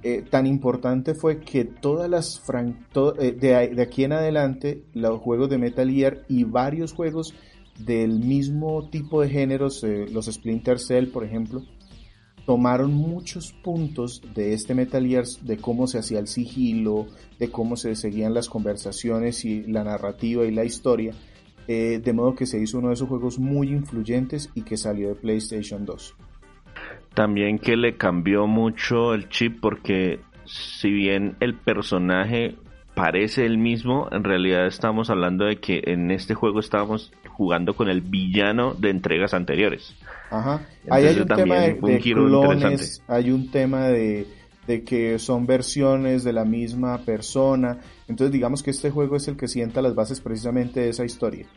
eh, 0.02 0.24
tan 0.30 0.48
importante 0.48 1.14
fue 1.14 1.42
que 1.42 1.66
todas 1.66 2.10
las 2.10 2.42
eh, 3.20 3.32
de, 3.34 3.82
aquí 3.82 4.06
en 4.06 4.14
adelante 4.14 4.86
los 4.94 5.20
juegos 5.20 5.50
de 5.50 5.58
Metal 5.58 5.92
Gear 5.92 6.24
y 6.30 6.46
varios 6.46 6.94
juegos 6.94 7.34
del 7.78 8.20
mismo 8.20 8.88
tipo 8.90 9.22
de 9.22 9.30
géneros, 9.30 9.84
eh, 9.84 10.06
los 10.10 10.28
Splinter 10.28 10.80
Cell 10.80 11.08
por 11.08 11.26
ejemplo, 11.26 11.64
tomaron 12.46 12.94
muchos 12.94 13.52
puntos 13.52 14.22
de 14.34 14.54
este 14.54 14.74
Metal 14.74 15.06
Gear, 15.06 15.26
de 15.42 15.58
cómo 15.58 15.86
se 15.86 16.00
hacía 16.00 16.20
el 16.20 16.28
sigilo, 16.28 17.08
de 17.38 17.52
cómo 17.52 17.76
se 17.76 17.96
seguían 17.96 18.34
las 18.34 18.48
conversaciones 18.48 19.44
y 19.44 19.64
la 19.64 19.84
narrativa 19.84 20.46
y 20.46 20.52
la 20.52 20.64
historia, 20.64 21.14
de 21.68 22.14
modo 22.14 22.34
que 22.34 22.48
se 22.48 22.60
hizo 22.60 22.80
uno 22.80 22.88
de 22.88 22.96
esos 22.96 23.08
juegos 23.08 23.38
muy 23.38 23.70
influyentes 23.70 24.50
y 24.56 24.64
que 24.64 24.76
salió 24.76 25.10
de 25.10 25.16
PlayStation 25.16 25.86
2. 25.86 26.16
También 27.20 27.60
que 27.60 27.76
le 27.76 27.98
cambió 27.98 28.48
mucho 28.48 29.14
el 29.14 29.28
chip 29.28 29.60
porque 29.60 30.22
si 30.46 30.90
bien 30.90 31.36
el 31.42 31.54
personaje 31.54 32.56
parece 32.96 33.46
el 33.46 33.58
mismo, 33.58 34.08
en 34.14 34.24
realidad 34.24 34.68
estamos 34.68 35.10
hablando 35.10 35.44
de 35.44 35.58
que 35.58 35.82
en 35.88 36.12
este 36.12 36.34
juego 36.34 36.62
estábamos 36.62 37.12
jugando 37.28 37.76
con 37.76 37.90
el 37.90 38.00
villano 38.00 38.74
de 38.74 38.92
entregas 38.92 39.34
anteriores. 39.34 39.98
Ajá. 40.30 40.66
Ahí 40.90 41.08
hay 41.08 41.20
un 41.20 41.28
tema 41.28 41.56
de, 41.56 42.00
clones, 42.00 43.04
hay 43.06 43.32
un 43.32 43.52
tema 43.52 43.90
de, 43.90 44.26
de, 44.66 44.86
que 44.86 45.20
son 45.20 45.46
versiones 45.46 46.24
de 46.24 46.32
la 46.32 46.46
misma 46.46 47.00
persona. 47.00 47.80
Entonces 48.08 48.32
digamos 48.32 48.64
que 48.64 48.72
este 48.72 48.92
juego 48.92 49.18
es 49.18 49.28
el 49.28 49.36
que 49.36 49.50
sienta 49.50 49.82
las 49.82 49.94
bases 49.94 50.22
precisamente 50.22 50.80
de 50.80 50.90
esa 50.92 51.04
historia. 51.04 51.48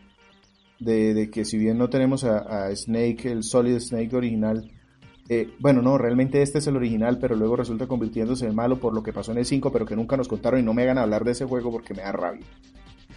De, 0.80 1.14
de 1.14 1.30
que 1.30 1.44
si 1.44 1.56
bien 1.56 1.78
no 1.78 1.88
tenemos 1.88 2.24
a, 2.24 2.66
a 2.66 2.74
Snake, 2.74 3.30
el 3.30 3.44
Solid 3.44 3.78
Snake 3.78 4.16
original, 4.16 4.68
eh, 5.34 5.54
bueno, 5.58 5.80
no, 5.80 5.96
realmente 5.96 6.42
este 6.42 6.58
es 6.58 6.66
el 6.66 6.76
original, 6.76 7.16
pero 7.18 7.34
luego 7.34 7.56
resulta 7.56 7.86
convirtiéndose 7.86 8.46
en 8.46 8.54
malo 8.54 8.78
por 8.78 8.92
lo 8.92 9.02
que 9.02 9.14
pasó 9.14 9.32
en 9.32 9.38
el 9.38 9.46
5, 9.46 9.72
pero 9.72 9.86
que 9.86 9.96
nunca 9.96 10.14
nos 10.14 10.28
contaron 10.28 10.60
y 10.60 10.62
no 10.62 10.74
me 10.74 10.82
hagan 10.82 10.98
hablar 10.98 11.24
de 11.24 11.32
ese 11.32 11.46
juego 11.46 11.72
porque 11.72 11.94
me 11.94 12.02
da 12.02 12.12
rabia. 12.12 12.44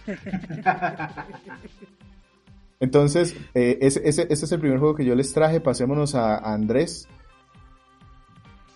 Entonces, 2.80 3.36
eh, 3.54 3.76
ese, 3.82 4.00
ese, 4.08 4.26
es 4.30 4.50
el 4.50 4.60
primer 4.60 4.78
juego 4.78 4.94
que 4.94 5.04
yo 5.04 5.14
les 5.14 5.30
traje. 5.34 5.60
Pasémonos 5.60 6.14
a, 6.14 6.38
Andrés. 6.38 7.06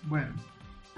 Bueno, 0.03 0.35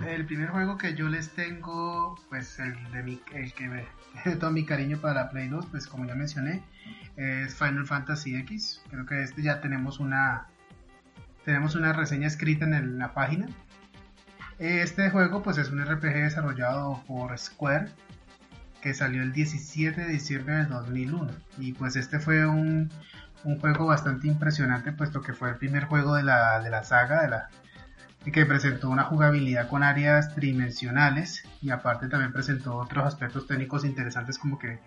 el 0.05 0.27
primer 0.27 0.49
juego 0.49 0.77
que 0.77 0.95
yo 0.95 1.09
les 1.09 1.31
tengo, 1.31 2.19
pues 2.29 2.59
el, 2.59 2.75
de 2.91 3.03
mi, 3.05 3.21
el 3.35 3.53
que 3.53 3.69
me 3.69 3.85
todo 4.41 4.51
mi 4.51 4.65
cariño 4.65 4.99
para 4.99 5.31
Play 5.31 5.47
2, 5.49 5.67
pues 5.67 5.87
como 5.87 6.07
ya 6.07 6.17
mencioné, 6.17 6.65
es 7.17 7.55
Final 7.55 7.87
Fantasy 7.87 8.35
X. 8.35 8.83
Creo 8.91 9.07
que 9.07 9.23
este 9.23 9.43
ya 9.43 9.61
tenemos 9.61 10.01
una, 10.01 10.49
tenemos 11.45 11.75
una 11.75 11.93
reseña 11.93 12.27
escrita 12.27 12.65
en, 12.65 12.99
la 12.99 13.15
página. 13.15 13.47
Este 14.59 15.11
juego 15.11 15.43
pues 15.43 15.59
es 15.59 15.71
un 15.71 15.85
RPG 15.85 16.15
desarrollado 16.15 17.03
por 17.07 17.37
Square 17.37 17.89
que 18.81 18.95
salió 18.95 19.23
el 19.23 19.33
17 19.33 20.01
de 20.01 20.09
diciembre 20.09 20.57
del 20.57 20.69
2001 20.69 21.31
y 21.59 21.73
pues 21.73 21.97
este 21.97 22.19
fue 22.19 22.47
un, 22.47 22.91
juego 23.61 23.87
bastante 23.87 24.29
impresionante 24.29 24.93
puesto 24.93 25.21
que 25.21 25.33
fue 25.33 25.51
el 25.51 25.57
primer 25.57 25.85
juego 25.85 26.15
de 26.15 26.23
la, 26.23 26.61
de 26.61 26.71
la 26.71 26.85
saga 26.85 27.23
de 27.23 27.29
la, 27.29 27.49
que 28.33 28.47
presentó 28.47 28.91
una 28.91 29.05
jugabilidad 29.05 29.69
con 29.69 29.83
áreas 29.83 30.35
tridimensionales 30.35 31.45
y 31.61 31.71
aparte 31.71 32.09
también 32.09 32.33
presentó 32.33 32.77
otros 32.77 33.05
aspectos 33.05 33.47
técnicos 33.47 33.85
interesantes 33.85 34.39
como 34.39 34.59
que 34.59 34.81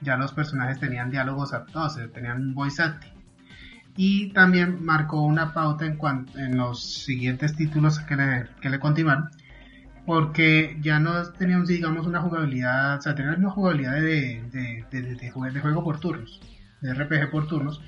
ya 0.00 0.16
los 0.16 0.32
personajes 0.32 0.78
tenían 0.78 1.10
diálogos 1.10 1.54
actuados, 1.54 1.98
tenían 2.12 2.40
un 2.40 2.54
voice 2.54 2.82
acting 2.82 3.21
y 3.96 4.32
también 4.32 4.84
marcó 4.84 5.22
una 5.22 5.52
pauta 5.52 5.86
en, 5.86 5.98
en 6.36 6.56
los 6.56 6.82
siguientes 6.82 7.54
títulos 7.54 7.98
que 8.00 8.16
le, 8.16 8.46
que 8.60 8.70
le 8.70 8.78
continuaron 8.78 9.28
porque 10.06 10.76
ya 10.80 10.98
no 10.98 11.30
teníamos 11.32 11.68
digamos 11.68 12.06
una 12.06 12.20
jugabilidad 12.20 12.98
o 12.98 13.02
sea 13.02 13.14
teníamos 13.14 13.38
una 13.38 13.50
jugabilidad 13.50 13.94
de, 13.94 14.42
de, 14.50 14.84
de, 14.90 15.14
de, 15.14 15.30
juego 15.30 15.84
por 15.84 16.00
turnos 16.00 16.40
de 16.80 16.94
RPG 16.94 17.30
por 17.30 17.46
turnos 17.46 17.80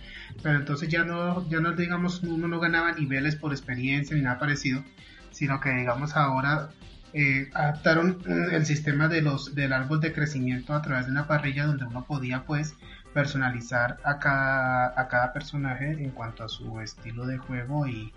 pero 0.42 0.58
entonces 0.58 0.88
ya 0.88 1.04
no 1.04 1.48
ya 1.48 1.60
no 1.60 1.72
digamos 1.72 2.22
uno 2.22 2.46
no 2.46 2.60
ganaba 2.60 2.92
niveles 2.92 3.36
por 3.36 3.52
experiencia 3.52 4.14
ni 4.16 4.22
nada 4.22 4.38
parecido 4.38 4.84
sino 5.30 5.60
que 5.60 5.70
digamos 5.70 6.14
ahora 6.16 6.68
eh, 7.12 7.48
adaptaron 7.54 8.18
el 8.26 8.66
sistema 8.66 9.08
de 9.08 9.22
los 9.22 9.54
del 9.54 9.72
árbol 9.72 10.00
de 10.00 10.12
crecimiento 10.12 10.74
a 10.74 10.82
través 10.82 11.06
de 11.06 11.12
una 11.12 11.26
parrilla 11.26 11.66
donde 11.66 11.84
uno 11.84 12.04
podía 12.04 12.44
pues 12.44 12.74
personalizar 13.14 13.98
a 14.04 14.18
cada, 14.18 15.00
a 15.00 15.08
cada 15.08 15.32
personaje 15.32 15.92
en 15.92 16.10
cuanto 16.10 16.44
a 16.44 16.48
su 16.48 16.80
estilo 16.80 17.26
de 17.26 17.38
juego 17.38 17.86
y 17.86 18.12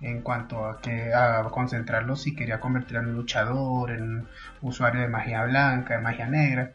en 0.00 0.22
cuanto 0.22 0.64
a 0.64 0.80
que 0.80 1.12
a 1.12 1.42
concentrarlo 1.50 2.16
si 2.16 2.34
quería 2.34 2.60
convertir 2.60 2.98
en 2.98 3.08
un 3.08 3.14
luchador, 3.16 3.90
en 3.90 4.02
un 4.02 4.28
usuario 4.62 5.00
de 5.00 5.08
magia 5.08 5.44
blanca, 5.44 5.96
de 5.96 6.02
magia 6.02 6.26
negra. 6.26 6.70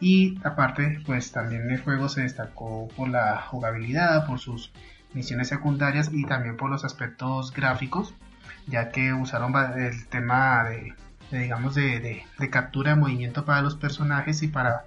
Y 0.00 0.38
aparte, 0.44 1.02
pues 1.04 1.32
también 1.32 1.70
el 1.70 1.82
juego 1.82 2.08
se 2.08 2.22
destacó 2.22 2.88
por 2.96 3.08
la 3.08 3.42
jugabilidad, 3.42 4.26
por 4.26 4.38
sus 4.38 4.72
misiones 5.12 5.48
secundarias 5.48 6.10
y 6.12 6.24
también 6.24 6.56
por 6.56 6.70
los 6.70 6.84
aspectos 6.84 7.52
gráficos, 7.52 8.14
ya 8.66 8.90
que 8.90 9.12
usaron 9.12 9.52
el 9.76 10.06
tema 10.06 10.64
de, 10.64 10.94
digamos, 11.32 11.74
de, 11.74 12.24
de 12.38 12.50
captura 12.50 12.94
de 12.94 13.00
movimiento 13.00 13.44
para 13.44 13.62
los 13.62 13.74
personajes 13.74 14.42
y 14.42 14.48
para 14.48 14.84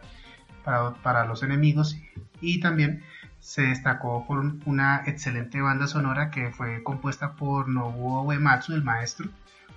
para, 0.63 1.25
los 1.25 1.43
enemigos 1.43 1.97
y 2.41 2.59
también 2.59 3.03
se 3.39 3.63
destacó 3.63 4.25
por 4.25 4.39
una 4.65 5.03
excelente 5.05 5.61
banda 5.61 5.87
sonora 5.87 6.29
que 6.29 6.51
fue 6.51 6.83
compuesta 6.83 7.35
por 7.35 7.67
Nobuo 7.67 8.23
Uematsu, 8.23 8.73
el 8.73 8.83
maestro, 8.83 9.29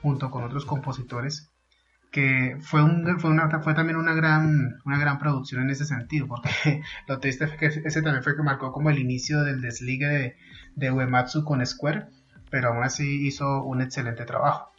junto 0.03 0.31
con 0.31 0.45
otros 0.45 0.65
compositores, 0.65 1.51
que 2.11 2.57
fue, 2.61 2.83
un, 2.83 3.19
fue, 3.19 3.31
una, 3.31 3.49
fue 3.61 3.75
también 3.75 3.97
una 3.97 4.15
gran, 4.15 4.79
una 4.85 4.99
gran 4.99 5.19
producción 5.19 5.63
en 5.63 5.71
ese 5.71 5.85
sentido, 5.85 6.29
porque 6.29 6.51
lo 7.09 7.19
triste 7.19 7.47
fue 7.49 7.57
que 7.57 7.67
ese 7.67 8.03
también 8.03 8.23
fue 8.23 8.37
que 8.37 8.43
marcó 8.43 8.73
como 8.73 8.91
el 8.91 8.99
inicio 8.99 9.43
del 9.43 9.61
desligue 9.61 10.07
de, 10.07 10.37
de 10.77 10.91
Uematsu 10.93 11.45
con 11.45 11.65
Square, 11.67 12.07
pero 12.51 12.69
aún 12.69 12.85
así 12.85 13.27
hizo 13.27 13.65
un 13.65 13.83
excelente 13.83 14.25
trabajo. 14.25 14.76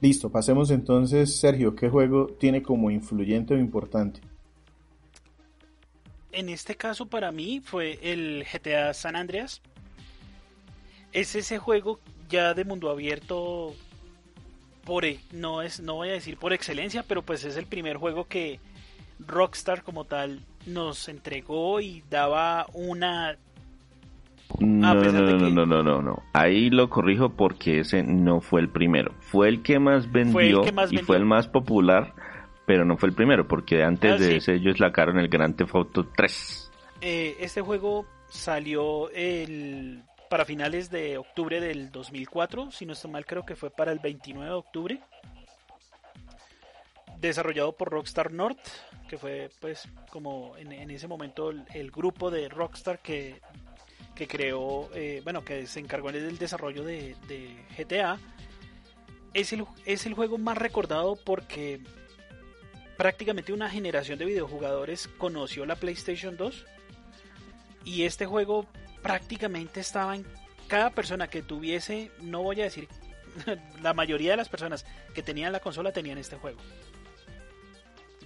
Listo, 0.00 0.30
pasemos 0.30 0.70
entonces, 0.70 1.38
Sergio, 1.38 1.74
¿qué 1.74 1.88
juego 1.88 2.28
tiene 2.28 2.62
como 2.62 2.90
influyente 2.90 3.54
o 3.54 3.58
importante? 3.58 4.20
En 6.30 6.48
este 6.48 6.76
caso 6.76 7.06
para 7.06 7.32
mí 7.32 7.60
fue 7.64 7.98
el 8.02 8.44
GTA 8.44 8.94
San 8.94 9.16
Andreas. 9.16 9.60
Es 11.12 11.34
ese 11.34 11.58
juego 11.58 11.98
ya 12.28 12.54
de 12.54 12.64
mundo 12.64 12.90
abierto 12.90 13.74
por 14.84 15.04
e, 15.04 15.20
no 15.32 15.62
es 15.62 15.80
no 15.80 15.96
voy 15.96 16.10
a 16.10 16.12
decir 16.12 16.36
por 16.36 16.52
excelencia, 16.52 17.02
pero 17.02 17.22
pues 17.22 17.44
es 17.44 17.56
el 17.56 17.66
primer 17.66 17.96
juego 17.96 18.26
que 18.26 18.60
Rockstar 19.18 19.82
como 19.82 20.04
tal 20.04 20.40
nos 20.66 21.08
entregó 21.08 21.80
y 21.80 22.04
daba 22.08 22.66
una 22.72 23.36
no, 24.60 24.94
no, 24.94 25.12
no, 25.12 25.50
no, 25.50 25.66
no, 25.66 25.82
no, 25.82 26.02
no, 26.02 26.22
Ahí 26.32 26.70
lo 26.70 26.88
corrijo 26.88 27.30
porque 27.30 27.80
ese 27.80 28.02
no 28.02 28.40
fue 28.40 28.60
el 28.60 28.68
primero. 28.68 29.12
Fue 29.20 29.48
el 29.48 29.62
que 29.62 29.78
más 29.78 30.10
vendió 30.10 30.62
y 30.90 30.98
fue 30.98 31.16
el 31.16 31.24
más 31.24 31.46
popular, 31.48 32.14
pero 32.66 32.84
no 32.84 32.96
fue 32.96 33.10
el 33.10 33.14
primero 33.14 33.46
porque 33.46 33.82
antes 33.82 34.12
ah, 34.12 34.16
de 34.16 34.36
ese 34.36 34.54
ellos 34.54 34.78
sacaron 34.78 35.18
el 35.18 35.28
Grand 35.28 35.54
Theft 35.56 35.74
Auto 35.74 36.06
3. 36.16 36.72
Eh, 37.00 37.36
este 37.40 37.60
juego 37.60 38.06
salió 38.28 39.10
el 39.10 40.02
para 40.28 40.44
finales 40.44 40.90
de 40.90 41.18
octubre 41.18 41.60
del 41.60 41.90
2004, 41.90 42.70
si 42.70 42.84
no 42.86 42.92
estoy 42.92 43.10
mal 43.10 43.24
creo 43.24 43.44
que 43.44 43.56
fue 43.56 43.70
para 43.70 43.92
el 43.92 43.98
29 43.98 44.46
de 44.46 44.56
octubre. 44.56 45.00
Desarrollado 47.18 47.72
por 47.72 47.90
Rockstar 47.90 48.32
North, 48.32 48.60
que 49.08 49.18
fue 49.18 49.50
pues 49.60 49.88
como 50.10 50.56
en, 50.56 50.90
ese 50.90 51.08
momento 51.08 51.50
el, 51.50 51.90
grupo 51.90 52.30
de 52.30 52.48
Rockstar 52.48 53.00
que, 53.00 53.40
que 54.18 54.26
creó, 54.26 54.90
eh, 54.94 55.20
bueno, 55.22 55.44
que 55.44 55.68
se 55.68 55.78
encargó 55.78 56.10
del 56.10 56.38
desarrollo 56.38 56.82
de, 56.82 57.14
GTA. 57.78 58.18
Es 59.32 59.52
el, 59.52 59.64
es 59.86 60.06
el 60.06 60.14
juego 60.14 60.38
más 60.38 60.58
recordado 60.58 61.14
porque 61.14 61.78
prácticamente 62.96 63.52
una 63.52 63.70
generación 63.70 64.18
de 64.18 64.24
videojugadores 64.24 65.06
conoció 65.18 65.64
la 65.66 65.76
PlayStation 65.76 66.36
2 66.36 66.66
y 67.84 68.02
este 68.02 68.26
juego 68.26 68.66
prácticamente 69.04 69.78
estaba 69.78 70.16
en 70.16 70.26
cada 70.66 70.90
persona 70.90 71.28
que 71.28 71.42
tuviese, 71.42 72.10
no 72.20 72.42
voy 72.42 72.60
a 72.60 72.64
decir, 72.64 72.88
la 73.82 73.94
mayoría 73.94 74.32
de 74.32 74.36
las 74.36 74.48
personas 74.48 74.84
que 75.14 75.22
tenían 75.22 75.52
la 75.52 75.60
consola 75.60 75.92
tenían 75.92 76.18
este 76.18 76.34
juego. 76.34 76.58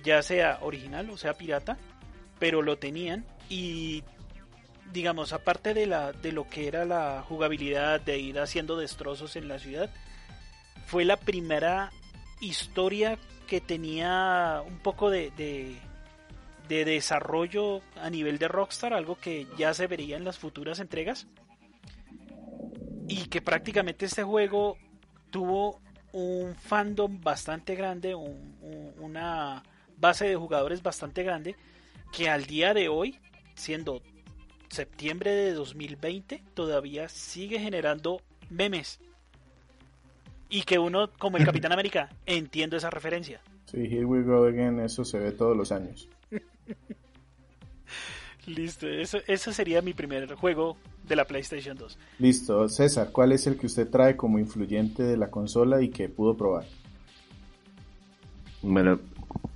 Ya 0.03 0.23
sea 0.23 0.59
original 0.63 1.11
o 1.11 1.19
sea 1.19 1.35
pirata, 1.35 1.77
pero 2.39 2.63
lo 2.63 2.79
tenían 2.79 3.27
y 3.51 4.03
digamos, 4.93 5.33
aparte 5.33 5.75
de 5.75 5.87
la 5.87 6.13
de 6.13 6.33
lo 6.33 6.49
que 6.49 6.69
era 6.69 6.85
la 6.85 7.25
jugabilidad 7.27 8.01
de 8.01 8.19
ir 8.19 8.39
haciendo 8.39 8.77
destrozos 8.77 9.37
en 9.37 9.49
la 9.49 9.59
ciudad, 9.59 9.91
fue 10.87 11.05
la 11.05 11.17
primera 11.17 11.91
historia 12.41 13.19
que 13.47 13.61
tenía 13.61 14.63
un 14.67 14.79
poco 14.79 15.11
de, 15.11 15.31
de, 15.37 15.77
de 16.69 16.85
desarrollo 16.85 17.81
a 17.97 18.11
nivel 18.11 18.39
de 18.39 18.49
Rockstar, 18.49 18.93
algo 18.93 19.17
que 19.17 19.47
ya 19.57 19.75
se 19.75 19.87
vería 19.87 20.17
en 20.17 20.25
las 20.25 20.39
futuras 20.39 20.81
entregas. 20.81 21.27
Y 23.09 23.27
que 23.27 23.43
prácticamente 23.43 24.07
este 24.07 24.23
juego 24.23 24.79
tuvo 25.31 25.81
un 26.13 26.55
fandom 26.55 27.21
bastante 27.21 27.75
grande, 27.75 28.15
una 28.15 29.63
base 29.97 30.27
de 30.27 30.37
jugadores 30.37 30.83
bastante 30.83 31.23
grande, 31.23 31.57
que 32.13 32.29
al 32.29 32.47
día 32.47 32.75
de 32.75 32.89
hoy, 32.89 33.19
siendo 33.55 34.03
septiembre 34.73 35.31
de 35.33 35.53
2020, 35.53 36.43
todavía 36.55 37.09
sigue 37.09 37.59
generando 37.59 38.21
memes. 38.51 39.01
Y 40.49 40.63
que 40.63 40.79
uno, 40.79 41.11
como 41.19 41.37
el 41.37 41.45
Capitán 41.47 41.73
América, 41.73 42.09
entiende 42.27 42.79
esa 42.79 42.91
referencia. 42.91 43.41
Sí, 43.67 43.79
here 43.79 44.05
we 44.05 44.23
go 44.23 44.45
again, 44.45 44.81
eso 44.81 45.05
se 45.05 45.19
ve 45.19 45.33
todos 45.33 45.57
los 45.57 45.73
años. 45.73 46.09
Listo, 48.47 48.89
eso, 48.89 49.19
ese 49.29 49.53
sería 49.53 49.83
mi 49.83 49.95
primer 49.95 50.35
juego 50.35 50.77
de 51.07 51.15
la 51.15 51.25
PlayStation 51.27 51.77
2. 51.77 51.99
Listo, 52.19 52.69
César, 52.69 53.11
¿cuál 53.13 53.33
es 53.33 53.47
el 53.47 53.57
que 53.57 53.67
usted 53.67 53.89
trae 53.89 54.17
como 54.17 54.39
influyente 54.41 55.05
de 55.05 55.17
la 55.17 55.31
consola 55.31 55.81
y 55.81 55.91
que 55.91 56.09
pudo 56.09 56.37
probar? 56.37 56.65
Bueno, 58.63 58.99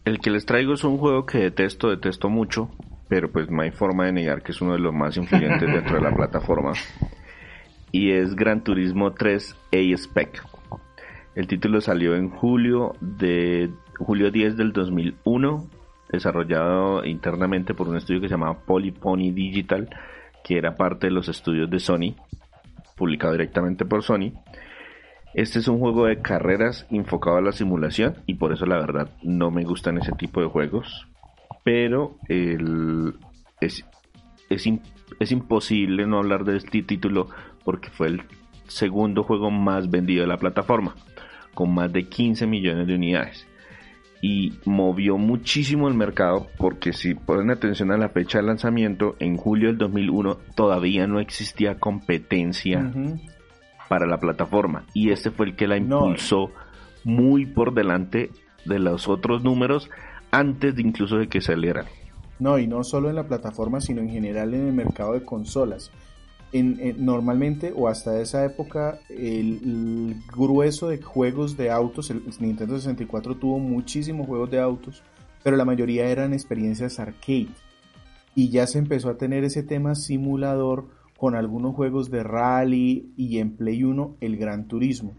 el 0.05 0.21
que 0.21 0.31
les 0.31 0.47
traigo 0.47 0.75
es 0.75 0.85
un 0.85 0.99
juego 0.99 1.27
que 1.27 1.39
detesto, 1.39 1.91
detesto 1.91 2.29
mucho, 2.29 2.71
pero 3.09 3.31
pues 3.31 3.51
no 3.51 3.63
hay 3.63 3.71
forma 3.71 4.07
de 4.07 4.13
negar 4.13 4.43
que 4.43 4.53
es 4.53 4.61
uno 4.61 4.73
de 4.73 4.79
los 4.79 4.95
más 4.95 5.17
influyentes 5.17 5.73
dentro 5.73 5.97
de 5.97 6.03
la 6.03 6.15
plataforma. 6.15 6.73
Y 7.93 8.11
es 8.11 8.35
Gran 8.35 8.63
Turismo 8.63 9.13
3 9.13 9.57
A-Spec. 9.73 10.43
El 11.35 11.47
título 11.47 11.81
salió 11.81 12.17
en 12.17 12.31
julio 12.31 12.95
de 13.01 13.71
julio 13.99 14.31
10 14.31 14.57
del 14.57 14.73
2001 14.73 15.69
desarrollado 16.11 17.05
internamente 17.05 17.75
por 17.75 17.89
un 17.89 17.97
estudio 17.97 18.21
que 18.21 18.29
se 18.29 18.35
llamaba 18.35 18.61
Polypony 18.61 19.33
Digital, 19.33 19.89
que 20.45 20.59
era 20.59 20.77
parte 20.77 21.09
de 21.09 21.13
los 21.13 21.29
estudios 21.29 21.71
de 21.71 21.81
Sony, 21.81 22.15
publicado 22.97 23.33
directamente 23.33 23.85
por 23.85 24.03
Sony. 24.03 24.33
Este 25.35 25.59
es 25.59 25.69
un 25.69 25.79
juego 25.79 26.07
de 26.07 26.23
carreras 26.23 26.87
enfocado 26.91 27.37
a 27.37 27.43
la 27.43 27.53
simulación 27.53 28.23
y 28.27 28.35
por 28.35 28.53
eso 28.53 28.65
la 28.65 28.79
verdad 28.79 29.11
no 29.23 29.51
me 29.51 29.65
gustan 29.65 29.99
ese 29.99 30.13
tipo 30.13 30.41
de 30.41 30.47
juegos. 30.47 31.09
Pero 31.67 32.17
es, 32.29 33.85
es 35.19 35.33
imposible 35.33 36.07
no 36.07 36.19
hablar 36.19 36.45
de 36.45 36.59
este 36.59 36.81
título 36.85 37.29
porque 37.65 37.91
fue 37.91 38.07
el 38.07 38.23
segundo 38.69 39.25
juego 39.25 39.51
más 39.51 39.91
vendido 39.91 40.21
de 40.21 40.29
la 40.29 40.37
plataforma, 40.37 40.95
con 41.55 41.75
más 41.75 41.93
de 41.93 42.05
15 42.05 42.47
millones 42.47 42.87
de 42.87 42.95
unidades. 42.95 43.49
Y 44.23 44.53
movió 44.65 45.19
muchísimo 45.19 45.89
el 45.89 45.95
mercado 45.95 46.47
porque 46.57 46.93
si 46.93 47.17
ponen 47.17 47.51
atención 47.51 47.91
a 47.91 47.97
la 47.97 48.11
fecha 48.11 48.39
de 48.39 48.45
lanzamiento, 48.47 49.17
en 49.19 49.37
julio 49.37 49.67
del 49.67 49.79
2001 49.79 50.39
todavía 50.55 51.09
no 51.09 51.19
existía 51.19 51.81
competencia 51.81 52.93
para 53.89 54.07
la 54.07 54.19
plataforma. 54.19 54.85
Y 54.95 55.11
este 55.11 55.33
fue 55.33 55.47
el 55.47 55.57
que 55.57 55.67
la 55.67 55.79
impulsó 55.79 56.53
muy 57.03 57.45
por 57.45 57.75
delante 57.75 58.31
de 58.65 58.79
los 58.79 59.09
otros 59.09 59.43
números 59.43 59.91
antes 60.31 60.75
de 60.75 60.83
incluso 60.83 61.17
de 61.17 61.29
que 61.29 61.41
saliera. 61.41 61.85
No, 62.39 62.59
y 62.59 62.67
no 62.67 62.85
solo 62.85 63.09
en 63.09 63.17
la 63.17 63.27
plataforma, 63.27 63.81
sino 63.81 64.03
en 64.03 64.11
general 64.11 64.53
en 64.55 64.67
el 64.67 64.73
mercado 64.73 65.15
de 65.15 65.23
consolas 65.23 65.91
normalmente 66.63 67.73
o 67.75 67.89
hasta 67.89 68.21
esa 68.21 68.45
época 68.45 68.99
el, 69.09 70.17
grueso 70.35 70.89
de 70.89 71.03
juegos 71.03 71.57
de 71.57 71.71
autos, 71.71 72.11
el 72.11 72.23
Nintendo 72.41 72.77
64 72.77 73.37
tuvo 73.37 73.59
muchísimos 73.59 74.27
juegos 74.27 74.51
de 74.51 74.61
autos, 74.61 75.03
pero 75.43 75.57
la 75.57 75.65
mayoría 75.65 76.07
eran 76.07 76.33
experiencias 76.33 76.99
arcade. 76.99 77.49
Y 78.35 78.51
ya 78.51 78.67
se 78.67 78.79
empezó 78.79 79.09
a 79.09 79.17
tener 79.17 79.45
ese 79.45 79.63
tema 79.63 79.95
simulador 79.95 80.89
con 81.17 81.35
algunos 81.35 81.75
juegos 81.75 82.11
de 82.11 82.23
rally 82.23 83.13
y 83.17 83.39
en 83.39 83.57
Play 83.57 83.83
1 83.83 84.17
el 84.21 84.37
Gran 84.37 84.69
Turismo. 84.69 85.15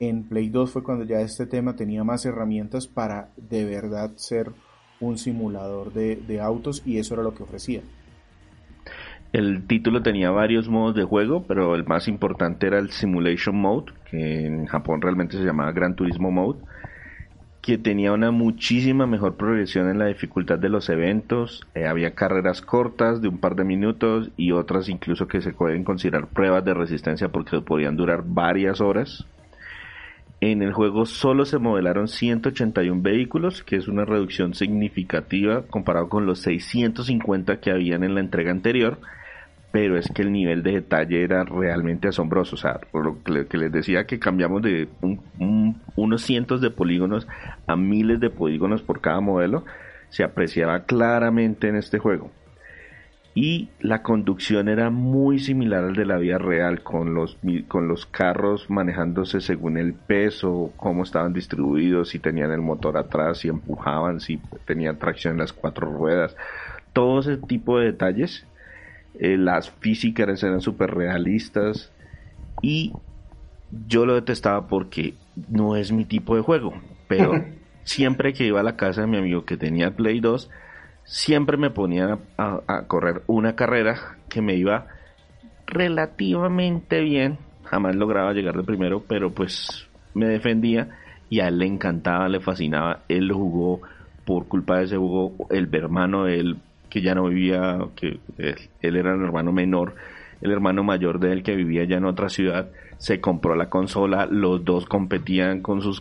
En 0.00 0.24
Play 0.24 0.48
2 0.48 0.70
fue 0.70 0.82
cuando 0.82 1.04
ya 1.04 1.20
este 1.20 1.46
tema 1.46 1.76
tenía 1.76 2.04
más 2.04 2.24
herramientas 2.24 2.86
para 2.86 3.30
de 3.36 3.64
verdad 3.64 4.12
ser 4.16 4.52
un 5.00 5.18
simulador 5.18 5.92
de 5.92 6.40
autos 6.40 6.82
y 6.86 6.98
eso 6.98 7.14
era 7.14 7.22
lo 7.22 7.34
que 7.34 7.42
ofrecía. 7.42 7.82
El 9.32 9.66
título 9.66 10.02
tenía 10.02 10.30
varios 10.30 10.70
modos 10.70 10.94
de 10.94 11.04
juego, 11.04 11.44
pero 11.46 11.74
el 11.74 11.84
más 11.84 12.08
importante 12.08 12.66
era 12.66 12.78
el 12.78 12.90
Simulation 12.90 13.56
Mode, 13.56 13.92
que 14.10 14.46
en 14.46 14.64
Japón 14.64 15.02
realmente 15.02 15.36
se 15.36 15.44
llamaba 15.44 15.72
Gran 15.72 15.94
Turismo 15.94 16.30
Mode, 16.30 16.60
que 17.60 17.76
tenía 17.76 18.12
una 18.14 18.30
muchísima 18.30 19.06
mejor 19.06 19.36
progresión 19.36 19.90
en 19.90 19.98
la 19.98 20.06
dificultad 20.06 20.58
de 20.58 20.70
los 20.70 20.88
eventos. 20.88 21.66
Eh, 21.74 21.86
había 21.86 22.14
carreras 22.14 22.62
cortas 22.62 23.20
de 23.20 23.28
un 23.28 23.36
par 23.36 23.54
de 23.54 23.64
minutos 23.64 24.30
y 24.38 24.52
otras 24.52 24.88
incluso 24.88 25.28
que 25.28 25.42
se 25.42 25.52
pueden 25.52 25.84
considerar 25.84 26.28
pruebas 26.28 26.64
de 26.64 26.72
resistencia 26.72 27.28
porque 27.28 27.60
podían 27.60 27.96
durar 27.96 28.22
varias 28.24 28.80
horas. 28.80 29.26
En 30.40 30.62
el 30.62 30.72
juego 30.72 31.04
solo 31.04 31.44
se 31.44 31.58
modelaron 31.58 32.06
181 32.06 33.02
vehículos, 33.02 33.62
que 33.64 33.76
es 33.76 33.88
una 33.88 34.04
reducción 34.04 34.54
significativa 34.54 35.62
comparado 35.62 36.08
con 36.08 36.26
los 36.26 36.40
650 36.40 37.60
que 37.60 37.70
habían 37.72 38.04
en 38.04 38.14
la 38.14 38.20
entrega 38.20 38.50
anterior 38.50 38.98
pero 39.70 39.98
es 39.98 40.08
que 40.08 40.22
el 40.22 40.32
nivel 40.32 40.62
de 40.62 40.72
detalle 40.72 41.22
era 41.22 41.44
realmente 41.44 42.08
asombroso. 42.08 42.56
O 42.56 42.58
sea, 42.58 42.80
lo 42.92 43.22
que 43.22 43.58
les 43.58 43.72
decía 43.72 44.06
que 44.06 44.18
cambiamos 44.18 44.62
de 44.62 44.88
unos 45.96 46.22
cientos 46.22 46.60
de 46.60 46.70
polígonos 46.70 47.26
a 47.66 47.76
miles 47.76 48.20
de 48.20 48.30
polígonos 48.30 48.82
por 48.82 49.00
cada 49.00 49.20
modelo, 49.20 49.64
se 50.08 50.24
apreciaba 50.24 50.84
claramente 50.84 51.68
en 51.68 51.76
este 51.76 51.98
juego. 51.98 52.30
Y 53.40 53.68
la 53.78 54.02
conducción 54.02 54.68
era 54.68 54.90
muy 54.90 55.38
similar 55.38 55.84
al 55.84 55.94
de 55.94 56.04
la 56.04 56.16
vida 56.16 56.38
real, 56.38 56.82
con 56.82 57.14
los, 57.14 57.38
con 57.68 57.86
los 57.86 58.04
carros 58.04 58.68
manejándose 58.68 59.40
según 59.40 59.78
el 59.78 59.94
peso, 59.94 60.72
cómo 60.76 61.04
estaban 61.04 61.32
distribuidos, 61.32 62.08
si 62.08 62.18
tenían 62.18 62.50
el 62.50 62.62
motor 62.62 62.96
atrás, 62.96 63.38
si 63.38 63.46
empujaban, 63.46 64.18
si 64.18 64.40
tenían 64.64 64.98
tracción 64.98 65.34
en 65.34 65.38
las 65.38 65.52
cuatro 65.52 65.88
ruedas. 65.88 66.34
Todo 66.92 67.20
ese 67.20 67.36
tipo 67.36 67.78
de 67.78 67.92
detalles 67.92 68.44
eh, 69.20 69.36
las 69.36 69.70
físicas 69.70 70.42
eran 70.42 70.60
súper 70.60 70.90
realistas 70.90 71.92
y 72.60 72.92
yo 73.86 74.04
lo 74.04 74.16
detestaba 74.16 74.66
porque 74.66 75.14
no 75.48 75.76
es 75.76 75.92
mi 75.92 76.04
tipo 76.04 76.34
de 76.34 76.42
juego, 76.42 76.74
pero 77.06 77.34
siempre 77.84 78.32
que 78.32 78.46
iba 78.46 78.58
a 78.58 78.64
la 78.64 78.74
casa 78.74 79.02
de 79.02 79.06
mi 79.06 79.16
amigo 79.16 79.44
que 79.44 79.56
tenía 79.56 79.94
Play 79.94 80.18
2, 80.18 80.50
siempre 81.08 81.56
me 81.56 81.70
ponía 81.70 82.18
a, 82.36 82.82
correr 82.86 83.22
una 83.26 83.56
carrera 83.56 84.18
que 84.28 84.42
me 84.42 84.54
iba 84.54 84.86
relativamente 85.66 87.00
bien. 87.00 87.38
Jamás 87.64 87.96
lograba 87.96 88.32
llegar 88.34 88.56
de 88.56 88.62
primero, 88.62 89.02
pero 89.08 89.32
pues 89.32 89.88
me 90.14 90.26
defendía 90.26 90.90
y 91.30 91.40
a 91.40 91.48
él 91.48 91.58
le 91.58 91.66
encantaba, 91.66 92.28
le 92.28 92.40
fascinaba. 92.40 93.00
Él 93.08 93.26
lo 93.26 93.36
jugó 93.36 93.80
por 94.24 94.46
culpa 94.48 94.78
de 94.78 94.84
ese 94.84 94.96
juego. 94.96 95.34
El 95.50 95.74
hermano 95.74 96.24
de 96.24 96.40
él, 96.40 96.58
que 96.90 97.00
ya 97.00 97.14
no 97.14 97.24
vivía, 97.24 97.78
que 97.96 98.20
él, 98.36 98.56
él 98.82 98.96
era 98.96 99.14
el 99.14 99.22
hermano 99.22 99.50
menor, 99.50 99.94
el 100.40 100.50
hermano 100.52 100.84
mayor 100.84 101.18
de 101.18 101.32
él 101.32 101.42
que 101.42 101.56
vivía 101.56 101.84
ya 101.84 101.96
en 101.96 102.04
otra 102.04 102.28
ciudad, 102.28 102.70
se 102.98 103.20
compró 103.20 103.54
la 103.54 103.70
consola, 103.70 104.26
los 104.26 104.64
dos 104.64 104.86
competían 104.86 105.60
con 105.60 105.82
sus, 105.82 106.00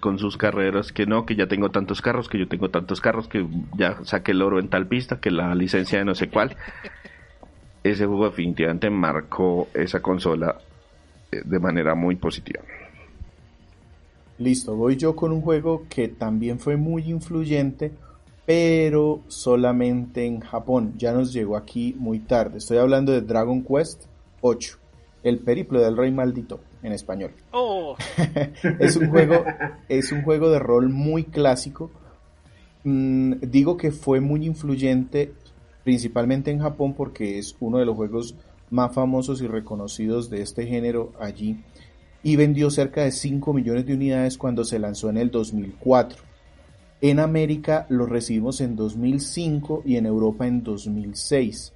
con 0.00 0.18
sus 0.18 0.36
carreras, 0.36 0.92
que 0.92 1.06
no, 1.06 1.26
que 1.26 1.36
ya 1.36 1.46
tengo 1.46 1.70
tantos 1.70 2.00
carros, 2.00 2.28
que 2.28 2.38
yo 2.38 2.48
tengo 2.48 2.70
tantos 2.70 3.00
carros, 3.00 3.28
que 3.28 3.46
ya 3.76 3.98
saqué 4.04 4.32
el 4.32 4.42
oro 4.42 4.60
en 4.60 4.68
tal 4.68 4.86
pista, 4.86 5.20
que 5.20 5.30
la 5.30 5.54
licencia 5.54 5.98
de 5.98 6.04
no 6.04 6.14
sé 6.14 6.28
cuál. 6.28 6.56
Ese 7.82 8.06
juego 8.06 8.24
definitivamente 8.26 8.90
marcó 8.90 9.68
esa 9.72 10.00
consola 10.00 10.56
eh, 11.30 11.42
de 11.44 11.58
manera 11.60 11.94
muy 11.94 12.16
positiva. 12.16 12.60
Listo, 14.38 14.74
voy 14.74 14.96
yo 14.96 15.14
con 15.14 15.32
un 15.32 15.40
juego 15.40 15.86
que 15.88 16.08
también 16.08 16.58
fue 16.58 16.76
muy 16.76 17.04
influyente, 17.04 17.92
pero 18.46 19.22
solamente 19.26 20.24
en 20.24 20.40
Japón. 20.40 20.94
Ya 20.96 21.12
nos 21.12 21.32
llegó 21.32 21.56
aquí 21.56 21.94
muy 21.98 22.20
tarde. 22.20 22.58
Estoy 22.58 22.78
hablando 22.78 23.12
de 23.12 23.20
Dragon 23.20 23.62
Quest 23.62 24.04
8. 24.40 24.78
El 25.24 25.40
periplo 25.40 25.80
del 25.80 25.96
rey 25.96 26.12
maldito 26.12 26.60
en 26.84 26.92
español. 26.92 27.32
Oh. 27.50 27.96
es 28.78 28.96
un 28.96 29.10
juego, 29.10 29.44
es 29.88 30.12
un 30.12 30.22
juego 30.22 30.48
de 30.50 30.60
rol 30.60 30.88
muy 30.88 31.24
clásico. 31.24 31.90
Mm, 32.84 33.34
digo 33.40 33.76
que 33.76 33.90
fue 33.90 34.20
muy 34.20 34.46
influyente 34.46 35.32
principalmente 35.82 36.52
en 36.52 36.60
Japón 36.60 36.94
porque 36.94 37.38
es 37.38 37.56
uno 37.58 37.78
de 37.78 37.84
los 37.84 37.96
juegos 37.96 38.36
más 38.70 38.94
famosos 38.94 39.42
y 39.42 39.48
reconocidos 39.48 40.30
de 40.30 40.42
este 40.42 40.66
género 40.66 41.12
allí 41.20 41.58
y 42.22 42.36
vendió 42.36 42.70
cerca 42.70 43.02
de 43.02 43.12
5 43.12 43.52
millones 43.52 43.86
de 43.86 43.94
unidades 43.94 44.36
cuando 44.36 44.64
se 44.64 44.78
lanzó 44.78 45.10
en 45.10 45.16
el 45.16 45.30
2004. 45.30 46.25
En 47.00 47.18
América 47.18 47.86
lo 47.88 48.06
recibimos 48.06 48.60
en 48.60 48.76
2005 48.76 49.82
y 49.84 49.96
en 49.96 50.06
Europa 50.06 50.46
en 50.46 50.62
2006. 50.62 51.72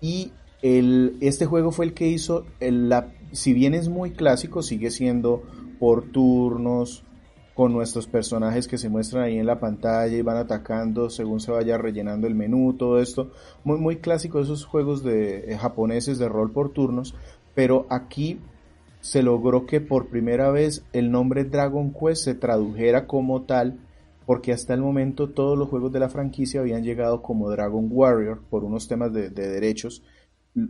Y 0.00 0.32
este 0.62 1.46
juego 1.46 1.70
fue 1.70 1.84
el 1.84 1.94
que 1.94 2.08
hizo, 2.08 2.46
la, 2.60 3.12
si 3.32 3.52
bien 3.52 3.74
es 3.74 3.88
muy 3.88 4.12
clásico, 4.12 4.62
sigue 4.62 4.90
siendo 4.90 5.42
por 5.78 6.10
turnos, 6.10 7.04
con 7.54 7.72
nuestros 7.72 8.08
personajes 8.08 8.66
que 8.66 8.78
se 8.78 8.88
muestran 8.88 9.22
ahí 9.22 9.38
en 9.38 9.46
la 9.46 9.60
pantalla 9.60 10.14
y 10.14 10.22
van 10.22 10.36
atacando 10.36 11.08
según 11.08 11.40
se 11.40 11.52
vaya 11.52 11.78
rellenando 11.78 12.26
el 12.26 12.34
menú, 12.34 12.74
todo 12.74 13.00
esto. 13.00 13.30
Muy, 13.62 13.78
muy 13.78 13.96
clásico 13.96 14.40
esos 14.40 14.64
juegos 14.64 15.04
de 15.04 15.52
eh, 15.52 15.56
japoneses 15.56 16.18
de 16.18 16.28
rol 16.28 16.50
por 16.50 16.70
turnos, 16.70 17.14
pero 17.54 17.86
aquí 17.90 18.40
se 19.00 19.22
logró 19.22 19.66
que 19.66 19.80
por 19.80 20.08
primera 20.08 20.50
vez 20.50 20.84
el 20.92 21.12
nombre 21.12 21.44
Dragon 21.44 21.92
Quest 21.92 22.24
se 22.24 22.34
tradujera 22.34 23.06
como 23.06 23.42
tal, 23.42 23.78
porque 24.26 24.52
hasta 24.52 24.74
el 24.74 24.80
momento 24.80 25.30
todos 25.30 25.58
los 25.58 25.68
juegos 25.68 25.92
de 25.92 26.00
la 26.00 26.08
franquicia 26.08 26.60
habían 26.60 26.84
llegado 26.84 27.22
como 27.22 27.50
Dragon 27.50 27.88
Warrior 27.90 28.42
por 28.48 28.64
unos 28.64 28.88
temas 28.88 29.12
de 29.12 29.30
derechos 29.30 30.02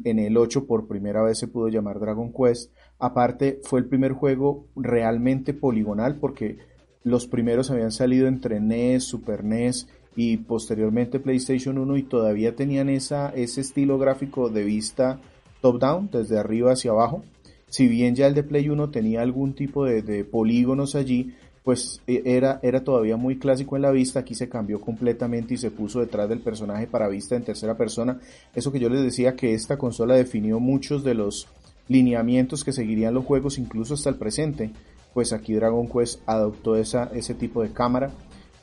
en 0.05 0.19
el 0.19 0.37
8 0.37 0.67
por 0.67 0.87
primera 0.87 1.23
vez 1.23 1.39
se 1.39 1.49
pudo 1.49 1.69
llamar 1.69 2.01
Dragon 2.01 2.33
Quest. 2.33 2.73
Aparte 2.99 3.61
fue 3.65 3.81
el 3.81 3.87
primer 3.87 4.13
juego 4.13 4.67
realmente 4.77 5.53
poligonal 5.53 6.17
porque 6.17 6.59
los 7.03 7.27
primeros 7.27 7.71
habían 7.71 7.93
salido 7.93 8.27
entre 8.27 8.61
NES, 8.61 9.05
Super 9.05 9.45
NES 9.45 9.89
y 10.17 10.39
posteriormente 10.39 11.21
PlayStation 11.21 11.77
1 11.77 11.97
y 11.99 12.03
todavía 12.05 12.57
tenían 12.57 12.89
esa, 12.89 13.31
ese 13.31 13.61
estilo 13.61 13.99
gráfico 13.99 14.49
de 14.49 14.65
vista 14.65 15.21
top-down, 15.61 16.09
desde 16.11 16.39
arriba 16.39 16.73
hacia 16.73 16.93
abajo. 16.93 17.23
Si 17.69 17.89
bien 17.89 18.15
ya 18.15 18.27
el 18.27 18.35
de 18.35 18.45
Play 18.45 18.69
1 18.69 18.91
tenía 18.91 19.23
algún 19.23 19.55
tipo 19.55 19.85
de 19.85 20.25
polígonos 20.25 20.95
allí, 20.95 21.35
pues 21.65 22.03
e, 22.07 22.23
era, 22.27 22.61
era 22.63 22.85
todavía 22.85 23.17
muy 23.17 23.39
clásico 23.39 23.75
en 23.75 23.83
la 23.83 23.91
vista, 23.91 24.21
aquí 24.21 24.35
se 24.35 24.49
cambió 24.49 24.81
completamente 24.81 25.55
y 25.55 25.57
se 25.57 25.71
puso 25.71 26.01
detrás 26.01 26.29
del 26.29 26.41
personaje 26.41 26.87
para 26.87 27.09
vista 27.09 27.35
en 27.35 27.43
tercera 27.43 27.77
persona. 27.77 28.21
Eso 28.55 28.71
que 28.71 28.79
yo 28.79 28.89
les 28.91 29.03
decía 29.03 29.35
que 29.35 29.55
esta 29.55 29.79
consola 29.79 30.15
definió 30.15 30.61
muchos 30.61 31.03
de 31.03 31.15
los 31.15 31.49
lineamientos 31.89 32.65
que 32.65 32.73
seguirían 32.73 33.15
los 33.15 33.25
juegos 33.25 33.59
incluso 33.59 33.95
hasta 33.95 34.11
el 34.11 34.17
presente, 34.17 34.71
pues 35.15 35.33
aquí 35.33 35.55
Dragon 35.55 35.89
Quest 35.89 36.21
adoptó 36.27 36.77
esa, 36.77 37.11
ese 37.15 37.35
tipo 37.35 37.63
de 37.63 37.71
cámara 37.71 38.11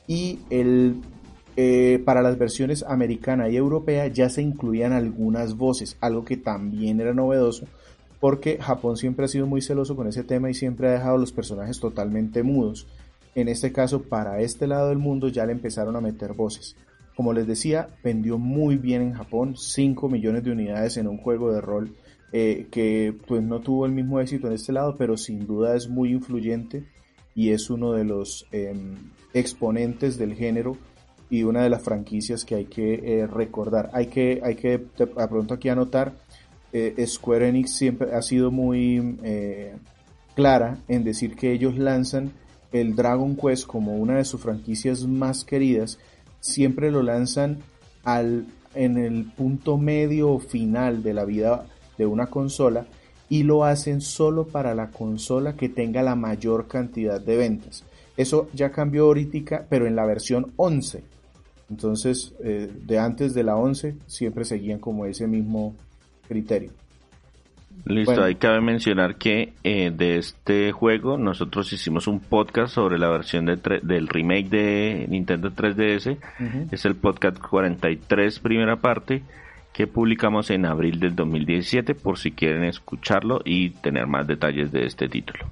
y 0.06 0.38
el, 0.50 0.96
eh, 1.56 2.00
para 2.04 2.22
las 2.22 2.38
versiones 2.38 2.84
americana 2.84 3.48
y 3.48 3.56
europea 3.56 4.06
ya 4.06 4.28
se 4.28 4.42
incluían 4.42 4.92
algunas 4.92 5.56
voces, 5.56 5.96
algo 6.00 6.24
que 6.24 6.36
también 6.36 7.00
era 7.00 7.14
novedoso 7.14 7.66
porque 8.22 8.58
Japón 8.60 8.96
siempre 8.96 9.24
ha 9.24 9.28
sido 9.28 9.48
muy 9.48 9.62
celoso 9.62 9.96
con 9.96 10.06
ese 10.06 10.22
tema 10.22 10.48
y 10.48 10.54
siempre 10.54 10.86
ha 10.86 10.92
dejado 10.92 11.18
los 11.18 11.32
personajes 11.32 11.80
totalmente 11.80 12.44
mudos. 12.44 12.86
En 13.34 13.48
este 13.48 13.72
caso, 13.72 14.02
para 14.02 14.40
este 14.40 14.66
lado 14.66 14.90
del 14.90 14.98
mundo 14.98 15.28
ya 15.28 15.46
le 15.46 15.52
empezaron 15.52 15.96
a 15.96 16.00
meter 16.00 16.34
voces. 16.34 16.76
Como 17.16 17.32
les 17.32 17.46
decía, 17.46 17.88
vendió 18.02 18.38
muy 18.38 18.76
bien 18.76 19.02
en 19.02 19.12
Japón, 19.12 19.54
5 19.56 20.08
millones 20.08 20.44
de 20.44 20.52
unidades 20.52 20.96
en 20.96 21.08
un 21.08 21.18
juego 21.18 21.52
de 21.52 21.60
rol 21.60 21.94
eh, 22.32 22.68
que 22.70 23.14
pues 23.26 23.42
no 23.42 23.60
tuvo 23.60 23.84
el 23.84 23.92
mismo 23.92 24.18
éxito 24.18 24.46
en 24.46 24.54
este 24.54 24.72
lado, 24.72 24.96
pero 24.96 25.18
sin 25.18 25.46
duda 25.46 25.76
es 25.76 25.88
muy 25.88 26.12
influyente 26.12 26.84
y 27.34 27.50
es 27.50 27.68
uno 27.68 27.92
de 27.92 28.04
los 28.04 28.46
em, 28.52 28.96
exponentes 29.34 30.16
del 30.16 30.34
género 30.34 30.76
y 31.28 31.42
una 31.42 31.62
de 31.62 31.70
las 31.70 31.82
franquicias 31.82 32.46
que 32.46 32.54
hay 32.54 32.64
que 32.64 32.94
eh, 32.94 33.26
recordar. 33.26 33.90
Hay 33.92 34.06
que, 34.06 34.40
hay 34.42 34.54
que 34.54 34.82
a 35.16 35.28
pronto 35.28 35.54
aquí 35.54 35.68
anotar 35.68 36.14
eh, 36.72 37.04
Square 37.06 37.48
Enix 37.48 37.72
siempre 37.72 38.14
ha 38.14 38.22
sido 38.22 38.50
muy 38.50 39.18
clara 40.34 40.78
en 40.88 41.04
decir 41.04 41.36
que 41.36 41.52
ellos 41.52 41.76
lanzan 41.76 42.32
el 42.72 42.96
Dragon 42.96 43.36
Quest 43.36 43.66
como 43.66 43.96
una 43.96 44.16
de 44.16 44.24
sus 44.24 44.40
franquicias 44.40 45.06
más 45.06 45.44
queridas, 45.44 45.98
siempre 46.40 46.90
lo 46.90 47.02
lanzan 47.02 47.58
al, 48.04 48.46
en 48.74 48.98
el 48.98 49.24
punto 49.24 49.78
medio 49.78 50.30
o 50.30 50.38
final 50.40 51.02
de 51.02 51.14
la 51.14 51.24
vida 51.24 51.66
de 51.98 52.06
una 52.06 52.26
consola 52.26 52.86
y 53.28 53.44
lo 53.44 53.64
hacen 53.64 54.00
solo 54.00 54.46
para 54.46 54.74
la 54.74 54.90
consola 54.90 55.56
que 55.56 55.68
tenga 55.68 56.02
la 56.02 56.16
mayor 56.16 56.68
cantidad 56.68 57.20
de 57.20 57.36
ventas. 57.36 57.84
Eso 58.16 58.48
ya 58.52 58.70
cambió 58.72 59.04
ahorita, 59.04 59.66
pero 59.68 59.86
en 59.86 59.96
la 59.96 60.04
versión 60.04 60.52
11. 60.56 61.02
Entonces, 61.70 62.34
eh, 62.44 62.70
de 62.84 62.98
antes 62.98 63.32
de 63.32 63.42
la 63.42 63.56
11 63.56 63.96
siempre 64.06 64.44
seguían 64.44 64.78
como 64.78 65.06
ese 65.06 65.26
mismo 65.26 65.74
criterio. 66.28 66.72
Listo, 67.84 68.22
ahí 68.22 68.36
cabe 68.36 68.60
mencionar 68.60 69.16
que 69.16 69.54
eh, 69.64 69.90
de 69.90 70.18
este 70.18 70.70
juego 70.70 71.18
nosotros 71.18 71.72
hicimos 71.72 72.06
un 72.06 72.20
podcast 72.20 72.74
sobre 72.74 72.98
la 72.98 73.08
versión 73.08 73.46
de 73.46 73.56
del 73.82 74.08
remake 74.08 74.48
de 74.48 75.06
Nintendo 75.08 75.50
3DS. 75.50 76.16
Es 76.70 76.84
el 76.84 76.94
podcast 76.94 77.38
43 77.38 78.38
primera 78.38 78.76
parte 78.76 79.22
que 79.72 79.86
publicamos 79.86 80.50
en 80.50 80.66
abril 80.66 81.00
del 81.00 81.16
2017 81.16 81.94
por 81.94 82.18
si 82.18 82.32
quieren 82.32 82.64
escucharlo 82.64 83.40
y 83.44 83.70
tener 83.70 84.06
más 84.06 84.26
detalles 84.26 84.70
de 84.70 84.86
este 84.86 85.08
título. 85.08 85.46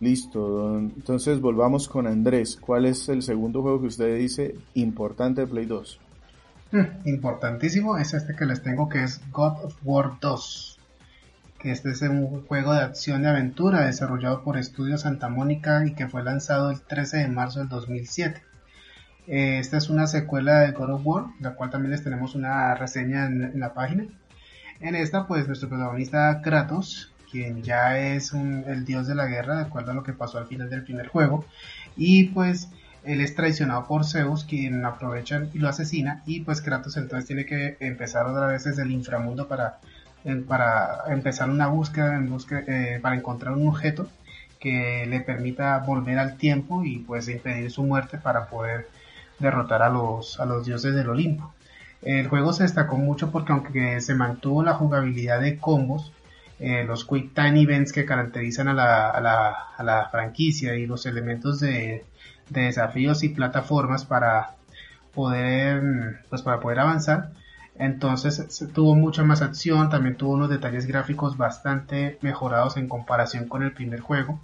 Listo, 0.00 0.78
entonces 0.78 1.40
volvamos 1.40 1.88
con 1.88 2.06
Andrés. 2.06 2.58
¿Cuál 2.60 2.86
es 2.86 3.08
el 3.08 3.22
segundo 3.22 3.62
juego 3.62 3.80
que 3.80 3.86
usted 3.86 4.18
dice 4.18 4.54
importante 4.74 5.42
de 5.42 5.46
Play 5.46 5.66
2? 5.66 6.00
Mm, 6.72 7.06
importantísimo 7.06 7.98
es 7.98 8.14
este 8.14 8.34
que 8.34 8.46
les 8.46 8.62
tengo 8.62 8.88
que 8.88 9.04
es 9.04 9.20
God 9.30 9.64
of 9.64 9.76
War 9.84 10.12
2 10.22 10.78
que 11.58 11.70
este 11.70 11.90
es 11.90 12.00
un 12.00 12.46
juego 12.46 12.72
de 12.72 12.80
acción 12.80 13.22
y 13.22 13.26
aventura 13.26 13.84
desarrollado 13.84 14.42
por 14.42 14.56
Estudio 14.56 14.96
Santa 14.96 15.28
Mónica 15.28 15.84
y 15.86 15.92
que 15.92 16.08
fue 16.08 16.24
lanzado 16.24 16.70
el 16.70 16.80
13 16.80 17.18
de 17.18 17.28
marzo 17.28 17.58
del 17.58 17.68
2007 17.68 18.42
eh, 19.26 19.58
esta 19.58 19.76
es 19.76 19.90
una 19.90 20.06
secuela 20.06 20.60
de 20.60 20.72
God 20.72 20.90
of 20.92 21.02
War 21.04 21.26
la 21.40 21.54
cual 21.56 21.68
también 21.68 21.90
les 21.90 22.02
tenemos 22.02 22.34
una 22.34 22.74
reseña 22.74 23.26
en, 23.26 23.60
la 23.60 23.74
página. 23.74 24.06
En 24.80 24.94
esta 24.94 25.26
pues 25.26 25.46
nuestro 25.46 25.68
protagonista 25.68 26.40
Kratos 26.42 27.12
quien 27.30 27.62
ya 27.62 27.98
es 27.98 28.32
el 28.32 28.86
dios 28.86 29.06
de 29.06 29.14
la 29.14 29.26
guerra 29.26 29.56
de 29.56 29.62
acuerdo 29.62 29.90
a 29.90 29.94
lo 29.94 30.02
que 30.02 30.14
pasó 30.14 30.38
al 30.38 30.46
final 30.46 30.70
del 30.70 30.84
primer 30.84 31.08
juego. 31.08 31.44
Y 31.96 32.28
pues 32.28 32.70
él 33.04 33.20
es 33.20 33.34
traicionado 33.34 33.86
por 33.86 34.04
Zeus, 34.04 34.44
quien 34.44 34.84
aprovecha 34.84 35.46
y 35.52 35.58
lo 35.58 35.68
asesina, 35.68 36.22
y 36.26 36.40
pues 36.40 36.60
Kratos 36.62 36.96
entonces 36.96 37.26
tiene 37.26 37.44
que 37.44 37.76
empezar 37.80 38.26
otra 38.26 38.46
vez 38.46 38.64
desde 38.64 38.82
el 38.82 38.92
inframundo 38.92 39.48
para, 39.48 39.78
para 40.46 41.02
empezar 41.08 41.50
una 41.50 41.66
búsqueda, 41.68 42.16
en 42.16 42.32
eh, 42.68 43.00
para 43.02 43.16
encontrar 43.16 43.54
un 43.54 43.66
objeto 43.66 44.08
que 44.60 45.06
le 45.08 45.20
permita 45.20 45.78
volver 45.78 46.18
al 46.18 46.36
tiempo 46.36 46.84
y 46.84 47.00
pues 47.00 47.28
impedir 47.28 47.70
su 47.70 47.82
muerte 47.82 48.18
para 48.18 48.46
poder 48.46 48.88
derrotar 49.40 49.82
a 49.82 49.88
los, 49.88 50.38
a 50.38 50.46
los 50.46 50.64
dioses 50.64 50.94
del 50.94 51.08
Olimpo. 51.08 51.52
El 52.02 52.28
juego 52.28 52.52
se 52.52 52.62
destacó 52.62 52.96
mucho 52.96 53.32
porque 53.32 53.52
aunque 53.52 54.00
se 54.00 54.14
mantuvo 54.14 54.62
la 54.62 54.74
jugabilidad 54.74 55.40
de 55.40 55.58
combos, 55.58 56.12
eh, 56.60 56.84
los 56.84 57.04
quick 57.04 57.34
time 57.34 57.60
events 57.60 57.92
que 57.92 58.04
caracterizan 58.04 58.68
a 58.68 58.74
la, 58.74 59.10
a 59.10 59.20
la, 59.20 59.50
a 59.76 59.82
la 59.82 60.08
franquicia 60.10 60.76
y 60.76 60.86
los 60.86 61.06
elementos 61.06 61.58
de, 61.58 62.04
de, 62.52 62.62
desafíos 62.62 63.22
y 63.22 63.30
plataformas 63.30 64.04
para 64.04 64.56
poder, 65.14 66.24
pues 66.28 66.42
para 66.42 66.60
poder 66.60 66.80
avanzar. 66.80 67.32
Entonces 67.76 68.64
tuvo 68.74 68.94
mucha 68.94 69.22
más 69.24 69.42
acción, 69.42 69.88
también 69.90 70.16
tuvo 70.16 70.34
unos 70.34 70.50
detalles 70.50 70.86
gráficos 70.86 71.36
bastante 71.36 72.18
mejorados 72.20 72.76
en 72.76 72.88
comparación 72.88 73.48
con 73.48 73.62
el 73.62 73.72
primer 73.72 74.00
juego. 74.00 74.40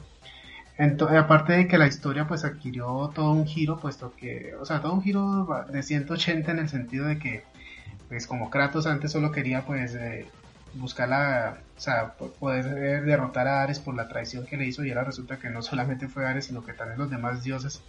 Entonces, 0.78 1.18
aparte 1.18 1.54
de 1.54 1.66
que 1.68 1.76
la 1.76 1.88
historia 1.88 2.26
pues 2.28 2.44
adquirió 2.44 3.10
todo 3.14 3.32
un 3.32 3.46
giro, 3.46 3.78
puesto 3.80 4.14
que, 4.16 4.54
o 4.60 4.64
sea, 4.64 4.80
todo 4.80 4.94
un 4.94 5.02
giro 5.02 5.48
de 5.70 5.82
180 5.82 6.52
en 6.52 6.58
el 6.60 6.68
sentido 6.68 7.06
de 7.06 7.18
que, 7.18 7.42
pues 8.08 8.26
como 8.26 8.48
Kratos 8.48 8.86
antes 8.86 9.10
solo 9.12 9.32
quería 9.32 9.66
pues 9.66 9.94
eh, 9.96 10.26
buscar 10.74 11.08
la, 11.08 11.58
o 11.76 11.80
sea, 11.80 12.14
poder 12.14 13.04
derrotar 13.04 13.48
a 13.48 13.62
Ares 13.62 13.80
por 13.80 13.94
la 13.96 14.08
traición 14.08 14.46
que 14.46 14.56
le 14.56 14.66
hizo 14.66 14.84
y 14.84 14.90
ahora 14.90 15.04
resulta 15.04 15.38
que 15.38 15.50
no 15.50 15.62
solamente 15.62 16.08
fue 16.08 16.26
Ares, 16.26 16.46
sino 16.46 16.64
que 16.64 16.72
también 16.72 16.98
los 16.98 17.10
demás 17.10 17.42
dioses 17.42 17.82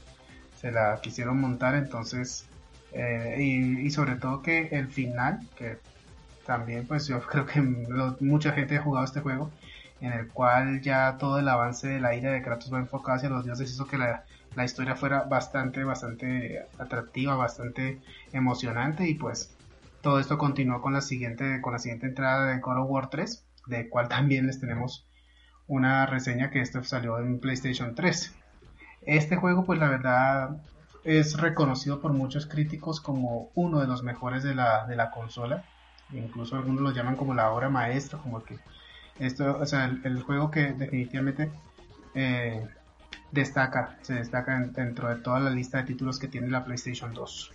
se 0.60 0.72
la 0.72 0.99
quisieron 1.01 1.39
montar, 1.39 1.76
entonces, 1.76 2.47
eh, 2.91 3.38
y, 3.39 3.89
sobre 3.91 4.16
todo 4.16 4.41
que 4.41 4.68
el 4.72 4.88
final, 4.89 5.39
que 5.55 5.78
también 6.45 6.86
pues 6.86 7.07
yo 7.07 7.22
creo 7.28 7.45
que 7.45 7.62
mucha 7.62 8.51
gente 8.51 8.78
ha 8.78 8.82
jugado 8.82 9.05
este 9.05 9.22
juego, 9.22 9.51
en 10.01 10.12
el 10.14 10.28
cual 10.28 10.82
ya 10.82 11.18
todo 11.18 11.39
el 11.39 11.47
avance 11.47 11.88
de 11.88 12.01
la 12.01 12.16
ira 12.16 12.32
de 12.32 12.41
Kratos 12.41 12.74
va 12.74 12.80
enfocado 12.80 13.18
hacia 13.18 13.30
los 13.30 13.45
dioses, 13.45 13.72
hizo 13.72 13.88
que 13.88 13.97
la, 13.97 14.26
la 14.55 14.66
historia 14.66 14.95
fuera 14.95 15.24
bastante, 15.24 15.84
bastante 15.84 16.66
atractiva, 16.78 17.36
bastante 17.36 18.01
emocionante 18.34 19.07
y 19.07 19.14
pues 19.14 19.55
todo 20.01 20.20
esto 20.20 20.38
continuó 20.38 20.82
con 20.82 20.93
la 20.93 21.01
siguiente, 21.01 21.62
con 21.62 21.74
la 21.74 21.80
siguiente 21.80 22.07
entrada 22.07 22.47
de 22.47 22.60
God 22.60 22.80
of 22.80 22.89
War 22.89 23.10
3, 23.10 23.45
de 23.68 23.89
cual 23.89 24.10
también 24.10 24.47
les 24.47 24.60
tenemos 24.60 25.05
una 25.68 26.05
reseña 26.05 26.49
que 26.49 26.62
esto 26.62 26.84
salió 26.84 27.20
en 27.20 27.39
PlayStation 27.39 27.95
3. 27.95 28.39
Este 29.02 29.36
juego, 29.36 29.66
pues 29.66 29.80
la 29.80 29.89
verdad, 29.89 30.62
es 31.04 31.39
reconocido 31.39 32.00
por 32.00 32.14
muchos 32.14 32.45
críticos 32.45 33.00
como 33.00 33.50
uno 33.56 33.80
de 33.80 33.88
los 33.88 34.04
mejores 34.04 34.43
de 34.43 34.56
la, 34.56 34.86
de 34.88 34.95
la 34.95 35.12
consola. 35.12 35.64
Incluso 36.12 36.56
algunos 36.56 36.82
lo 36.82 36.91
llaman 36.91 37.16
como 37.16 37.34
la 37.34 37.52
obra 37.52 37.70
maestra, 37.70 38.20
como 38.20 38.43
que 38.43 38.58
esto, 39.20 39.58
o 39.60 39.66
sea, 39.66 39.86
el, 39.86 40.22
juego 40.22 40.50
que 40.50 40.74
definitivamente 40.74 41.52
eh, 42.16 42.68
destaca, 43.32 43.97
se 44.02 44.16
destaca 44.16 44.60
dentro 44.60 45.10
de 45.10 45.16
toda 45.16 45.39
la 45.39 45.50
lista 45.50 45.78
de 45.80 45.84
títulos 45.84 46.20
que 46.20 46.28
tiene 46.28 46.50
la 46.50 46.64
PlayStation 46.64 47.14
2. 47.14 47.52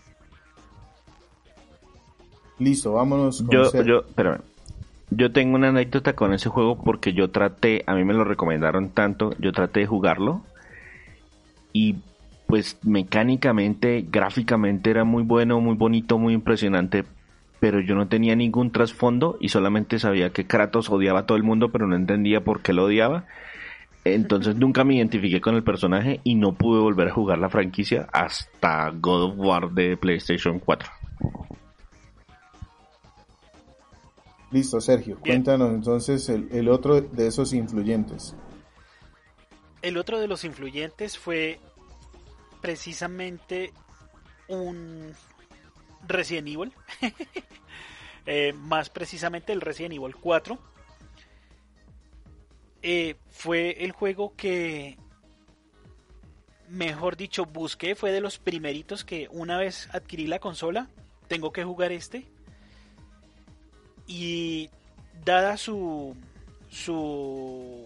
Listo, 2.60 2.92
vámonos. 2.92 3.42
Con 3.42 3.50
yo, 3.50 3.82
yo, 3.82 4.04
yo 5.10 5.32
tengo 5.32 5.56
una 5.56 5.68
anécdota 5.68 6.14
con 6.14 6.32
ese 6.32 6.48
juego 6.48 6.80
porque 6.80 7.12
yo 7.12 7.30
traté, 7.30 7.82
a 7.86 7.94
mí 7.94 8.04
me 8.04 8.14
lo 8.14 8.24
recomendaron 8.24 8.90
tanto, 8.90 9.34
yo 9.38 9.52
traté 9.52 9.80
de 9.80 9.86
jugarlo 9.86 10.42
y 11.74 11.96
pues 12.46 12.78
mecánicamente, 12.84 14.06
gráficamente 14.08 14.88
era 14.90 15.04
muy 15.04 15.24
bueno, 15.24 15.60
muy 15.60 15.74
bonito, 15.74 16.18
muy 16.18 16.32
impresionante, 16.32 17.04
pero 17.58 17.80
yo 17.80 17.96
no 17.96 18.06
tenía 18.06 18.36
ningún 18.36 18.70
trasfondo 18.70 19.36
y 19.40 19.48
solamente 19.48 19.98
sabía 19.98 20.30
que 20.30 20.46
Kratos 20.46 20.88
odiaba 20.88 21.20
a 21.20 21.26
todo 21.26 21.36
el 21.36 21.42
mundo, 21.42 21.72
pero 21.72 21.86
no 21.86 21.96
entendía 21.96 22.44
por 22.44 22.62
qué 22.62 22.72
lo 22.72 22.84
odiaba. 22.84 23.26
Entonces 24.04 24.56
nunca 24.56 24.84
me 24.84 24.94
identifiqué 24.94 25.40
con 25.40 25.56
el 25.56 25.64
personaje 25.64 26.20
y 26.22 26.36
no 26.36 26.52
pude 26.52 26.80
volver 26.80 27.08
a 27.08 27.12
jugar 27.12 27.38
la 27.38 27.50
franquicia 27.50 28.06
hasta 28.12 28.90
God 28.90 29.22
of 29.22 29.34
War 29.36 29.70
de 29.70 29.96
PlayStation 29.96 30.60
4. 30.60 30.88
Listo, 34.52 34.80
Sergio, 34.80 35.18
cuéntanos 35.18 35.74
entonces 35.74 36.28
el, 36.28 36.68
otro 36.68 37.00
de 37.00 37.26
esos 37.26 37.52
influyentes. 37.52 38.36
El 39.84 39.98
otro 39.98 40.18
de 40.18 40.28
los 40.28 40.44
influyentes 40.44 41.18
fue 41.18 41.60
precisamente 42.62 43.70
un 44.48 45.14
Resident 46.08 46.48
Evil, 46.48 46.72
eh, 48.26 48.54
más 48.54 48.88
precisamente 48.88 49.52
el 49.52 49.60
Resident 49.60 49.96
Evil 49.96 50.16
4. 50.16 50.58
Eh, 52.80 53.16
fue 53.28 53.84
el 53.84 53.92
juego 53.92 54.34
que, 54.34 54.96
mejor 56.70 57.18
dicho, 57.18 57.44
busqué, 57.44 57.94
fue 57.94 58.10
de 58.10 58.22
los 58.22 58.38
primeritos 58.38 59.04
que 59.04 59.28
una 59.32 59.58
vez 59.58 59.90
adquirí 59.92 60.26
la 60.26 60.38
consola, 60.38 60.88
tengo 61.28 61.52
que 61.52 61.62
jugar 61.62 61.92
este. 61.92 62.26
Y 64.06 64.70
dada 65.26 65.58
su, 65.58 66.16
su 66.70 67.83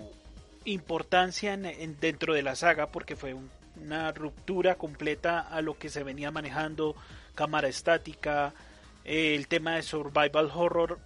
importancia 0.65 1.55
en, 1.55 1.99
dentro 2.01 2.35
de 2.35 2.43
la 2.43 2.57
saga, 2.57 2.89
porque 2.91 3.17
fue 3.17 3.37
una 3.77 4.13
ruptura 4.13 4.77
completa 4.77 5.41
a 5.41 5.63
lo 5.63 5.79
que 5.79 5.89
se 5.89 6.03
venía 6.03 6.31
manejando, 6.31 6.97
cámara 7.35 7.69
estática, 7.69 8.53
el 9.05 9.49
tema 9.49 9.77
de 9.77 9.83
survival 9.83 10.51
horror 10.55 10.99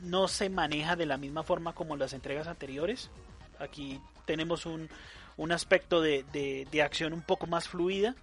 no 0.00 0.28
se 0.28 0.50
maneja 0.50 0.96
de 0.96 1.06
la 1.06 1.16
misma 1.16 1.42
forma 1.42 1.74
como 1.74 1.96
las 1.96 2.12
entregas 2.12 2.48
anteriores. 2.48 3.10
Aquí 3.58 4.00
tenemos 4.26 4.66
un, 4.66 4.88
un 5.36 5.52
aspecto 5.52 6.00
de, 6.00 6.24
de, 6.32 6.82
acción 6.82 7.12
un 7.12 7.22
poco 7.22 7.46
más 7.46 7.68
fluida. 7.68 8.14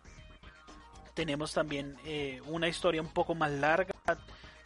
Tenemos 1.14 1.54
también 1.54 1.96
eh, 2.06 2.42
una 2.46 2.68
historia 2.68 3.02
un 3.02 3.10
poco 3.10 3.34
más 3.34 3.52
larga 3.52 3.96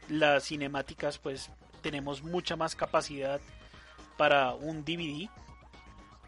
las 0.09 0.43
cinemáticas 0.45 1.17
pues 1.17 1.49
tenemos 1.81 2.21
mucha 2.21 2.55
más 2.55 2.75
capacidad 2.75 3.39
para 4.17 4.53
un 4.53 4.83
DVD 4.83 5.29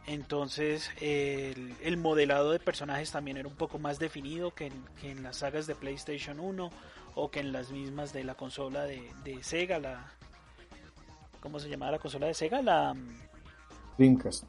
entonces 0.07 0.89
el, 0.99 1.97
modelado 1.97 2.51
de 2.51 2.59
personajes 2.59 3.11
también 3.11 3.37
era 3.37 3.47
un 3.47 3.55
poco 3.55 3.79
más 3.79 3.99
definido 3.99 4.51
que 4.51 4.71
en, 5.03 5.23
las 5.23 5.37
sagas 5.37 5.67
de 5.67 5.75
PlayStation 5.75 6.39
1 6.39 6.69
o 7.15 7.31
que 7.31 7.39
en 7.39 7.51
las 7.51 7.71
mismas 7.71 8.11
de 8.13 8.23
la 8.23 8.35
consola 8.35 8.83
de, 8.83 9.11
Sega 9.41 9.79
la 9.79 10.11
¿cómo 11.39 11.59
se 11.59 11.69
llamaba 11.69 11.93
la 11.93 11.99
consola 11.99 12.27
de 12.27 12.33
Sega? 12.33 12.61
la 12.61 12.95
Dreamcast 13.97 14.43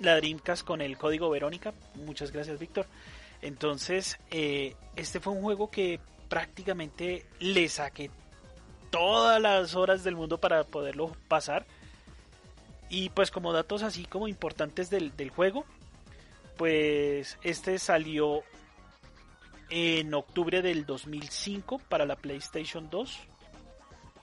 la 0.00 0.16
Dreamcast 0.16 0.66
con 0.66 0.80
el 0.80 0.98
código 0.98 1.30
Verónica 1.30 1.72
muchas 1.94 2.32
gracias 2.32 2.58
Víctor 2.58 2.86
entonces 3.40 4.18
eh, 4.30 4.76
este 4.96 5.20
fue 5.20 5.32
un 5.32 5.42
juego 5.42 5.70
que 5.70 6.00
prácticamente 6.28 7.26
le 7.40 7.68
saqué 7.68 8.10
todas 8.92 9.40
las 9.40 9.74
horas 9.74 10.04
del 10.04 10.14
mundo 10.14 10.38
para 10.38 10.64
poderlo 10.64 11.16
pasar. 11.26 11.66
Y 12.92 13.08
pues 13.08 13.30
como 13.30 13.54
datos 13.54 13.82
así 13.82 14.04
como 14.04 14.28
importantes 14.28 14.90
del, 14.90 15.30
juego, 15.30 15.64
pues 16.58 17.38
este 17.42 17.78
salió 17.78 18.42
en 19.70 20.12
octubre 20.12 20.60
del 20.60 20.84
2005 20.84 21.78
para 21.88 22.04
la 22.04 22.16
PlayStation 22.16 22.90
2, 22.90 23.18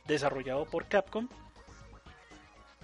desarrollado 0.05 0.65
por 0.65 0.85
Capcom. 0.85 1.27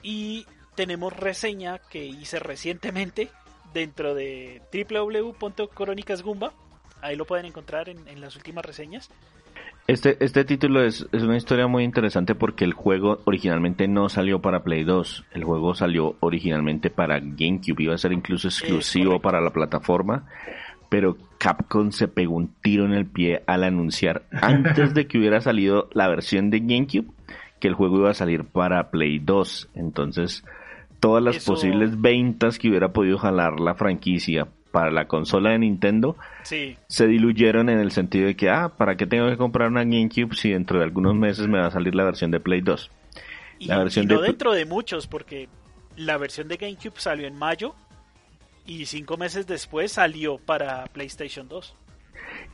Y 0.01 0.47
tenemos 0.73 1.13
reseña 1.15 1.77
que 1.77 2.03
hice 2.03 2.39
recientemente 2.39 3.29
dentro 3.71 4.15
de 4.15 4.63
www.crónicasgumba. 4.73 6.51
Ahí 7.01 7.15
lo 7.15 7.25
pueden 7.25 7.45
encontrar 7.45 7.89
en 7.89 8.21
las 8.21 8.35
últimas 8.35 8.65
reseñas. 8.65 9.11
Este, 9.87 10.17
este 10.19 10.45
título 10.45 10.83
es, 10.83 11.07
es, 11.11 11.21
una 11.21 11.37
historia 11.37 11.67
muy 11.67 11.83
interesante 11.83 12.33
porque 12.33 12.65
el 12.65 12.73
juego 12.73 13.19
originalmente 13.25 13.87
no 13.87 14.09
salió 14.09 14.41
para 14.41 14.63
Play 14.63 14.83
2. 14.83 15.25
El 15.31 15.43
juego 15.43 15.75
salió 15.75 16.15
originalmente 16.21 16.89
para 16.89 17.19
GameCube. 17.19 17.83
Iba 17.83 17.93
a 17.93 17.99
ser 17.99 18.11
incluso 18.11 18.47
exclusivo 18.47 19.19
para 19.19 19.41
la 19.41 19.51
plataforma. 19.51 20.25
Pero 20.89 21.17
Capcom 21.37 21.91
se 21.91 22.07
pegó 22.07 22.35
un 22.35 22.47
tiro 22.63 22.85
en 22.85 22.93
el 22.93 23.05
pie 23.05 23.43
al 23.45 23.63
anunciar 23.63 24.23
antes 24.41 24.95
de 24.95 25.05
que 25.05 25.19
hubiera 25.19 25.39
salido 25.41 25.87
la 25.93 26.07
versión 26.07 26.49
de 26.49 26.61
GameCube 26.61 27.11
que 27.59 27.67
el 27.67 27.75
juego 27.75 27.99
iba 27.99 28.09
a 28.09 28.15
salir 28.15 28.43
para 28.43 28.89
Play 28.89 29.19
2. 29.19 29.69
Entonces, 29.75 30.43
todas 30.99 31.23
las 31.23 31.45
posibles 31.45 32.01
ventas 32.01 32.57
que 32.57 32.69
hubiera 32.69 32.91
podido 32.91 33.19
jalar 33.19 33.59
la 33.59 33.75
franquicia 33.75 34.47
para 34.75 34.91
la 34.91 35.07
consola 35.07 35.51
de 35.51 35.59
Nintendo 35.59 36.17
se 36.43 37.07
diluyeron 37.07 37.69
en 37.69 37.79
el 37.79 37.91
sentido 37.91 38.27
de 38.27 38.35
que, 38.35 38.49
ah, 38.49 38.73
¿para 38.75 38.97
qué 38.97 39.07
tengo 39.07 39.29
que 39.29 39.37
comprar 39.37 39.69
una 39.69 39.85
GameCube 39.85 40.35
si 40.35 40.49
dentro 40.49 40.79
de 40.79 40.83
algunos 40.83 41.15
meses 41.15 41.47
me 41.47 41.59
va 41.59 41.67
a 41.67 41.71
salir 41.71 41.95
la 41.95 42.03
versión 42.03 42.29
de 42.29 42.41
Play 42.41 42.59
2? 42.59 42.91
Y, 43.59 43.67
la 43.67 43.77
versión 43.77 44.05
no 44.05 44.19
dentro 44.19 44.51
de 44.51 44.65
muchos, 44.65 45.07
porque 45.07 45.47
la 45.95 46.17
versión 46.17 46.49
de 46.49 46.57
GameCube 46.57 46.95
salió 46.97 47.25
en 47.25 47.37
mayo 47.37 47.73
y 48.65 48.85
cinco 48.87 49.15
meses 49.15 49.47
después 49.47 49.93
salió 49.93 50.39
para 50.39 50.83
PlayStation 50.87 51.47
2. 51.47 51.73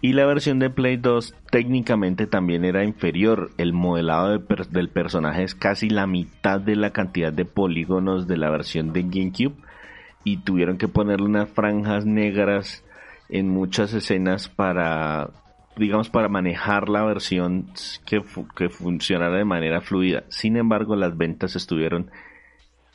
Y 0.01 0.13
la 0.13 0.27
versión 0.27 0.59
de 0.59 0.69
Play 0.69 0.97
2 0.97 1.33
técnicamente 1.49 2.27
también 2.27 2.65
era 2.65 2.83
inferior. 2.83 3.49
El 3.57 3.73
modelado 3.73 4.37
del 4.37 4.89
personaje 4.89 5.41
es 5.41 5.55
casi 5.55 5.89
la 5.89 6.05
mitad 6.05 6.61
de 6.61 6.75
la 6.75 6.91
cantidad 6.91 7.33
de 7.33 7.45
polígonos 7.45 8.27
de 8.27 8.37
la 8.37 8.51
versión 8.51 8.93
de 8.93 9.01
GameCube 9.01 9.55
y 10.23 10.37
tuvieron 10.37 10.77
que 10.77 10.87
ponerle 10.87 11.25
unas 11.25 11.49
franjas 11.49 12.05
negras 12.05 12.83
en 13.29 13.49
muchas 13.49 13.93
escenas 13.93 14.49
para 14.49 15.29
digamos 15.77 16.09
para 16.09 16.27
manejar 16.27 16.89
la 16.89 17.03
versión 17.03 17.71
que, 18.05 18.21
que 18.55 18.69
funcionara 18.69 19.37
de 19.37 19.45
manera 19.45 19.81
fluida. 19.81 20.23
Sin 20.29 20.57
embargo, 20.57 20.95
las 20.95 21.17
ventas 21.17 21.55
estuvieron 21.55 22.11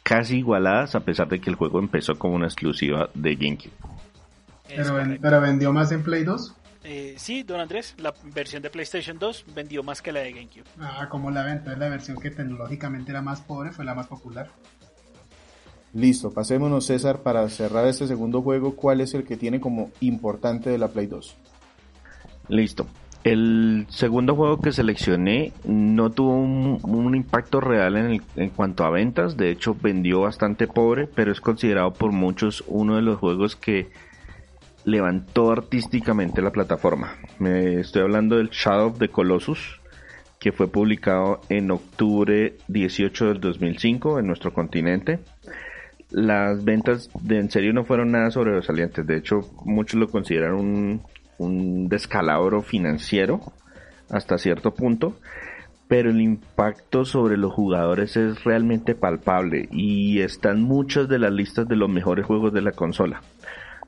casi 0.02 0.38
igualadas 0.38 0.94
a 0.94 1.00
pesar 1.00 1.28
de 1.28 1.40
que 1.40 1.50
el 1.50 1.56
juego 1.56 1.78
empezó 1.78 2.16
como 2.18 2.34
una 2.34 2.46
exclusiva 2.46 3.10
de 3.14 3.34
GameCube. 3.34 3.72
Pero, 4.68 5.40
vendió 5.40 5.72
más 5.72 5.90
en 5.92 6.02
Play 6.02 6.24
2. 6.24 6.54
Eh, 6.84 7.14
sí, 7.18 7.42
don 7.42 7.58
Andrés, 7.58 7.94
la 7.98 8.14
versión 8.32 8.62
de 8.62 8.70
PlayStation 8.70 9.18
2 9.18 9.46
vendió 9.54 9.82
más 9.82 10.02
que 10.02 10.12
la 10.12 10.20
de 10.20 10.32
GameCube. 10.32 10.64
Ah, 10.80 11.08
como 11.10 11.30
la 11.32 11.42
venta, 11.42 11.74
la 11.76 11.88
versión 11.88 12.18
que 12.18 12.30
tecnológicamente 12.30 13.10
era 13.10 13.22
más 13.22 13.40
pobre, 13.40 13.72
fue 13.72 13.84
la 13.84 13.94
más 13.94 14.06
popular. 14.06 14.48
Listo, 15.96 16.30
pasémonos 16.30 16.84
César 16.84 17.22
para 17.22 17.48
cerrar 17.48 17.86
este 17.86 18.06
segundo 18.06 18.42
juego. 18.42 18.76
¿Cuál 18.76 19.00
es 19.00 19.14
el 19.14 19.24
que 19.24 19.38
tiene 19.38 19.60
como 19.60 19.90
importante 20.00 20.68
de 20.68 20.76
la 20.76 20.88
Play 20.88 21.06
2? 21.06 21.36
Listo. 22.48 22.86
El 23.24 23.86
segundo 23.88 24.36
juego 24.36 24.60
que 24.60 24.72
seleccioné 24.72 25.54
no 25.64 26.10
tuvo 26.10 26.36
un, 26.36 27.14
impacto 27.14 27.62
real 27.62 27.96
en, 27.96 28.22
en, 28.36 28.50
cuanto 28.50 28.84
a 28.84 28.90
ventas, 28.90 29.38
de 29.38 29.50
hecho 29.50 29.74
vendió 29.74 30.20
bastante 30.20 30.68
pobre, 30.68 31.06
pero 31.06 31.32
es 31.32 31.40
considerado 31.40 31.94
por 31.94 32.12
muchos 32.12 32.62
uno 32.66 32.96
de 32.96 33.02
los 33.02 33.18
juegos 33.18 33.56
que 33.56 33.88
levantó 34.84 35.50
artísticamente 35.50 36.42
la 36.42 36.52
plataforma. 36.52 37.16
Me 37.38 37.80
estoy 37.80 38.02
hablando 38.02 38.36
del 38.36 38.50
Shadow 38.50 38.90
of 38.90 38.98
the 38.98 39.08
Colossus, 39.08 39.80
que 40.38 40.52
fue 40.52 40.68
publicado 40.68 41.40
en 41.48 41.70
octubre 41.70 42.58
18 42.68 43.28
del 43.28 43.40
2005 43.40 44.18
en 44.18 44.26
nuestro 44.26 44.52
continente. 44.52 45.20
Las 46.10 46.64
ventas 46.64 47.10
de 47.20 47.38
en 47.38 47.50
serio 47.50 47.72
no 47.72 47.84
fueron 47.84 48.12
nada 48.12 48.30
sobresalientes, 48.30 49.06
de 49.06 49.16
hecho 49.16 49.40
muchos 49.64 49.98
lo 49.98 50.08
consideran 50.08 50.54
un, 50.54 51.02
un 51.38 51.88
descalabro 51.88 52.62
financiero 52.62 53.40
hasta 54.10 54.38
cierto 54.38 54.74
punto, 54.74 55.18
pero 55.88 56.10
el 56.10 56.20
impacto 56.20 57.04
sobre 57.04 57.36
los 57.36 57.52
jugadores 57.52 58.16
es 58.16 58.44
realmente 58.44 58.94
palpable 58.94 59.68
y 59.70 60.20
están 60.20 60.62
muchas 60.62 61.08
de 61.08 61.18
las 61.18 61.32
listas 61.32 61.68
de 61.68 61.76
los 61.76 61.88
mejores 61.88 62.26
juegos 62.26 62.52
de 62.52 62.62
la 62.62 62.72
consola. 62.72 63.22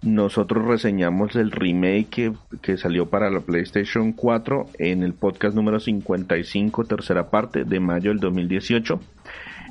Nosotros 0.02 0.64
reseñamos 0.64 1.34
el 1.34 1.50
remake 1.50 2.32
que, 2.62 2.76
salió 2.76 3.06
para 3.06 3.30
la 3.30 3.40
PlayStation 3.40 4.12
4 4.12 4.66
en 4.78 5.02
el 5.02 5.12
podcast 5.12 5.56
número 5.56 5.80
55, 5.80 6.84
tercera 6.84 7.30
parte 7.30 7.64
de 7.64 7.80
mayo 7.80 8.10
del 8.10 8.20
2018. 8.20 9.00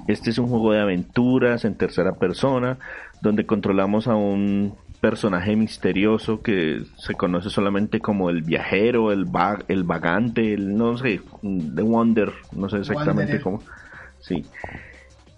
Este 0.08 0.30
es 0.30 0.38
un 0.38 0.47
juego 0.47 0.72
de 0.72 0.80
aventuras 0.80 1.66
en 1.66 1.76
tercera 1.76 2.14
persona, 2.14 2.78
donde 3.22 3.45
controlamos 3.45 4.08
a 4.08 4.16
un 4.16 4.76
personaje 5.01 5.55
misterioso 5.55 6.41
que 6.41 6.84
se 6.97 7.14
conoce 7.14 7.49
solamente 7.49 7.99
como 7.99 8.30
el 8.30 8.41
viajero, 8.41 9.12
el, 9.12 9.28
el 9.68 9.84
vagante, 9.84 10.53
el 10.53 10.76
no 10.76 10.97
sé, 10.97 11.22
The 11.41 11.82
Wonder, 11.82 12.34
no 12.53 12.70
sé 12.70 12.78
exactamente 12.78 13.39
cómo. 13.41 13.62
Sí 14.20 14.43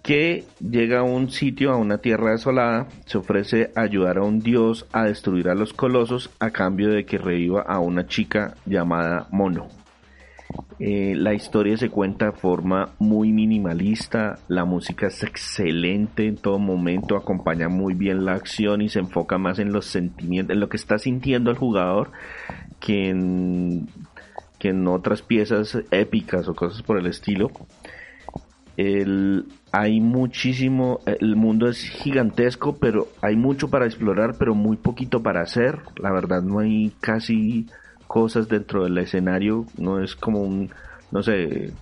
que 0.02 0.44
llega 0.60 1.00
a 1.00 1.02
un 1.02 1.30
sitio, 1.30 1.72
a 1.72 1.76
una 1.76 1.98
tierra 1.98 2.32
desolada, 2.32 2.88
se 3.06 3.18
ofrece 3.18 3.70
ayudar 3.74 4.18
a 4.18 4.22
un 4.22 4.40
dios 4.40 4.86
a 4.92 5.04
destruir 5.04 5.48
a 5.48 5.54
los 5.54 5.72
colosos 5.72 6.30
a 6.38 6.50
cambio 6.50 6.90
de 6.90 7.04
que 7.04 7.18
reviva 7.18 7.62
a 7.62 7.80
una 7.80 8.06
chica 8.06 8.54
llamada 8.66 9.26
Mono. 9.30 9.68
Eh, 10.78 11.14
la 11.14 11.34
historia 11.34 11.76
se 11.76 11.90
cuenta 11.90 12.26
de 12.26 12.32
forma 12.32 12.94
muy 12.98 13.32
minimalista, 13.32 14.38
la 14.48 14.64
música 14.64 15.08
es 15.08 15.22
excelente 15.22 16.26
en 16.26 16.36
todo 16.36 16.58
momento, 16.58 17.16
acompaña 17.16 17.68
muy 17.68 17.94
bien 17.94 18.24
la 18.24 18.32
acción 18.32 18.80
y 18.80 18.88
se 18.88 19.00
enfoca 19.00 19.36
más 19.36 19.58
en 19.58 19.72
los 19.72 19.86
sentimientos, 19.86 20.54
en 20.54 20.60
lo 20.60 20.68
que 20.68 20.78
está 20.78 20.98
sintiendo 20.98 21.50
el 21.50 21.58
jugador 21.58 22.12
que 22.80 23.10
en, 23.10 23.88
que 24.58 24.70
en 24.70 24.86
otras 24.88 25.20
piezas 25.20 25.78
épicas 25.90 26.48
o 26.48 26.54
cosas 26.54 26.82
por 26.82 26.98
el 26.98 27.06
estilo. 27.06 27.50
Hay 29.72 30.00
muchísimo, 30.00 31.00
el 31.04 31.36
mundo 31.36 31.68
es 31.68 31.78
gigantesco, 31.82 32.76
pero 32.76 33.08
hay 33.20 33.36
mucho 33.36 33.68
para 33.68 33.84
explorar, 33.84 34.36
pero 34.38 34.54
muy 34.54 34.76
poquito 34.78 35.22
para 35.22 35.42
hacer. 35.42 35.80
La 35.96 36.10
verdad 36.10 36.42
no 36.42 36.58
hay 36.58 36.92
casi 37.00 37.66
cosas 38.10 38.48
dentro 38.48 38.82
del 38.82 38.98
escenario, 38.98 39.66
no 39.78 40.02
es 40.02 40.16
como 40.16 40.42
un, 40.42 40.72
no 41.12 41.22
sé, 41.22 41.72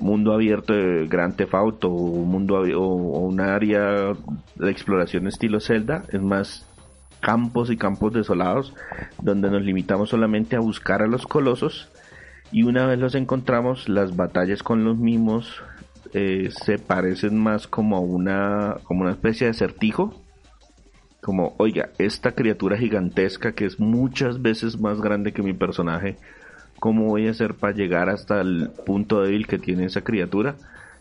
mundo 0.00 0.32
abierto 0.32 0.72
de 0.72 1.08
Grand 1.08 1.34
Theft 1.34 1.52
Auto 1.52 1.88
o 1.88 1.96
un 1.96 2.28
mundo 2.28 2.60
o, 2.60 2.86
un 3.18 3.40
área 3.40 4.12
de 4.54 4.70
exploración 4.70 5.26
estilo 5.26 5.58
Zelda, 5.58 6.04
es 6.12 6.22
más 6.22 6.64
campos 7.18 7.72
y 7.72 7.76
campos 7.76 8.12
desolados 8.12 8.72
donde 9.20 9.50
nos 9.50 9.62
limitamos 9.62 10.10
solamente 10.10 10.54
a 10.54 10.60
buscar 10.60 11.02
a 11.02 11.08
los 11.08 11.26
colosos 11.26 11.88
y 12.52 12.62
una 12.62 12.86
vez 12.86 13.00
los 13.00 13.16
encontramos 13.16 13.88
las 13.88 14.14
batallas 14.14 14.62
con 14.62 14.84
los 14.84 14.96
mismos 14.96 15.60
eh, 16.12 16.52
se 16.64 16.78
parecen 16.78 17.36
más 17.36 17.66
como 17.66 18.00
una, 18.00 18.76
como 18.84 19.00
una 19.00 19.10
especie 19.10 19.48
de 19.48 19.50
acertijo. 19.50 20.23
Como, 21.24 21.54
oiga, 21.56 21.88
esta 21.96 22.32
criatura 22.32 22.76
gigantesca 22.76 23.52
que 23.52 23.64
es 23.64 23.80
muchas 23.80 24.42
veces 24.42 24.78
más 24.78 25.00
grande 25.00 25.32
que 25.32 25.42
mi 25.42 25.54
personaje, 25.54 26.18
¿cómo 26.78 27.06
voy 27.06 27.28
a 27.28 27.30
hacer 27.30 27.54
para 27.54 27.72
llegar 27.72 28.10
hasta 28.10 28.42
el 28.42 28.68
punto 28.84 29.22
débil 29.22 29.46
que 29.46 29.58
tiene 29.58 29.86
esa 29.86 30.02
criatura? 30.02 30.56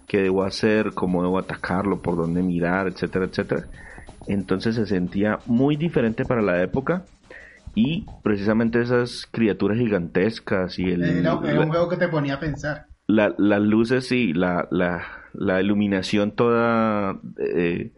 ¿Qué 0.08 0.22
debo 0.22 0.44
hacer? 0.44 0.94
¿Cómo 0.94 1.24
debo 1.24 1.40
atacarlo? 1.40 2.02
¿Por 2.02 2.16
dónde 2.16 2.42
mirar? 2.42 2.88
Etcétera, 2.88 3.26
etcétera. 3.26 3.66
Entonces 4.28 4.76
se 4.76 4.86
sentía 4.86 5.40
muy 5.46 5.76
diferente 5.76 6.24
para 6.24 6.42
la 6.42 6.62
época 6.64 7.04
y 7.76 8.06
precisamente 8.24 8.82
esas 8.82 9.28
criaturas 9.30 9.78
gigantescas 9.78 10.80
y 10.80 10.86
el... 10.86 11.04
Era, 11.04 11.36
un 11.36 11.68
juego 11.68 11.90
que 11.90 11.98
te 11.98 12.08
ponía 12.08 12.36
a 12.36 12.40
pensar 12.40 12.88
la, 13.08 13.34
las 13.38 13.62
luces 13.62 14.12
y 14.12 14.34
la, 14.34 14.68
la, 14.72 15.04
la 15.34 15.62
iluminación 15.62 16.32
toda... 16.32 17.20
Eh, 17.38 17.92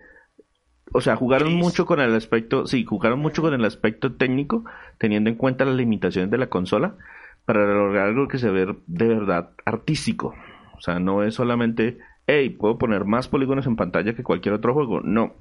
o 0.96 1.02
sea, 1.02 1.18
jugaron 1.18 1.54
mucho 1.56 1.86
con 1.86 2.00
el 2.00 2.16
aspecto, 2.16 2.68
sí, 2.68 2.86
jugaron 2.86 3.20
mucho 3.20 3.42
con 3.42 3.54
el 3.54 3.66
aspecto 3.66 4.14
técnico, 4.14 4.64
teniendo 4.98 5.30
en 5.30 5.36
cuenta 5.36 5.66
las 5.66 5.76
limitaciones 5.76 6.32
de 6.32 6.38
la 6.38 6.48
consola, 6.48 6.96
para 7.44 7.66
lograr 7.66 8.08
algo 8.08 8.30
que 8.30 8.38
se 8.38 8.50
ve 8.50 8.78
de 8.88 9.08
verdad 9.10 9.50
artístico. 9.66 10.34
O 10.78 10.80
sea, 10.80 11.00
no 11.00 11.24
es 11.24 11.36
solamente, 11.36 11.98
hey, 12.28 12.50
puedo 12.50 12.78
poner 12.78 13.04
más 13.04 13.28
polígonos 13.28 13.68
en 13.68 13.76
pantalla 13.76 14.16
que 14.16 14.24
cualquier 14.24 14.56
otro 14.56 14.74
juego. 14.74 15.02
No. 15.02 15.34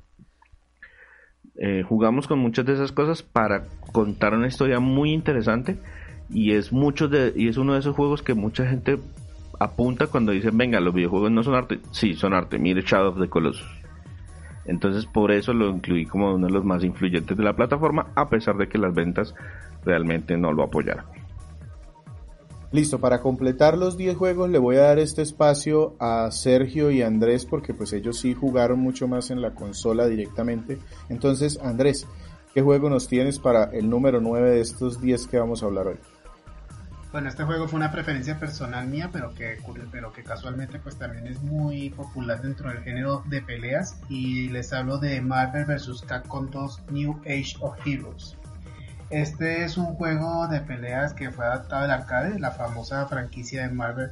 Eh, 1.57 1.85
jugamos 1.89 2.27
con 2.27 2.41
muchas 2.41 2.67
de 2.67 2.73
esas 2.73 2.91
cosas 2.91 3.23
para 3.23 3.69
contar 3.93 4.35
una 4.35 4.49
historia 4.49 4.81
muy 4.81 5.13
interesante 5.13 5.79
y 6.31 6.51
es 6.51 6.73
mucho 6.73 7.07
de, 7.07 7.33
y 7.37 7.47
es 7.47 7.59
uno 7.59 7.75
de 7.75 7.79
esos 7.79 7.95
juegos 7.95 8.25
que 8.25 8.35
mucha 8.35 8.67
gente 8.67 8.99
apunta 9.61 10.09
cuando 10.09 10.33
dicen, 10.33 10.59
venga, 10.59 10.81
los 10.81 10.93
videojuegos 10.93 11.31
no 11.31 11.45
son 11.45 11.55
arte. 11.55 11.79
Sí, 11.93 12.15
son 12.15 12.35
arte. 12.35 12.59
Mire 12.59 12.83
Shadow 12.83 13.13
of 13.13 13.21
the 13.21 13.29
Colossus. 13.29 13.74
Entonces 14.67 15.07
por 15.07 15.33
eso 15.33 15.53
lo 15.53 15.69
incluí 15.69 16.07
como 16.07 16.35
uno 16.35 16.47
de 16.47 16.53
los 16.53 16.65
más 16.65 16.85
influyentes 16.85 17.37
de 17.37 17.45
la 17.45 17.55
plataforma, 17.55 18.09
a 18.15 18.29
pesar 18.29 18.57
de 18.57 18.69
que 18.69 18.79
las 18.79 18.95
ventas 18.95 19.35
realmente 19.85 20.37
no 20.37 20.53
lo 20.53 20.63
apoyaron. 20.63 21.05
Listo, 22.75 22.99
para 22.99 23.21
completar 23.21 23.79
los 23.79 23.97
10 23.97 24.17
juegos 24.17 24.51
le 24.51 24.59
voy 24.59 24.77
a 24.77 24.83
dar 24.83 24.99
este 24.99 25.23
espacio 25.23 25.95
a 26.01 26.29
Sergio 26.33 26.91
y 26.91 27.03
Andrés 27.03 27.47
porque 27.47 27.73
pues 27.73 27.93
ellos 27.93 28.19
sí 28.19 28.35
jugaron 28.35 28.81
mucho 28.81 29.07
más 29.07 29.31
en 29.31 29.41
la 29.41 29.55
consola 29.55 30.07
directamente. 30.07 30.79
Entonces, 31.09 31.61
Andrés, 31.63 32.09
¿qué 32.53 32.63
juego 32.63 32.91
nos 32.91 33.07
tienes 33.07 33.39
para 33.39 33.65
el 33.67 33.89
número 33.89 34.21
9 34.21 34.51
de 34.51 34.61
estos 34.61 35.01
10 35.01 35.29
que 35.29 35.39
vamos 35.39 35.63
a 35.63 35.67
hablar 35.67 35.87
hoy? 35.87 35.99
Bueno, 37.15 37.29
este 37.29 37.45
juego 37.45 37.69
fue 37.69 37.77
una 37.77 37.93
preferencia 37.93 38.41
personal 38.41 38.89
mía, 38.89 39.09
pero 39.13 39.33
que, 39.35 39.57
pero 39.93 40.13
que 40.13 40.25
casualmente 40.25 40.81
pues 40.81 40.97
también 40.97 41.29
es 41.29 41.41
muy 41.45 41.91
popular 41.91 42.43
dentro 42.43 42.69
del 42.71 42.83
género 42.83 43.23
de 43.29 43.41
peleas 43.41 44.01
y 44.09 44.49
les 44.49 44.73
hablo 44.73 44.99
de 44.99 45.21
Marvel 45.21 45.65
vs. 45.65 46.03
Capcom 46.09 46.51
2 46.51 46.91
New 46.91 47.21
Age 47.21 47.55
of 47.61 47.79
Heroes. 47.87 48.37
Este 49.11 49.63
es 49.63 49.77
un 49.77 49.95
juego 49.95 50.49
de 50.49 50.61
peleas 50.63 51.13
que 51.15 51.31
fue 51.31 51.47
adaptado 51.47 51.83
del 51.83 51.93
arcade, 51.93 52.41
la 52.41 52.51
famosa 52.51 53.07
franquicia 53.07 53.63
de 53.63 53.73
Marvel 53.73 54.11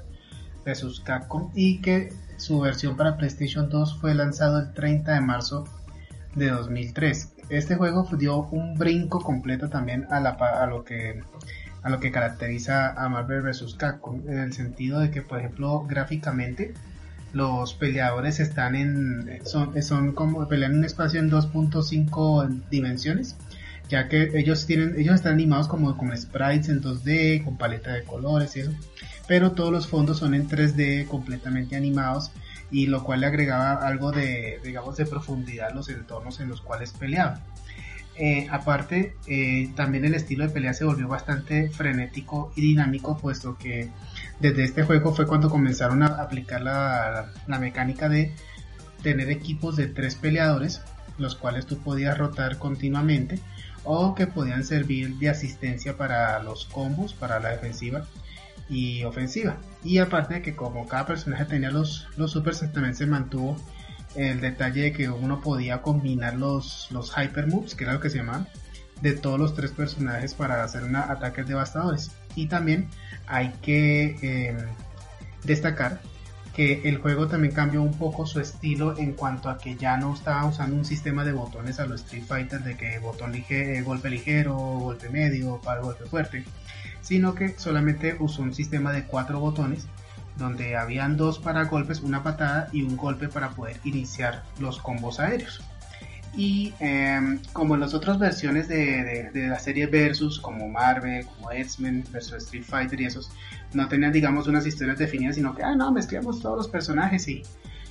vs. 0.64 1.00
Capcom 1.00 1.50
y 1.56 1.80
que 1.80 2.12
su 2.36 2.60
versión 2.60 2.96
para 2.96 3.16
PlayStation 3.16 3.68
2 3.68 3.98
fue 4.00 4.14
lanzado 4.14 4.60
el 4.60 4.72
30 4.74 5.14
de 5.14 5.20
marzo 5.20 5.64
de 6.36 6.50
2003. 6.50 7.32
Este 7.48 7.74
juego 7.74 8.08
dio 8.16 8.44
un 8.44 8.78
brinco 8.78 9.18
completo 9.18 9.68
también 9.68 10.06
a, 10.08 10.20
la, 10.20 10.30
a 10.30 10.66
lo 10.66 10.84
que 10.84 11.20
a 11.82 11.90
lo 11.90 12.00
que 12.00 12.12
caracteriza 12.12 12.92
a 12.92 13.08
Marvel 13.08 13.42
vs. 13.42 13.74
Capcom, 13.76 14.22
en 14.28 14.38
el 14.38 14.52
sentido 14.52 15.00
de 15.00 15.10
que, 15.10 15.22
por 15.22 15.38
ejemplo, 15.38 15.84
gráficamente 15.88 16.74
los 17.32 17.74
peleadores 17.74 18.40
están 18.40 18.74
en 18.74 19.40
son, 19.44 19.82
son 19.82 20.12
como 20.12 20.46
pelean 20.48 20.72
en 20.72 20.78
un 20.78 20.84
espacio 20.84 21.18
en 21.18 21.30
2.5 21.30 22.62
dimensiones 22.70 23.36
ya 23.88 24.08
que 24.08 24.30
ellos 24.34 24.66
tienen 24.66 24.94
ellos 24.98 25.14
están 25.14 25.32
animados 25.34 25.66
como 25.66 25.96
con 25.96 26.16
sprites 26.16 26.68
en 26.68 26.82
2D 26.82 27.42
con 27.44 27.56
paleta 27.56 27.94
de 27.94 28.04
colores 28.04 28.54
y 28.56 28.60
eso 28.60 28.72
pero 29.26 29.52
todos 29.52 29.72
los 29.72 29.86
fondos 29.86 30.18
son 30.18 30.34
en 30.34 30.46
3D 30.46 31.06
completamente 31.06 31.74
animados 31.74 32.30
y 32.70 32.86
lo 32.86 33.02
cual 33.02 33.20
le 33.20 33.26
agregaba 33.26 33.86
algo 33.86 34.12
de 34.12 34.60
digamos 34.62 34.98
de 34.98 35.06
profundidad 35.06 35.70
a 35.70 35.74
los 35.74 35.88
entornos 35.88 36.38
en 36.40 36.48
los 36.48 36.60
cuales 36.60 36.92
peleaban 36.92 37.40
eh, 38.16 38.46
aparte, 38.50 39.16
eh, 39.26 39.72
también 39.74 40.04
el 40.04 40.14
estilo 40.14 40.46
de 40.46 40.52
pelea 40.52 40.74
se 40.74 40.84
volvió 40.84 41.08
bastante 41.08 41.70
frenético 41.70 42.52
y 42.54 42.60
dinámico, 42.60 43.16
puesto 43.16 43.56
que 43.56 43.88
desde 44.38 44.64
este 44.64 44.82
juego 44.82 45.14
fue 45.14 45.26
cuando 45.26 45.48
comenzaron 45.48 46.02
a 46.02 46.06
aplicar 46.22 46.60
la, 46.60 47.32
mecánica 47.58 48.08
de 48.08 48.34
tener 49.02 49.30
equipos 49.30 49.76
de 49.76 49.86
tres 49.86 50.14
peleadores, 50.14 50.82
los 51.16 51.36
cuales 51.36 51.66
tú 51.66 51.78
podías 51.78 52.18
rotar 52.18 52.58
continuamente, 52.58 53.40
o 53.84 54.14
que 54.14 54.26
podían 54.26 54.64
servir 54.64 55.16
de 55.16 55.30
asistencia 55.30 55.96
para 55.96 56.42
los 56.42 56.66
combos, 56.66 57.14
para 57.14 57.40
la 57.40 57.48
defensiva 57.48 58.04
y 58.68 59.04
ofensiva. 59.04 59.56
Y 59.82 59.98
aparte 59.98 60.34
de 60.34 60.42
que 60.42 60.54
como 60.54 60.86
cada 60.86 61.06
personaje 61.06 61.46
tenía 61.46 61.70
los, 61.70 62.06
los 62.16 62.30
supers, 62.30 62.60
también 62.72 62.94
se 62.94 63.06
mantuvo 63.06 63.56
el 64.16 64.40
detalle 64.40 64.82
de 64.82 64.92
que 64.92 65.08
uno 65.08 65.40
podía 65.40 65.82
combinar 65.82 66.34
los, 66.34 66.88
los 66.90 67.12
hyper 67.16 67.46
moves, 67.46 67.74
que 67.74 67.84
era 67.84 67.94
lo 67.94 68.00
que 68.00 68.10
se 68.10 68.18
llamaban, 68.18 68.48
de 69.00 69.12
todos 69.12 69.38
los 69.38 69.54
tres 69.54 69.72
personajes 69.72 70.34
para 70.34 70.62
hacer 70.62 70.84
una, 70.84 71.02
ataques 71.10 71.46
devastadores. 71.46 72.12
Y 72.34 72.46
también 72.46 72.88
hay 73.26 73.52
que 73.62 74.16
em, 74.22 74.56
destacar 75.44 76.00
que 76.54 76.82
el 76.84 76.98
juego 76.98 77.28
también 77.28 77.54
cambió 77.54 77.82
un 77.82 77.94
poco 77.94 78.26
su 78.26 78.38
estilo 78.38 78.96
en 78.98 79.12
cuanto 79.12 79.48
a 79.48 79.58
que 79.58 79.76
ya 79.76 79.96
no 79.96 80.14
estaba 80.14 80.44
usando 80.44 80.76
un 80.76 80.84
sistema 80.84 81.24
de 81.24 81.32
botones 81.32 81.80
a 81.80 81.86
los 81.86 82.02
Street 82.02 82.24
Fighter 82.24 82.62
de 82.62 82.76
que 82.76 82.98
botón 82.98 83.32
ligero, 83.32 83.84
golpe 83.84 84.10
ligero, 84.10 84.54
golpe 84.54 85.08
medio, 85.08 85.60
para 85.62 85.80
golpe 85.80 86.04
fuerte, 86.04 86.44
sino 87.00 87.34
que 87.34 87.58
solamente 87.58 88.16
usó 88.18 88.42
un 88.42 88.54
sistema 88.54 88.92
de 88.92 89.04
cuatro 89.04 89.40
botones 89.40 89.86
donde 90.36 90.76
habían 90.76 91.16
dos 91.16 91.38
para 91.38 91.64
golpes, 91.64 92.00
una 92.00 92.22
patada 92.22 92.68
y 92.72 92.82
un 92.82 92.96
golpe 92.96 93.28
para 93.28 93.50
poder 93.50 93.78
iniciar 93.84 94.42
los 94.58 94.78
combos 94.78 95.20
aéreos. 95.20 95.62
Y 96.34 96.72
em, 96.80 97.40
como 97.52 97.74
en 97.74 97.80
las 97.80 97.92
otras 97.92 98.18
versiones 98.18 98.66
de, 98.66 99.30
la 99.34 99.58
serie 99.58 99.86
Versus, 99.86 100.40
como 100.40 100.68
Marvel, 100.68 101.26
como 101.26 101.50
X-Men 101.52 102.04
versus 102.10 102.44
Street 102.44 102.64
Fighter 102.64 103.00
y 103.00 103.04
esos, 103.04 103.30
no 103.74 103.86
tenían, 103.88 104.12
digamos, 104.12 104.48
unas 104.48 104.66
historias 104.66 104.98
definidas, 104.98 105.36
sino 105.36 105.54
que, 105.54 105.62
ah, 105.62 105.74
no, 105.76 105.92
mezclamos 105.92 106.40
todos 106.40 106.56
los 106.56 106.68
personajes 106.68 107.28
y, 107.28 107.42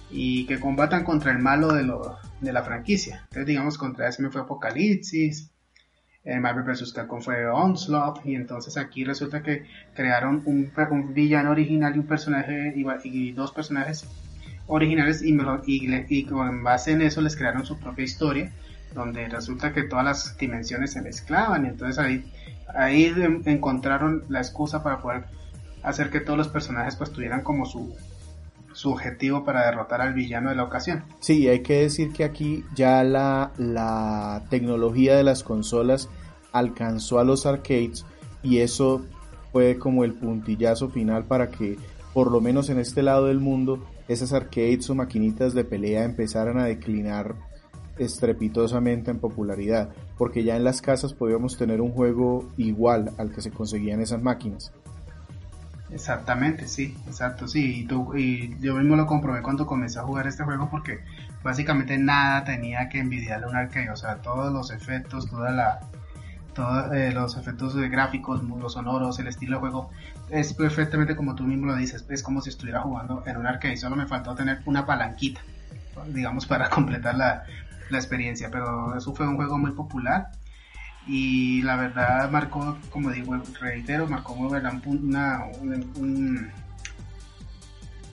y 0.10 0.46
que 0.48 0.60
combatan 0.60 1.04
contra 1.04 1.32
el 1.32 1.38
malo 1.38 1.72
de, 1.74 1.84
lo, 1.84 2.18
de 2.39 2.52
la 2.52 2.64
franquicia. 2.64 3.22
Entonces, 3.26 3.46
digamos, 3.46 3.78
contra 3.78 4.08
X-Men 4.08 4.32
fue 4.32 4.42
Apocalipsis, 4.42 5.51
Marvel 6.24 6.64
vs. 6.64 6.94
Capcom 6.94 7.22
fue 7.22 7.48
Onslaught, 7.48 8.26
y 8.26 8.36
entonces 8.36 8.78
aquí 8.78 9.04
resulta 9.04 9.42
que 9.42 9.66
crearon 9.96 10.44
un, 10.46 10.72
un 10.92 11.14
villano 11.14 11.52
original 11.52 11.96
y 11.96 12.00
un 12.00 12.08
personaje, 12.08 12.74
y 12.76 13.32
dos 13.32 13.52
personajes 13.52 14.08
originales 14.68 15.22
y, 15.24 15.36
y, 15.66 16.26
con 16.26 16.64
base 16.64 16.92
en 16.92 17.02
eso 17.02 17.22
les 17.22 17.36
crearon 17.36 17.66
su 17.66 17.78
propia 17.80 18.06
historia 18.06 18.52
donde 18.94 19.28
resulta 19.28 19.74
que 19.74 19.84
todas 19.84 20.06
las 20.06 20.38
dimensiones 20.38 20.92
se 20.92 21.02
mezclaban 21.02 21.66
y 21.66 21.70
entonces 21.70 21.98
ahí, 22.00 22.32
ahí 22.74 23.14
encontraron 23.46 24.24
la 24.30 24.40
excusa 24.40 24.84
para 24.84 25.00
poder 25.00 25.26
hacer 25.84 26.10
que 26.10 26.20
todos 26.20 26.38
los 26.38 26.48
personajes 26.48 26.96
pues 26.96 27.12
tuvieran 27.12 27.42
como 27.42 27.66
su, 27.66 27.96
su 28.74 28.92
objetivo 28.92 29.44
para 29.44 29.66
derrotar 29.66 30.02
al 30.02 30.14
villano 30.14 30.50
de 30.50 30.56
la 30.56 30.64
ocasión. 30.64 31.04
Sí, 31.20 31.48
hay 31.48 31.62
que 31.62 31.82
decir 31.82 32.14
que 32.14 32.24
aquí 32.24 32.64
ya 32.76 33.04
la, 33.04 33.52
la 33.58 34.44
tecnología 34.50 35.16
de 35.16 35.24
las 35.24 35.44
consolas 35.44 36.10
alcanzó 36.52 37.20
a 37.20 37.24
los 37.24 37.46
arcades 37.46 38.06
y 38.44 38.60
eso 38.60 39.06
fue 39.52 39.78
como 39.78 40.04
el 40.04 40.14
puntillazo 40.14 40.90
final 40.90 41.26
para 41.26 41.50
que 41.50 41.78
por 42.14 42.32
lo 42.32 42.42
menos 42.42 42.70
en 42.70 42.80
este 42.80 43.04
lado 43.04 43.28
del 43.28 43.40
mundo 43.40 43.86
esas 44.08 44.34
arcades 44.34 44.90
o 44.90 44.96
maquinitas 44.96 45.54
de 45.54 45.64
pelea 45.64 46.04
empezaran 46.04 46.60
a 46.60 46.66
declinar 46.66 47.36
estrepitosamente 47.98 49.12
en 49.12 49.20
popularidad, 49.20 49.90
porque 50.18 50.44
ya 50.44 50.56
en 50.56 50.64
las 50.64 50.82
casas 50.82 51.14
podíamos 51.14 51.58
tener 51.58 51.82
un 51.82 51.92
juego 51.92 52.50
igual 52.58 53.12
al 53.18 53.32
que 53.32 53.42
se 53.42 53.52
conseguían 53.52 54.02
esas 54.02 54.22
máquinas. 54.22 54.74
Exactamente, 55.94 56.70
sí, 56.70 56.96
exacto, 57.06 57.50
sí, 57.50 57.82
y, 57.82 57.86
tú, 57.86 58.16
y 58.16 58.58
yo 58.62 58.76
mismo 58.76 58.96
lo 58.96 59.06
comprobé 59.06 59.42
cuando 59.42 59.66
comencé 59.66 60.00
a 60.00 60.04
jugar 60.04 60.26
este 60.26 60.44
juego 60.44 60.70
porque 60.70 61.02
básicamente 61.44 61.98
nada 61.98 62.46
tenía 62.46 62.88
que 62.88 63.00
envidiarle 63.00 63.46
a 63.46 63.50
un 63.50 63.56
arcade, 63.58 63.89
o 63.89 63.98
sea, 63.98 64.16
todos 64.22 64.54
los 64.54 64.72
efectos, 64.72 65.30
toda 65.30 65.52
la, 65.52 65.82
todos 66.54 66.94
eh, 66.94 67.12
los 67.12 67.36
efectos 67.36 67.76
gráficos, 67.76 68.42
los 68.42 68.72
sonoros, 68.74 69.20
el 69.20 69.28
estilo 69.28 69.58
de 69.58 69.60
juego, 69.60 69.89
es 70.30 70.54
perfectamente 70.54 71.18
como 71.18 71.36
tú 71.36 71.44
mismo 71.44 71.66
lo 71.66 71.76
dices, 71.76 72.06
es 72.10 72.24
como 72.24 72.39
si 72.39 72.52
estuviera 72.52 72.80
jugando 72.80 73.22
en 73.26 73.36
un 73.36 73.46
arcade, 73.46 73.76
solo 73.76 73.98
me 73.98 74.08
faltó 74.08 74.34
tener 74.34 74.62
una 74.66 74.86
palanquita, 74.86 75.42
digamos, 76.08 76.46
para 76.46 76.70
completar 76.72 77.16
la, 77.16 77.44
la 77.89 77.98
experiencia, 77.98 78.50
pero 78.50 78.96
eso 78.96 79.14
fue 79.14 79.28
un 79.28 79.36
juego 79.36 79.58
muy 79.58 79.72
popular 79.72 80.32
y 81.08 81.62
la 81.64 81.76
verdad 81.76 82.30
marcó, 82.30 82.78
como 82.89 83.12
digo, 83.12 83.41
reitero, 83.60 84.08
marcó 84.08 84.34
una, 84.34 85.45
un, 85.60 86.52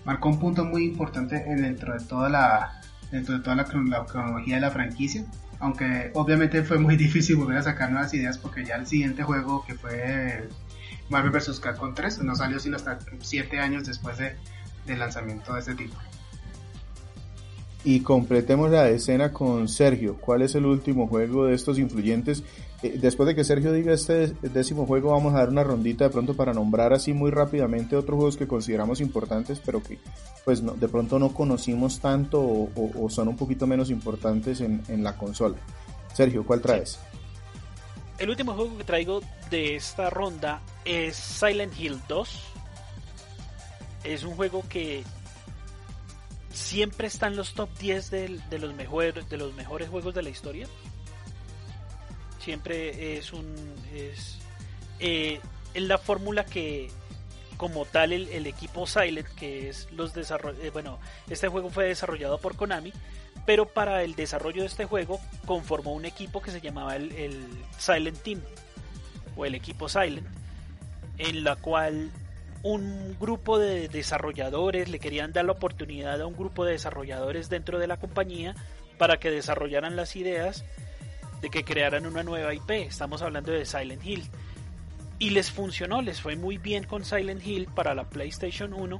marcó 0.05 0.29
un 0.29 0.39
punto 0.39 0.65
muy 0.65 0.85
importante 0.85 1.37
dentro 1.37 1.93
de 1.93 2.05
toda 2.05 2.29
la 2.29 2.81
dentro 3.11 3.39
de 3.39 3.45
toda 3.45 3.57
la 3.57 3.65
cronología 3.65 4.57
de 4.57 4.61
la 4.61 4.71
franquicia 4.71 5.25
aunque 5.61 6.11
obviamente 6.15 6.63
fue 6.63 6.79
muy 6.79 6.97
difícil 7.05 7.37
volver 7.37 7.59
a 7.59 7.63
sacar 7.63 7.91
nuevas 7.91 8.13
ideas 8.15 8.39
porque 8.39 8.65
ya 8.65 8.77
el 8.77 8.87
siguiente 8.87 9.23
juego 9.23 9.65
que 9.65 9.75
fue 9.75 10.49
Marvel 11.09 11.31
vs. 11.31 11.61
Capcom 11.61 11.95
3 11.95 12.23
no 12.23 12.35
salió 12.35 12.59
sino 12.59 12.77
hasta 12.77 12.99
7 13.21 13.59
años 13.59 13.87
después 13.87 14.19
de, 14.19 14.37
del 14.87 14.99
lanzamiento 14.99 15.55
de 15.55 15.61
este 15.61 15.75
tipo. 15.75 15.97
Y 17.85 18.01
completemos 18.01 18.71
la 18.71 18.89
escena 18.89 19.33
con 19.33 19.69
Sergio. 19.69 20.17
¿Cuál 20.17 20.43
es 20.43 20.55
el 20.55 20.67
último 20.67 21.07
juego 21.07 21.47
de 21.47 21.55
estos 21.55 21.79
influyentes 21.79 22.43
después 22.83 23.27
de 23.27 23.35
que 23.35 23.43
Sergio 23.43 23.73
diga 23.73 23.93
este 23.93 24.29
décimo 24.41 24.87
juego, 24.87 25.11
vamos 25.11 25.35
a 25.35 25.39
dar 25.39 25.49
una 25.49 25.65
rondita 25.65 26.05
de 26.05 26.11
pronto 26.11 26.35
para 26.35 26.53
nombrar 26.53 26.93
así 26.93 27.13
muy 27.13 27.31
rápidamente 27.31 27.97
otros 27.97 28.17
juegos 28.17 28.37
que 28.37 28.47
consideramos 28.47 29.01
importantes, 29.01 29.61
pero 29.65 29.83
que 29.83 29.99
pues 30.45 30.63
no, 30.63 30.75
de 30.75 30.89
pronto 30.89 31.19
no 31.19 31.35
conocimos 31.35 31.99
tanto 31.99 32.41
o, 32.41 33.11
son 33.11 33.29
un 33.29 33.37
poquito 33.37 33.67
menos 33.67 33.91
importantes 33.91 34.61
en, 34.61 35.03
la 35.03 35.17
consola. 35.17 35.57
Sergio, 36.15 36.45
¿cuál 36.47 36.61
traes? 36.61 36.99
El 38.19 38.31
último 38.31 38.55
juego 38.55 38.77
que 38.77 38.85
traigo 38.85 39.21
de 39.51 39.77
esta 39.77 40.11
ronda 40.11 40.61
es 40.85 41.17
Silent 41.17 41.79
Hill 41.79 42.01
2. 42.09 42.43
Es 44.05 44.25
un 44.25 44.35
juego 44.35 44.65
que 44.69 45.05
siempre 46.53 47.09
está 47.09 47.27
en 47.27 47.37
los 47.37 47.55
top 47.55 47.69
10 47.79 48.11
de, 48.11 48.41
de 48.51 48.59
los, 48.59 48.77
de 48.77 49.37
los 49.37 49.55
mejores 49.55 49.89
juegos 49.89 50.15
de 50.15 50.23
la 50.23 50.31
historia 50.31 50.67
siempre 52.49 53.19
es 53.19 53.35
un 53.35 53.55
es, 53.95 54.39
eh, 55.01 55.39
la 55.75 55.99
fórmula 55.99 56.47
que 56.47 56.89
como 57.59 57.85
tal 57.85 58.11
el, 58.11 58.47
equipo 58.47 58.87
Silent 58.87 59.29
que 59.35 59.69
es 59.69 59.87
los 59.93 60.15
desarrollos 60.15 60.65
eh, 60.65 60.71
bueno 60.71 60.99
este 61.29 61.49
juego 61.49 61.69
fue 61.69 61.89
desarrollado 61.89 62.39
por 62.39 62.57
Konami 62.57 62.91
pero 63.45 63.67
para 63.67 64.03
el 64.03 64.15
desarrollo 64.15 64.63
de 64.63 64.69
este 64.69 64.87
juego 64.87 65.21
conformó 65.45 65.93
un 65.93 66.07
equipo 66.07 66.41
que 66.41 66.51
se 66.51 66.63
llamaba 66.63 66.97
el, 66.97 67.47
Silent 67.77 68.19
Team 68.23 68.41
o 69.37 69.45
el 69.45 69.55
equipo 69.55 69.91
Silent 69.91 70.27
en 71.19 71.45
la 71.45 71.57
cual 71.57 72.11
un 72.63 73.15
grupo 73.21 73.59
de 73.59 73.89
desarrolladores 73.89 74.89
le 74.89 75.01
querían 75.01 75.35
dar 75.35 75.45
la 75.45 75.53
oportunidad 75.53 76.19
a 76.23 76.27
un 76.27 76.35
grupo 76.35 76.65
de 76.65 76.73
desarrolladores 76.73 77.51
dentro 77.51 77.79
de 77.79 77.89
la 77.89 77.99
compañía 77.99 78.55
para 78.97 79.19
que 79.19 79.31
desarrollaran 79.31 79.97
las 79.97 80.17
ideas 80.17 80.65
de 81.41 81.51
que 81.51 81.65
crearan 81.65 82.07
una 82.07 82.23
nueva 82.23 82.55
IP. 82.55 82.71
Estamos 82.71 83.23
hablando 83.23 83.53
de 83.53 83.65
Silent 83.65 84.05
Hill. 84.05 84.25
Y 85.19 85.31
les 85.31 85.51
funcionó, 85.51 86.01
les 86.03 86.21
fue 86.21 86.37
muy 86.37 86.59
bien 86.59 86.85
con 86.85 87.05
Silent 87.05 87.45
Hill 87.45 87.69
para 87.75 87.95
la 87.95 88.05
PlayStation 88.05 88.73
1. 88.73 88.99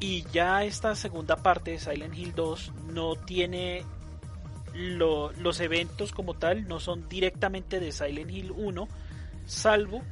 Y 0.00 0.24
ya 0.32 0.64
esta 0.64 0.94
segunda 0.94 1.36
parte 1.36 1.72
de 1.72 1.78
Silent 1.78 2.16
Hill 2.16 2.32
2 2.34 2.72
no 2.92 3.16
tiene 3.16 3.84
los 4.74 5.60
eventos 5.60 6.12
como 6.12 6.34
tal, 6.34 6.68
no 6.68 6.78
son 6.78 7.08
directamente 7.08 7.80
de 7.80 7.90
Silent 7.90 8.30
Hill 8.30 8.52
1, 8.52 8.88
salvo 9.46 10.02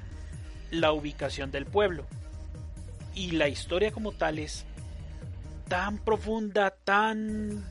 la 0.70 0.92
ubicación 0.92 1.50
del 1.50 1.66
pueblo. 1.66 2.04
Y 3.14 3.32
la 3.32 3.48
historia 3.48 3.92
como 3.92 4.12
tal 4.12 4.38
es 4.38 4.66
tan 5.68 5.98
profunda, 5.98 6.70
tan 6.70 7.64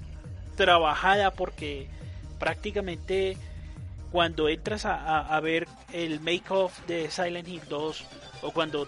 trabajada 0.56 1.32
porque 1.32 1.90
prácticamente 2.40 3.38
cuando 4.12 4.48
entras 4.48 4.86
a, 4.86 5.40
ver 5.42 5.68
el 5.92 6.22
make-off 6.22 6.80
de 6.88 7.12
Silent 7.12 7.48
Hill 7.48 7.62
2 7.68 8.04
o 8.44 8.52
cuando 8.52 8.88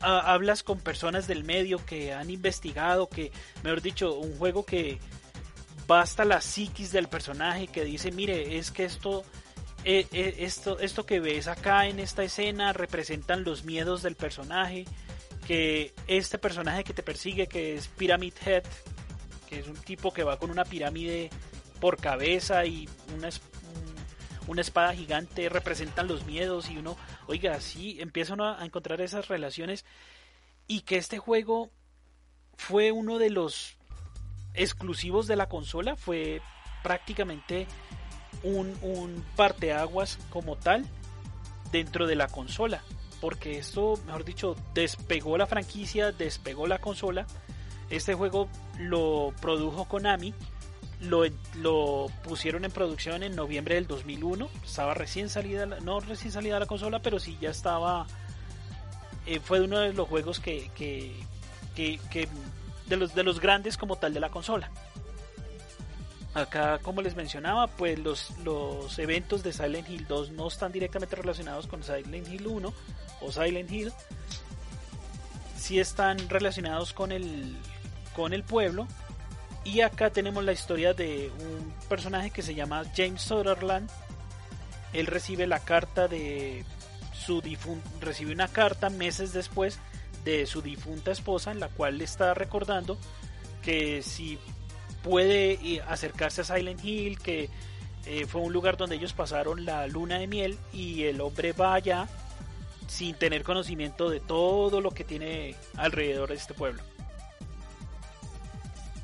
hablas 0.00 0.62
con 0.62 0.78
personas 0.78 1.26
del 1.26 1.44
medio 1.44 1.84
que 1.84 2.12
han 2.12 2.30
investigado, 2.30 3.08
que, 3.08 3.32
mejor 3.62 3.82
dicho, 3.82 4.14
un 4.14 4.36
juego 4.36 4.64
que 4.64 4.98
basta 5.86 6.24
la 6.24 6.40
psiquis 6.40 6.92
del 6.92 7.08
personaje, 7.08 7.66
que 7.66 7.84
dice, 7.84 8.10
mire, 8.12 8.58
es 8.58 8.70
que 8.70 8.84
esto, 8.84 9.24
eh, 9.84 10.06
eh, 10.12 10.36
esto, 10.38 10.78
esto 10.78 11.04
que 11.06 11.20
ves 11.20 11.48
acá 11.48 11.86
en 11.86 11.98
esta 12.00 12.22
escena 12.22 12.72
representan 12.72 13.44
los 13.44 13.64
miedos 13.64 14.02
del 14.02 14.14
personaje, 14.14 14.84
que 15.46 15.92
este 16.06 16.38
personaje 16.38 16.84
que 16.84 16.94
te 16.94 17.02
persigue, 17.02 17.46
que 17.46 17.74
es 17.74 17.88
Pyramid 17.88 18.34
Head, 18.44 18.64
es 19.58 19.68
un 19.68 19.76
tipo 19.76 20.12
que 20.12 20.24
va 20.24 20.38
con 20.38 20.50
una 20.50 20.64
pirámide 20.64 21.30
por 21.80 21.98
cabeza 21.98 22.64
y 22.64 22.88
una, 23.16 23.28
una 24.46 24.60
espada 24.60 24.94
gigante, 24.94 25.48
representan 25.48 26.08
los 26.08 26.24
miedos 26.24 26.70
y 26.70 26.78
uno, 26.78 26.96
oiga, 27.26 27.60
sí, 27.60 28.00
empiezan 28.00 28.40
a 28.40 28.64
encontrar 28.64 29.00
esas 29.00 29.28
relaciones 29.28 29.84
y 30.66 30.80
que 30.82 30.96
este 30.96 31.18
juego 31.18 31.70
fue 32.56 32.92
uno 32.92 33.18
de 33.18 33.30
los 33.30 33.76
exclusivos 34.54 35.26
de 35.26 35.36
la 35.36 35.48
consola, 35.48 35.96
fue 35.96 36.40
prácticamente 36.82 37.66
un, 38.42 38.76
un 38.82 39.24
parteaguas 39.36 40.18
como 40.30 40.56
tal 40.56 40.86
dentro 41.72 42.06
de 42.06 42.14
la 42.14 42.28
consola. 42.28 42.82
Porque 43.20 43.58
esto, 43.58 43.98
mejor 44.06 44.24
dicho, 44.24 44.56
despegó 44.74 45.38
la 45.38 45.46
franquicia, 45.46 46.12
despegó 46.12 46.66
la 46.66 46.78
consola. 46.78 47.26
Este 47.90 48.14
juego 48.14 48.48
lo 48.78 49.32
produjo 49.40 49.86
Konami. 49.86 50.34
Lo, 51.00 52.06
pusieron 52.22 52.64
en 52.64 52.70
producción 52.70 53.22
en 53.22 53.36
noviembre 53.36 53.74
del 53.74 53.86
2001. 53.86 54.48
Estaba 54.64 54.94
recién 54.94 55.28
salida, 55.28 55.66
no 55.66 56.00
recién 56.00 56.32
salida 56.32 56.58
la 56.58 56.66
consola, 56.66 57.00
pero 57.00 57.18
sí 57.18 57.36
ya 57.40 57.50
estaba. 57.50 58.06
Eh, 59.26 59.40
fue 59.40 59.60
uno 59.60 59.78
de 59.78 59.92
los 59.92 60.08
juegos 60.08 60.40
que, 60.40 60.70
que, 60.74 61.14
que, 61.74 62.28
de 62.86 62.96
los 62.96 63.14
de 63.14 63.22
los 63.22 63.40
grandes 63.40 63.76
como 63.76 63.96
tal 63.96 64.14
de 64.14 64.20
la 64.20 64.30
consola. 64.30 64.70
Acá, 66.34 66.78
como 66.78 67.00
les 67.00 67.14
mencionaba, 67.14 67.68
pues 67.68 67.98
los, 67.98 68.30
los 68.38 68.98
eventos 68.98 69.42
de 69.42 69.52
Silent 69.52 69.88
Hill 69.88 70.06
2 70.08 70.30
no 70.30 70.48
están 70.48 70.72
directamente 70.72 71.14
relacionados 71.14 71.66
con 71.66 71.84
Silent 71.84 72.26
Hill 72.28 72.46
1 72.46 72.74
o 73.20 73.32
Silent 73.32 73.70
Hill. 73.70 73.92
Sí 75.56 75.78
están 75.78 76.28
relacionados 76.28 76.92
con 76.92 77.12
el, 77.12 77.56
con 78.14 78.32
el 78.32 78.42
pueblo. 78.42 78.86
Y 79.64 79.80
acá 79.80 80.10
tenemos 80.10 80.44
la 80.44 80.52
historia 80.52 80.92
de 80.92 81.30
un 81.40 81.72
personaje 81.88 82.30
que 82.30 82.42
se 82.42 82.54
llama 82.54 82.84
James 82.94 83.22
Sutherland. 83.22 83.90
Él 84.92 85.06
recibe 85.06 85.46
la 85.46 85.60
carta 85.60 86.06
de 86.06 86.64
su 87.12 87.40
difunta, 87.40 87.88
recibe 88.00 88.32
una 88.32 88.48
carta 88.48 88.90
meses 88.90 89.32
después 89.32 89.78
de 90.24 90.46
su 90.46 90.62
difunta 90.62 91.10
esposa 91.10 91.50
en 91.50 91.60
la 91.60 91.68
cual 91.68 91.98
le 91.98 92.04
está 92.04 92.34
recordando 92.34 92.98
que 93.62 94.02
si 94.02 94.38
puede 95.02 95.82
acercarse 95.88 96.42
a 96.42 96.44
Silent 96.44 96.84
Hill, 96.84 97.18
que 97.18 97.48
eh, 98.06 98.26
fue 98.26 98.42
un 98.42 98.52
lugar 98.52 98.76
donde 98.76 98.96
ellos 98.96 99.14
pasaron 99.14 99.64
la 99.64 99.86
luna 99.86 100.18
de 100.18 100.26
miel 100.26 100.58
y 100.72 101.04
el 101.04 101.20
hombre 101.20 101.52
va 101.52 101.74
allá 101.74 102.08
sin 102.86 103.14
tener 103.14 103.42
conocimiento 103.42 104.10
de 104.10 104.20
todo 104.20 104.80
lo 104.80 104.90
que 104.90 105.04
tiene 105.04 105.56
alrededor 105.76 106.28
de 106.28 106.34
este 106.36 106.52
pueblo. 106.52 106.82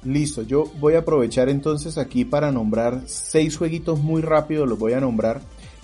Listo, 0.03 0.43
yo 0.43 0.65
voy 0.81 0.95
a 0.95 1.01
aprovechar 1.01 1.51
entonces 1.51 1.99
aquí 1.99 2.25
para 2.25 2.51
nombrar 2.51 3.03
seis 3.07 3.59
jueguitos 3.59 4.01
muy 4.01 4.23
rápido, 4.23 4.65
los 4.65 4.79
voy 4.79 4.95
a 4.95 5.01
nombrar. 5.01 5.43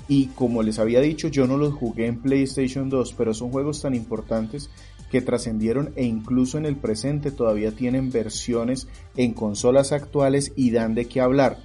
Y 0.09 0.27
como 0.29 0.63
les 0.63 0.79
había 0.79 1.01
dicho, 1.01 1.29
yo 1.29 1.47
no 1.47 1.59
los 1.59 1.75
jugué 1.75 2.07
en 2.07 2.21
PlayStation 2.21 2.89
2, 2.89 3.15
pero 3.19 3.35
son 3.35 3.51
juegos 3.51 3.83
tan 3.83 3.95
importantes 3.95 4.71
que 5.11 5.21
trascendieron 5.21 5.93
e 5.97 6.05
incluso 6.05 6.59
en 6.59 6.67
el 6.67 6.77
presente 6.77 7.31
todavía 7.31 7.73
tienen 7.73 8.11
versiones 8.11 8.89
en 9.17 9.35
consolas 9.35 9.93
actuales 9.93 10.53
y 10.57 10.71
dan 10.71 10.95
de 10.95 11.07
qué 11.07 11.21
hablar. 11.21 11.59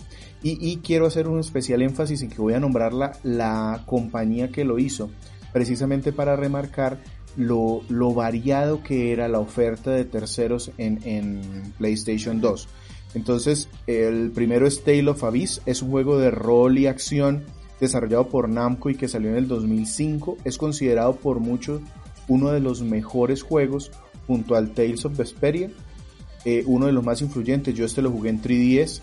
Y, 0.44 0.78
quiero 0.78 1.06
hacer 1.06 1.28
un 1.28 1.40
especial 1.40 1.84
énfasis 1.84 2.24
en 2.24 2.30
que 2.30 2.42
voy 2.42 2.56
a 2.56 2.60
nombrar 2.60 2.94
la, 2.94 3.84
compañía 3.86 4.50
que 4.50 4.66
lo 4.66 4.80
hizo, 4.80 5.12
precisamente 5.54 6.12
para 6.12 6.36
remarcar 6.36 7.00
lo, 7.38 7.84
variado 8.14 8.84
que 8.84 9.12
era 9.12 9.28
la 9.28 9.40
oferta 9.40 9.92
de 9.92 10.06
terceros 10.06 10.72
en, 10.78 11.74
PlayStation 11.78 12.42
2. 12.42 12.68
Entonces, 13.14 13.70
el 13.88 14.32
primero 14.32 14.68
es 14.68 14.84
Tale 14.84 15.10
of 15.10 15.24
Abyss, 15.24 15.62
es 15.66 15.82
un 15.82 15.92
juego 15.92 16.18
de 16.18 16.32
rol 16.32 16.78
y 16.78 16.88
acción 16.88 17.44
desarrollado 17.80 18.30
por 18.30 18.48
Namco 18.48 18.90
y 18.90 18.96
que 18.96 19.08
salió 19.08 19.32
en 19.32 19.38
el 19.38 19.48
2005. 19.48 20.38
Es 20.46 20.58
considerado 20.58 21.16
por 21.16 21.40
muchos 21.40 21.82
uno 22.28 22.52
de 22.52 22.60
los 22.60 22.82
mejores 22.82 23.42
juegos 23.42 23.92
junto 24.28 24.56
al 24.56 24.72
Tales 24.72 25.04
of 25.04 25.18
Vesperia, 25.18 25.70
eh, 26.46 26.64
uno 26.66 26.86
de 26.86 26.94
los 26.94 27.04
más 27.04 27.22
influyentes, 27.22 27.76
yo 27.76 27.86
este 27.86 28.02
lo 28.02 28.12
jugué 28.12 28.30
en 28.30 28.42
3DS. 28.42 29.02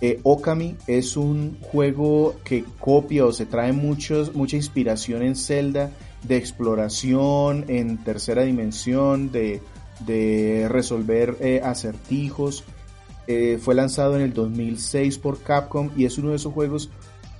Eh, 0.00 0.20
Okami 0.22 0.76
es 0.86 1.16
un 1.16 1.58
juego 1.60 2.36
que 2.44 2.64
copia 2.78 3.24
o 3.24 3.32
se 3.32 3.46
trae 3.46 3.72
muchos, 3.72 4.34
mucha 4.34 4.56
inspiración 4.56 5.22
en 5.22 5.36
Zelda, 5.36 5.90
de 6.24 6.36
exploración 6.36 7.64
en 7.68 7.98
tercera 7.98 8.42
dimensión, 8.42 9.30
de, 9.30 9.60
resolver 10.68 11.36
eh, 11.40 11.60
acertijos. 11.62 12.64
fue 13.60 13.74
lanzado 13.74 14.16
en 14.16 14.22
el 14.22 14.32
2006 14.34 15.18
por 15.18 15.40
Capcom 15.40 15.90
y 15.96 16.04
es 16.04 16.18
uno 16.18 16.30
de 16.30 16.36
esos 16.36 16.52
juegos 16.52 16.90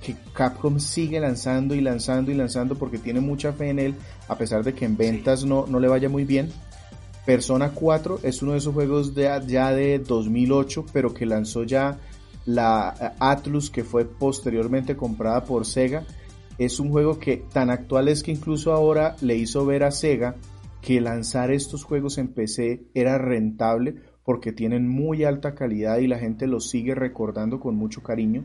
que 0.05 0.15
Capcom 0.33 0.79
sigue 0.79 1.19
lanzando 1.19 1.73
y 1.73 1.81
lanzando 1.81 2.31
y 2.31 2.35
lanzando 2.35 2.75
porque 2.75 2.99
tiene 2.99 3.19
mucha 3.19 3.53
fe 3.53 3.69
en 3.69 3.79
él, 3.79 3.95
a 4.27 4.37
pesar 4.37 4.63
de 4.63 4.73
que 4.73 4.85
en 4.85 4.97
ventas 4.97 5.43
no, 5.43 5.65
no 5.67 5.79
le 5.79 5.87
vaya 5.87 6.09
muy 6.09 6.25
bien. 6.25 6.51
Persona 7.25 7.71
4 7.71 8.19
es 8.21 8.43
uno 8.43 8.51
de 8.51 8.59
esos 8.59 8.73
juegos 8.73 9.15
de, 9.15 9.41
ya 9.47 9.71
de 9.71 9.97
2008, 9.97 10.85
pero 10.93 11.11
que 11.13 11.25
lanzó 11.25 11.63
ya 11.63 11.97
la 12.45 12.95
eh, 13.01 13.09
Atlus, 13.19 13.71
que 13.71 13.83
fue 13.83 14.05
posteriormente 14.05 14.95
comprada 14.95 15.43
por 15.43 15.65
Sega. 15.65 16.03
Es 16.57 16.79
un 16.79 16.89
juego 16.89 17.19
que 17.19 17.43
tan 17.51 17.69
actual 17.69 18.07
es 18.07 18.23
que 18.23 18.31
incluso 18.31 18.71
ahora 18.71 19.15
le 19.21 19.35
hizo 19.35 19.65
ver 19.65 19.83
a 19.83 19.91
Sega 19.91 20.35
que 20.81 21.01
lanzar 21.01 21.51
estos 21.51 21.83
juegos 21.83 22.17
en 22.17 22.29
PC 22.29 22.83
era 22.93 23.17
rentable 23.17 23.95
porque 24.23 24.51
tienen 24.51 24.87
muy 24.87 25.23
alta 25.23 25.53
calidad 25.55 25.97
y 25.97 26.07
la 26.07 26.19
gente 26.19 26.47
los 26.47 26.69
sigue 26.69 26.95
recordando 26.95 27.59
con 27.59 27.75
mucho 27.75 28.01
cariño. 28.01 28.43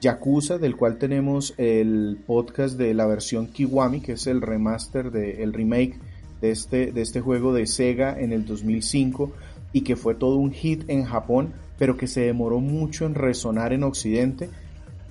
Yakuza, 0.00 0.56
del 0.56 0.76
cual 0.76 0.96
tenemos 0.96 1.54
el 1.58 2.18
podcast 2.26 2.78
de 2.78 2.94
la 2.94 3.06
versión 3.06 3.48
Kiwami, 3.48 4.00
que 4.00 4.12
es 4.12 4.26
el 4.26 4.40
remaster, 4.40 5.10
de, 5.10 5.42
el 5.42 5.52
remake 5.52 5.98
de 6.40 6.50
este, 6.50 6.92
de 6.92 7.02
este 7.02 7.20
juego 7.20 7.52
de 7.52 7.66
Sega 7.66 8.18
en 8.18 8.32
el 8.32 8.46
2005 8.46 9.32
y 9.72 9.82
que 9.82 9.96
fue 9.96 10.14
todo 10.14 10.36
un 10.36 10.52
hit 10.52 10.84
en 10.88 11.04
Japón, 11.04 11.52
pero 11.78 11.96
que 11.96 12.06
se 12.06 12.22
demoró 12.22 12.60
mucho 12.60 13.04
en 13.04 13.14
resonar 13.14 13.74
en 13.74 13.84
Occidente. 13.84 14.48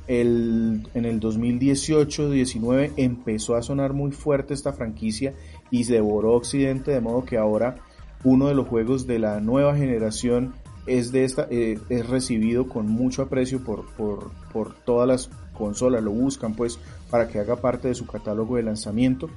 El, 0.10 0.90
en 0.96 1.06
el 1.06 1.20
2018-19 1.20 2.94
empezó 2.98 3.56
a 3.56 3.62
sonar 3.62 3.94
muy 3.94 4.12
fuerte 4.12 4.56
esta 4.56 4.74
franquicia 4.74 5.36
y 5.70 5.84
se 5.84 5.94
devoró 5.94 6.34
Occidente, 6.34 6.92
de 6.92 7.00
modo 7.00 7.24
que 7.24 7.38
ahora 7.38 7.78
uno 8.24 8.48
de 8.48 8.56
los 8.56 8.68
juegos 8.68 9.06
de 9.06 9.20
la 9.20 9.40
nueva 9.40 9.76
generación 9.78 10.56
es, 10.88 11.12
de 11.12 11.26
esta, 11.26 11.48
eh, 11.52 11.80
es 11.90 12.10
recibido 12.10 12.68
con 12.68 12.88
mucho 12.88 13.22
aprecio 13.22 13.64
por, 13.64 13.86
por, 13.96 14.32
por 14.52 14.74
todas 14.74 15.08
las 15.08 15.30
consolas, 15.54 16.04
lo 16.04 16.12
buscan 16.12 16.56
pues 16.56 16.80
para 17.12 17.28
que 17.28 17.38
haga 17.38 17.58
parte 17.58 17.88
de 17.90 17.96
su 17.96 18.08
catálogo 18.08 18.56
de 18.56 18.64
lanzamiento. 18.64 19.30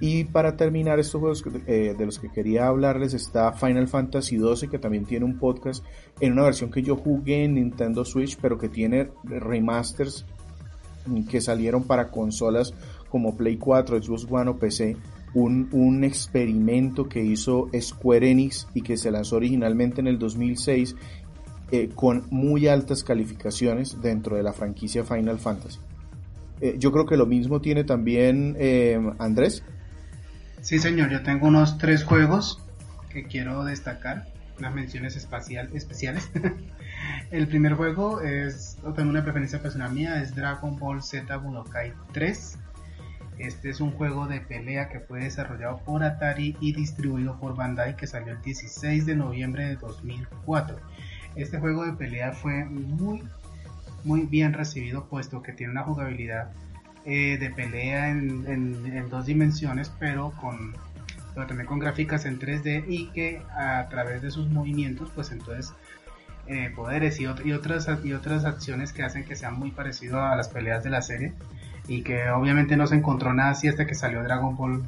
Y 0.00 0.24
para 0.24 0.56
terminar 0.56 0.98
estos 0.98 1.20
juegos 1.20 1.44
eh, 1.66 1.94
de 1.96 2.06
los 2.06 2.18
que 2.18 2.30
quería 2.30 2.68
hablarles 2.68 3.12
está 3.12 3.52
Final 3.52 3.86
Fantasy 3.86 4.38
XII 4.38 4.68
que 4.68 4.78
también 4.78 5.04
tiene 5.04 5.26
un 5.26 5.38
podcast 5.38 5.84
en 6.20 6.32
una 6.32 6.44
versión 6.44 6.70
que 6.70 6.82
yo 6.82 6.96
jugué 6.96 7.44
en 7.44 7.54
Nintendo 7.54 8.04
Switch 8.06 8.38
pero 8.40 8.56
que 8.56 8.70
tiene 8.70 9.10
remasters 9.24 10.24
que 11.28 11.40
salieron 11.42 11.84
para 11.84 12.10
consolas 12.10 12.72
como 13.10 13.36
Play 13.36 13.58
4, 13.58 14.02
Xbox 14.02 14.26
One 14.30 14.50
o 14.50 14.58
PC 14.58 14.96
un, 15.34 16.04
experimento 16.04 17.08
que 17.08 17.22
hizo 17.22 17.68
Square 17.78 18.30
Enix 18.30 18.66
y 18.74 18.82
que 18.82 18.96
se 18.96 19.10
lanzó 19.10 19.36
originalmente 19.36 20.00
en 20.00 20.06
el 20.06 20.18
2006 20.18 20.96
eh, 21.70 21.90
con 21.94 22.24
muy 22.30 22.66
altas 22.66 23.04
calificaciones 23.04 24.00
dentro 24.02 24.36
de 24.36 24.42
la 24.42 24.52
franquicia 24.52 25.04
Final 25.04 25.38
Fantasy. 25.38 25.78
Eh, 26.60 26.76
yo 26.78 26.90
creo 26.92 27.06
que 27.06 27.16
lo 27.16 27.26
mismo 27.26 27.60
tiene 27.60 27.84
también 27.84 28.56
eh, 28.58 29.00
Andrés. 29.18 29.62
Sí, 30.62 30.78
señor, 30.78 31.10
yo 31.10 31.22
tengo 31.22 31.46
unos 31.46 31.78
tres 31.78 32.04
juegos 32.04 32.62
que 33.10 33.24
quiero 33.24 33.64
destacar, 33.64 34.26
unas 34.58 34.74
menciones 34.74 35.16
espacial, 35.16 35.70
especiales. 35.74 36.30
el 37.30 37.48
primer 37.48 37.74
juego 37.74 38.20
es, 38.20 38.76
tengo 38.94 39.10
una 39.10 39.22
preferencia 39.22 39.60
personal 39.60 39.92
mía, 39.92 40.22
es 40.22 40.34
Dragon 40.34 40.78
Ball 40.78 41.02
Z 41.02 41.36
Budokai 41.36 41.92
3 42.12 42.58
este 43.40 43.70
es 43.70 43.80
un 43.80 43.92
juego 43.92 44.26
de 44.26 44.42
pelea 44.42 44.90
que 44.90 45.00
fue 45.00 45.20
desarrollado 45.20 45.78
por 45.78 46.04
Atari 46.04 46.58
y 46.60 46.74
distribuido 46.74 47.40
por 47.40 47.56
Bandai 47.56 47.96
que 47.96 48.06
salió 48.06 48.34
el 48.34 48.42
16 48.42 49.06
de 49.06 49.16
noviembre 49.16 49.64
de 49.64 49.76
2004. 49.76 50.76
Este 51.36 51.58
juego 51.58 51.86
de 51.86 51.94
pelea 51.94 52.32
fue 52.32 52.66
muy 52.66 53.22
muy 54.04 54.26
bien 54.26 54.52
recibido 54.52 55.06
puesto 55.06 55.42
que 55.42 55.52
tiene 55.52 55.72
una 55.72 55.84
jugabilidad 55.84 56.50
eh, 57.10 57.38
de 57.38 57.50
pelea 57.50 58.08
en, 58.10 59.08
dos 59.10 59.26
dimensiones 59.26 59.90
pero 59.98 60.32
con 60.40 60.74
también 61.34 61.66
con 61.66 61.78
gráficas 61.78 62.24
en 62.24 62.38
3D 62.38 62.84
y 62.86 63.06
que 63.08 63.42
a 63.56 63.88
través 63.88 64.22
de 64.22 64.30
sus 64.30 64.48
movimientos 64.48 65.10
pues 65.14 65.32
entonces 65.32 65.72
eh, 66.46 66.70
poderes 66.76 67.18
y, 67.18 67.24
y, 67.24 67.52
otras 67.52 67.88
y 68.04 68.12
otras 68.12 68.44
acciones 68.44 68.92
que 68.92 69.02
hacen 69.02 69.24
que 69.24 69.34
sea 69.34 69.50
muy 69.50 69.70
parecido 69.70 70.22
a 70.22 70.36
las 70.36 70.48
peleas 70.48 70.84
de 70.84 70.90
la 70.90 71.02
serie 71.02 71.32
y 71.88 72.02
que 72.02 72.30
obviamente 72.30 72.76
no 72.76 72.86
se 72.86 72.94
encontró 72.94 73.32
nada 73.32 73.50
así 73.50 73.66
hasta 73.66 73.86
que 73.86 73.94
salió 73.96 74.22
Dragon 74.22 74.56
Ball 74.56 74.82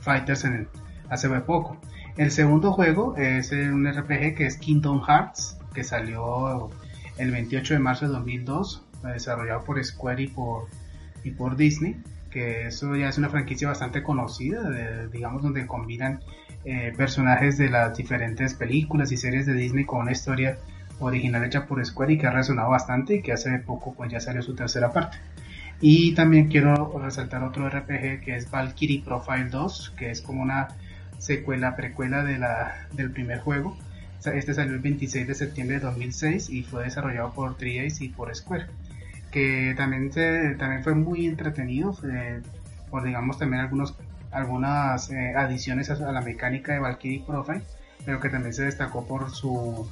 Fighters 0.00 0.44
en 0.44 0.68
hace 1.08 1.28
muy 1.28 1.40
poco. 1.40 1.76
El 2.16 2.32
segundo 2.32 2.72
juego 2.72 3.16
es 3.16 3.52
un 3.52 3.86
RPG 3.86 4.34
que 4.34 4.46
es 4.46 4.56
Kingdom 4.58 5.02
Hearts, 5.02 5.56
que 5.72 5.84
salió 5.84 6.70
el 7.16 7.30
28 7.30 7.74
de 7.74 7.80
marzo 7.80 8.06
de 8.06 8.12
2002, 8.12 8.82
desarrollado 9.04 9.62
por 9.62 9.82
Square 9.84 10.22
y 10.22 10.26
por, 10.26 10.66
y 11.28 11.30
por 11.30 11.56
Disney, 11.56 11.96
que 12.30 12.66
eso 12.66 12.94
ya 12.96 13.08
es 13.08 13.18
una 13.18 13.28
franquicia 13.28 13.68
bastante 13.68 14.02
conocida, 14.02 15.06
digamos 15.12 15.42
donde 15.42 15.66
combinan 15.66 16.20
eh, 16.64 16.92
personajes 16.96 17.56
de 17.56 17.70
las 17.70 17.96
diferentes 17.96 18.54
películas 18.54 19.12
y 19.12 19.16
series 19.16 19.46
de 19.46 19.54
Disney 19.54 19.84
con 19.84 20.00
una 20.00 20.12
historia 20.12 20.58
original 21.00 21.44
hecha 21.44 21.66
por 21.66 21.84
Square 21.84 22.14
y 22.14 22.18
que 22.18 22.26
ha 22.26 22.32
resonado 22.32 22.70
bastante 22.70 23.16
y 23.16 23.22
que 23.22 23.32
hace 23.32 23.58
poco 23.58 23.94
pues 23.94 24.10
ya 24.10 24.20
salió 24.20 24.42
su 24.42 24.54
tercera 24.54 24.92
parte. 24.92 25.18
Y 25.80 26.14
también 26.14 26.48
quiero 26.48 26.98
resaltar 26.98 27.44
otro 27.44 27.68
RPG 27.68 28.20
que 28.20 28.34
es 28.36 28.50
Valkyrie 28.50 29.02
Profile 29.04 29.48
2, 29.48 29.94
que 29.96 30.10
es 30.10 30.20
como 30.22 30.42
una 30.42 30.68
secuela, 31.18 31.76
precuela 31.76 32.24
de 32.24 32.38
la, 32.38 32.88
del 32.92 33.12
primer 33.12 33.38
juego. 33.38 33.76
Este 34.24 34.52
salió 34.52 34.74
el 34.74 34.80
26 34.80 35.28
de 35.28 35.34
septiembre 35.34 35.78
de 35.78 35.86
2006 35.86 36.50
y 36.50 36.64
fue 36.64 36.84
desarrollado 36.84 37.32
por 37.32 37.56
Triace 37.56 38.04
y 38.04 38.08
por 38.08 38.34
Square. 38.34 38.66
Que 39.30 39.74
también, 39.76 40.10
también 40.58 40.82
fue 40.82 40.94
muy 40.94 41.26
entretenido, 41.26 41.94
por 42.90 43.04
digamos 43.04 43.38
también 43.38 43.62
algunos, 43.62 43.94
algunas 44.30 45.10
eh, 45.10 45.34
adiciones 45.36 45.90
a, 45.90 46.12
la 46.12 46.20
mecánica 46.22 46.72
de 46.72 46.78
Valkyrie 46.78 47.24
Profile, 47.26 47.62
pero 48.04 48.20
que 48.20 48.30
también 48.30 48.54
se 48.54 48.64
destacó 48.64 49.06
por 49.06 49.30
su, 49.30 49.88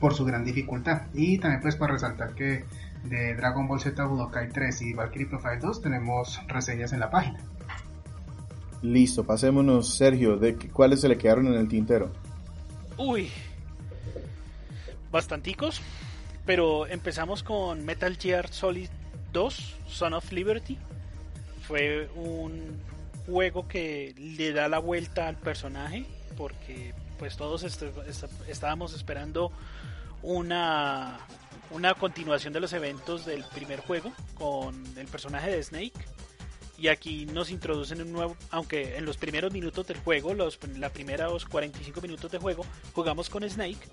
por 0.00 0.14
su 0.14 0.24
gran 0.24 0.44
dificultad. 0.44 1.02
Y 1.14 1.38
también 1.38 1.62
pues 1.62 1.76
para 1.76 1.94
resaltar 1.94 2.34
que 2.34 2.64
de 3.04 3.34
Dragon 3.34 3.66
Ball 3.66 3.80
Z 3.80 4.04
Budokai 4.04 4.50
3 4.50 4.82
y 4.82 4.92
Valkyrie 4.92 5.28
Profile 5.28 5.58
2 5.58 5.82
tenemos 5.82 6.40
reseñas 6.48 6.92
en 6.92 7.00
la 7.00 7.10
página. 7.10 7.38
Listo, 8.82 9.24
pasémonos, 9.24 9.96
Sergio, 9.96 10.36
¿de 10.36 10.56
cuáles 10.72 11.00
se 11.00 11.08
le 11.08 11.18
quedaron 11.18 11.48
en 11.48 11.54
el 11.54 11.68
tintero? 11.68 12.12
Uy, 12.96 13.28
bastanticos, 15.10 15.80
pero 16.48 16.86
empezamos 16.86 17.42
con 17.42 17.84
Metal 17.84 18.16
Gear 18.16 18.50
Solid 18.50 18.88
2, 19.34 19.76
Son 19.86 20.14
of 20.14 20.32
Liberty. 20.32 20.78
Fue 21.66 22.08
un 22.14 22.80
juego 23.26 23.68
que 23.68 24.14
le 24.16 24.54
da 24.54 24.66
la 24.66 24.78
vuelta 24.78 25.28
al 25.28 25.36
personaje, 25.36 26.06
porque 26.38 26.94
pues 27.18 27.36
todos 27.36 27.64
estábamos 28.48 28.94
esperando 28.94 29.52
una 30.22 31.18
una 31.70 31.92
continuación 31.92 32.54
de 32.54 32.60
los 32.60 32.72
eventos 32.72 33.26
del 33.26 33.44
primer 33.54 33.80
juego 33.80 34.10
con 34.32 34.82
el 34.96 35.06
personaje 35.06 35.50
de 35.50 35.62
Snake. 35.62 36.00
Y 36.78 36.88
aquí 36.88 37.26
nos 37.26 37.50
introducen 37.50 38.00
un 38.00 38.10
nuevo, 38.10 38.36
aunque 38.48 38.96
en 38.96 39.04
los 39.04 39.18
primeros 39.18 39.52
minutos 39.52 39.86
del 39.86 39.98
juego, 39.98 40.32
los 40.32 40.58
la 40.78 40.88
primeros 40.88 41.44
45 41.44 42.00
minutos 42.00 42.30
de 42.30 42.38
juego, 42.38 42.64
jugamos 42.94 43.28
con 43.28 43.46
Snake, 43.46 43.86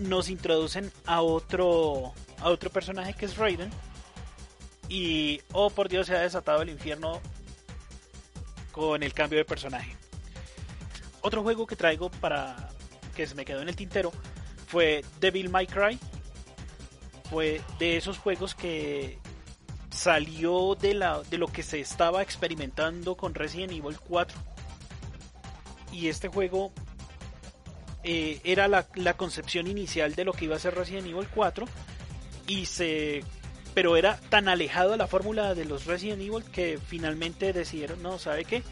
nos 0.00 0.28
introducen 0.28 0.92
a 1.06 1.22
otro 1.22 2.12
a 2.38 2.48
otro 2.48 2.70
personaje 2.70 3.14
que 3.14 3.26
es 3.26 3.36
Raiden. 3.36 3.70
Y 4.88 5.40
oh 5.52 5.70
por 5.70 5.88
Dios 5.88 6.06
se 6.08 6.16
ha 6.16 6.20
desatado 6.20 6.62
el 6.62 6.70
infierno 6.70 7.20
con 8.72 9.02
el 9.02 9.12
cambio 9.12 9.38
de 9.38 9.44
personaje. 9.44 9.96
Otro 11.22 11.42
juego 11.42 11.66
que 11.66 11.76
traigo 11.76 12.10
para 12.10 12.70
que 13.14 13.26
se 13.26 13.34
me 13.34 13.44
quedó 13.44 13.60
en 13.60 13.68
el 13.68 13.76
tintero 13.76 14.10
fue 14.66 15.04
Devil 15.20 15.50
May 15.50 15.66
Cry 15.66 15.98
fue 17.30 17.60
de 17.78 17.96
esos 17.96 18.18
juegos 18.18 18.54
que 18.56 19.18
salió 19.90 20.74
de, 20.74 20.94
la, 20.94 21.22
de 21.22 21.38
lo 21.38 21.46
que 21.46 21.62
se 21.62 21.78
estaba 21.78 22.22
experimentando 22.22 23.16
con 23.16 23.34
Resident 23.34 23.72
Evil 23.72 23.98
4. 24.00 24.38
Y 25.92 26.08
este 26.08 26.28
juego 26.28 26.72
eh, 28.02 28.40
era 28.44 28.68
la, 28.68 28.84
concepción 29.14 29.66
inicial 29.66 30.14
de 30.14 30.24
lo 30.24 30.32
que 30.32 30.46
iba 30.46 30.56
a 30.56 30.58
ser 30.58 30.74
Resident 30.74 31.06
Evil 31.06 31.28
4. 31.34 31.66
Y 32.46 32.66
se. 32.66 33.22
Pero 33.74 33.96
era 33.96 34.18
tan 34.28 34.48
alejado 34.48 34.90
de 34.90 34.96
la 34.96 35.06
fórmula 35.06 35.54
de 35.54 35.64
los 35.64 35.86
Resident 35.86 36.20
Evil 36.20 36.44
que 36.44 36.78
finalmente 36.84 37.52
decidieron, 37.52 38.02
no, 38.02 38.18
¿sabe 38.18 38.44
qué? 38.44 38.64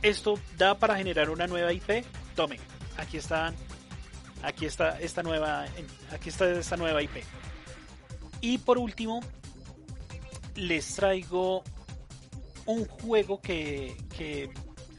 Esto 0.00 0.38
da 0.56 0.78
para 0.78 0.96
generar 0.96 1.28
una 1.28 1.46
nueva 1.46 1.72
IP. 1.72 2.04
Tome, 2.34 2.58
aquí 2.96 3.18
están. 3.18 3.54
Aquí 4.42 4.64
está 4.64 4.98
esta 4.98 5.22
nueva. 5.22 5.66
Aquí 6.10 6.30
está 6.30 6.50
esta 6.50 6.76
nueva 6.76 7.02
IP. 7.02 7.22
Y 8.40 8.58
por 8.58 8.78
último, 8.78 9.20
les 10.54 10.94
traigo 10.94 11.62
un 12.66 12.86
juego 12.86 13.40
que, 13.40 13.96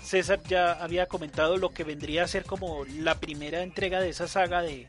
César 0.04 0.42
ya 0.48 0.74
había 0.74 1.06
comentado 1.06 1.58
lo 1.58 1.72
que 1.72 1.84
vendría 1.84 2.24
a 2.24 2.28
ser 2.28 2.46
como 2.46 2.86
la 2.86 3.16
primera 3.20 3.62
entrega 3.62 4.00
de 4.00 4.10
esa 4.10 4.28
saga 4.28 4.62
de 4.62 4.88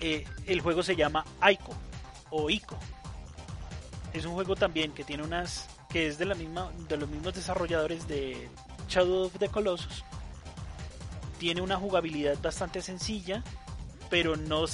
eh, 0.00 0.24
el 0.46 0.60
juego 0.60 0.82
se 0.82 0.96
llama 0.96 1.24
Ico 1.50 1.74
o 2.30 2.50
Ico. 2.50 2.78
Es 4.12 4.24
un 4.24 4.34
juego 4.34 4.56
también 4.56 4.92
que 4.92 5.04
tiene 5.04 5.22
unas 5.22 5.68
que 5.90 6.06
es 6.06 6.18
de 6.18 6.26
la 6.26 6.34
misma 6.34 6.70
de 6.88 6.96
los 6.96 7.08
mismos 7.08 7.34
desarrolladores 7.34 8.06
de 8.06 8.48
Shadow 8.88 9.26
of 9.26 9.38
the 9.38 9.48
Colossus. 9.48 10.04
Tiene 11.38 11.60
una 11.60 11.76
jugabilidad 11.76 12.36
bastante 12.42 12.82
sencilla, 12.82 13.42
pero 14.10 14.36
no 14.36 14.64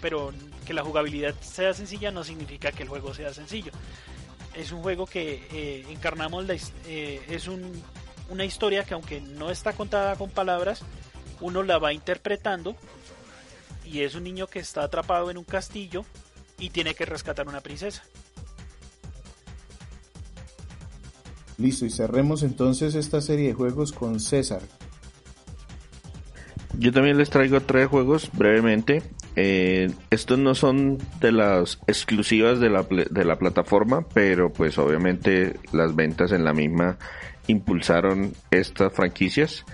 pero 0.00 0.32
que 0.66 0.74
la 0.74 0.82
jugabilidad 0.82 1.34
sea 1.40 1.72
sencilla 1.74 2.10
no 2.10 2.24
significa 2.24 2.72
que 2.72 2.82
el 2.82 2.88
juego 2.88 3.14
sea 3.14 3.32
sencillo. 3.32 3.72
Es 4.54 4.72
un 4.72 4.82
juego 4.82 5.06
que 5.06 5.46
eh, 5.52 5.86
encarnamos, 5.90 6.46
la, 6.46 6.54
eh, 6.86 7.22
es 7.28 7.46
una 8.30 8.44
historia 8.44 8.84
que 8.84 8.94
aunque 8.94 9.20
no 9.20 9.50
está 9.50 9.72
contada 9.74 10.16
con 10.16 10.30
palabras, 10.30 10.82
uno 11.40 11.62
la 11.62 11.78
va 11.78 11.92
interpretando 11.92 12.76
y 13.84 14.00
es 14.00 14.14
un 14.14 14.24
niño 14.24 14.46
que 14.46 14.60
está 14.60 14.84
atrapado 14.84 15.30
en 15.30 15.36
un 15.36 15.44
castillo 15.44 16.04
y 16.58 16.70
tiene 16.70 16.94
que 16.94 17.04
rescatar 17.04 17.48
una 17.48 17.60
princesa. 17.60 18.02
Listo, 21.58 21.84
y 21.84 21.90
cerremos 21.90 22.42
entonces 22.42 22.94
esta 22.94 23.20
serie 23.20 23.48
de 23.48 23.54
juegos 23.54 23.92
con 23.92 24.20
César. 24.20 24.62
Yo 26.78 26.92
también 26.92 27.18
les 27.18 27.28
traigo 27.28 27.60
tres 27.60 27.88
juegos 27.88 28.30
brevemente. 28.32 29.02
Eh, 29.36 29.90
estos 30.10 30.38
no 30.38 30.54
son 30.54 30.98
de 31.20 31.32
las 31.32 31.78
exclusivas 31.86 32.60
de 32.60 32.70
la, 32.70 32.84
de 32.84 33.24
la 33.24 33.38
plataforma, 33.38 34.06
pero 34.14 34.52
pues 34.52 34.78
obviamente 34.78 35.58
las 35.72 35.94
ventas 35.94 36.32
en 36.32 36.44
la 36.44 36.54
misma 36.54 36.98
impulsaron 37.50 38.32
estas 38.50 38.92
franquicias. 38.92 39.64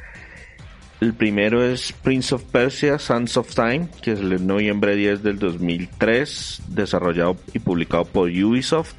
El 1.00 1.12
primero 1.12 1.62
es 1.62 1.92
Prince 1.92 2.34
of 2.34 2.42
Persia, 2.44 2.98
Sons 2.98 3.36
of 3.36 3.54
Time, 3.54 3.88
que 4.00 4.12
es 4.12 4.20
el 4.20 4.46
noviembre 4.46 4.96
10 4.96 5.22
del 5.22 5.38
2003, 5.38 6.62
desarrollado 6.68 7.36
y 7.52 7.58
publicado 7.58 8.06
por 8.06 8.30
Ubisoft. 8.30 8.94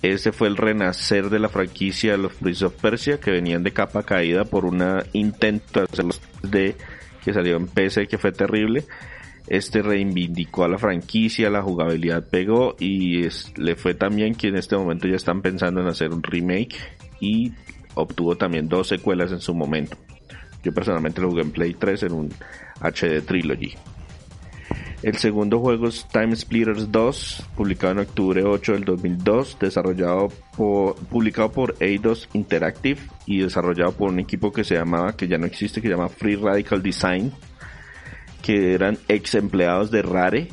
Este 0.00 0.30
fue 0.30 0.46
el 0.46 0.56
renacer 0.56 1.28
de 1.28 1.40
la 1.40 1.48
franquicia 1.48 2.12
de 2.12 2.18
los 2.18 2.34
Prince 2.34 2.64
of 2.64 2.74
Persia, 2.74 3.18
que 3.18 3.32
venían 3.32 3.64
de 3.64 3.72
capa 3.72 4.04
caída 4.04 4.44
por 4.44 4.64
un 4.64 4.80
intento 5.12 5.80
de 5.80 5.86
hacerlos 5.86 6.20
de 6.42 6.76
que 7.24 7.34
salió 7.34 7.56
en 7.56 7.66
PC 7.66 8.06
que 8.06 8.16
fue 8.16 8.30
terrible. 8.30 8.84
Este 9.48 9.82
reivindicó 9.82 10.64
a 10.64 10.68
la 10.68 10.78
franquicia, 10.78 11.50
la 11.50 11.62
jugabilidad 11.62 12.28
pegó 12.28 12.76
y 12.78 13.26
le 13.56 13.74
fue 13.74 13.94
también 13.94 14.34
que 14.34 14.48
en 14.48 14.56
este 14.56 14.76
momento 14.76 15.08
ya 15.08 15.16
están 15.16 15.42
pensando 15.42 15.80
en 15.80 15.88
hacer 15.88 16.12
un 16.12 16.22
remake 16.22 16.76
y 17.18 17.54
obtuvo 17.94 18.36
también 18.36 18.68
dos 18.68 18.88
secuelas 18.88 19.32
en 19.32 19.40
su 19.40 19.54
momento. 19.54 19.96
Yo 20.62 20.72
personalmente 20.72 21.20
lo 21.20 21.30
jugué 21.30 21.42
en 21.42 21.52
Play 21.52 21.74
3 21.74 22.04
en 22.04 22.12
un 22.12 22.30
HD 22.80 23.22
Trilogy. 23.24 23.74
El 25.00 25.16
segundo 25.16 25.60
juego 25.60 25.86
es 25.86 26.06
Time 26.08 26.34
Splitters 26.34 26.90
2, 26.90 27.50
publicado 27.56 27.92
en 27.92 27.98
octubre 28.00 28.42
8 28.42 28.72
del 28.72 28.84
2002, 28.84 29.56
desarrollado 29.60 30.28
por, 30.56 30.96
publicado 30.96 31.52
por 31.52 31.76
Eidos 31.78 32.28
Interactive 32.32 33.00
y 33.24 33.38
desarrollado 33.38 33.92
por 33.92 34.10
un 34.10 34.18
equipo 34.18 34.52
que 34.52 34.64
se 34.64 34.74
llamaba, 34.74 35.16
que 35.16 35.28
ya 35.28 35.38
no 35.38 35.46
existe, 35.46 35.80
que 35.80 35.86
se 35.86 35.94
llama 35.94 36.08
Free 36.08 36.34
Radical 36.34 36.82
Design, 36.82 37.32
que 38.42 38.74
eran 38.74 38.98
ex 39.06 39.36
empleados 39.36 39.92
de 39.92 40.02
Rare, 40.02 40.48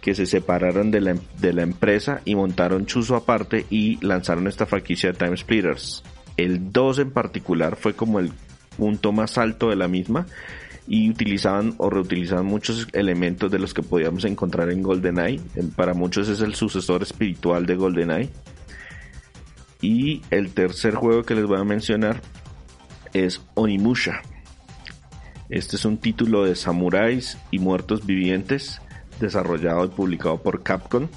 que 0.00 0.16
se 0.16 0.26
separaron 0.26 0.90
de 0.90 1.00
la, 1.00 1.14
de 1.38 1.52
la 1.52 1.62
empresa 1.62 2.22
y 2.24 2.34
montaron 2.34 2.86
Chuzo 2.86 3.14
aparte 3.14 3.66
y 3.70 4.04
lanzaron 4.04 4.48
esta 4.48 4.66
franquicia 4.66 5.12
de 5.12 5.18
Time 5.18 5.36
Splitters. 5.36 6.02
El 6.36 6.72
2 6.72 6.98
en 7.00 7.10
particular 7.10 7.76
fue 7.76 7.94
como 7.94 8.20
el 8.20 8.32
punto 8.76 9.12
más 9.12 9.38
alto 9.38 9.70
de 9.70 9.76
la 9.76 9.88
misma 9.88 10.26
y 10.86 11.10
utilizaban 11.10 11.74
o 11.78 11.90
reutilizaban 11.90 12.46
muchos 12.46 12.86
elementos 12.92 13.50
de 13.50 13.58
los 13.58 13.74
que 13.74 13.82
podíamos 13.82 14.24
encontrar 14.24 14.70
en 14.70 14.82
GoldenEye. 14.82 15.40
Para 15.74 15.94
muchos 15.94 16.28
es 16.28 16.40
el 16.40 16.54
sucesor 16.54 17.02
espiritual 17.02 17.66
de 17.66 17.74
GoldenEye. 17.74 18.30
Y 19.80 20.22
el 20.30 20.52
tercer 20.52 20.94
juego 20.94 21.24
que 21.24 21.34
les 21.34 21.44
voy 21.44 21.58
a 21.58 21.64
mencionar 21.64 22.20
es 23.12 23.42
Onimusha. 23.54 24.22
Este 25.48 25.76
es 25.76 25.84
un 25.84 25.98
título 25.98 26.44
de 26.44 26.56
samuráis 26.56 27.38
y 27.50 27.58
muertos 27.58 28.04
vivientes 28.04 28.80
desarrollado 29.20 29.84
y 29.84 29.88
publicado 29.88 30.42
por 30.42 30.62
Capcom 30.62 31.08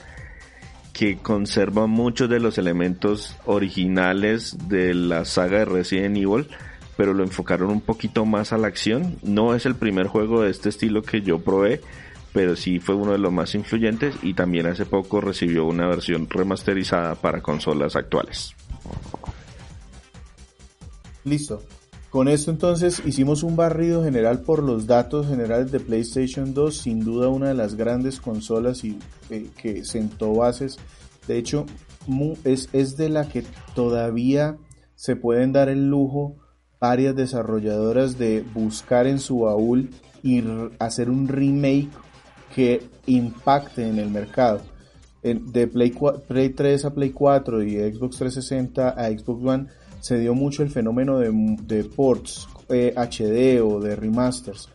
que 1.00 1.16
conserva 1.16 1.88
muchos 1.88 2.30
de 2.30 2.42
los 2.42 2.58
elementos 2.58 3.38
originales 3.46 4.58
de 4.68 4.94
la 4.94 5.24
saga 5.24 5.60
de 5.60 5.66
Resident 5.66 6.18
Evil 6.18 6.50
pero 6.98 7.14
lo 7.14 7.24
enfocaron 7.24 7.70
un 7.70 7.80
poquito 7.80 8.26
más 8.26 8.52
a 8.52 8.58
la 8.58 8.68
acción. 8.68 9.18
No 9.24 9.56
es 9.56 9.66
el 9.66 9.76
primer 9.76 10.08
juego 10.08 10.42
de 10.42 10.52
este 10.52 10.68
estilo 10.68 11.02
que 11.02 11.22
yo 11.22 11.40
probé, 11.40 11.80
pero 12.34 12.58
sí 12.58 12.82
fue 12.82 12.96
uno 12.96 13.14
de 13.14 13.18
los 13.18 13.32
más 13.32 13.56
influyentes 13.56 14.14
y 14.22 14.34
también 14.34 14.68
hace 14.68 14.86
poco 14.86 15.22
recibió 15.22 15.64
una 15.64 15.88
versión 15.88 16.30
remasterizada 16.30 17.16
para 17.16 17.42
consolas 17.42 17.96
actuales. 17.96 18.54
Listo. 21.24 21.64
Con 22.10 22.28
esto 22.28 22.50
entonces 22.50 23.04
hicimos 23.06 23.44
un 23.44 23.56
barrido 23.56 24.04
general 24.04 24.42
por 24.42 24.64
los 24.64 24.88
datos 24.88 25.28
generales 25.28 25.72
de 25.72 25.80
PlayStation 25.80 26.56
2, 26.56 26.76
sin 26.76 27.02
duda 27.02 27.28
una 27.28 27.50
de 27.50 27.54
las 27.54 27.76
grandes 27.76 28.20
consolas 28.20 28.84
y, 28.84 28.98
eh, 29.30 29.48
que 29.56 29.86
sentó 29.86 30.34
bases. 30.34 30.78
De 31.28 31.38
hecho, 31.38 31.68
es, 32.44 32.70
es 32.74 32.98
de 32.98 33.10
la 33.10 33.28
que 33.28 33.44
todavía 33.76 34.58
se 34.96 35.16
pueden 35.16 35.52
dar 35.52 35.70
el 35.70 35.88
lujo 35.88 36.36
varias 36.80 37.16
desarrolladoras 37.16 38.18
de 38.18 38.44
buscar 38.54 39.06
en 39.06 39.20
su 39.20 39.42
baúl 39.42 39.92
y 40.24 40.44
hacer 40.80 41.12
un 41.12 41.28
remake 41.28 41.90
que 42.56 42.82
impacte 43.06 43.88
en 43.88 44.00
el 44.00 44.10
mercado. 44.10 44.62
De 45.22 45.68
Play, 45.68 45.94
Play 46.28 46.50
3 46.50 46.86
a 46.86 46.94
Play 46.94 47.12
4 47.12 47.64
y 47.64 47.76
Xbox 47.94 48.18
360 48.18 48.90
a 48.90 49.10
Xbox 49.10 49.44
One 49.46 49.68
se 50.00 50.20
dio 50.20 50.34
mucho 50.34 50.64
el 50.64 50.70
fenómeno 50.70 51.20
de, 51.20 51.84
ports 51.84 52.48
HD 52.70 53.56
eh, 53.56 53.62
o 53.62 53.80
de 53.80 53.96
remasters. 53.96 54.70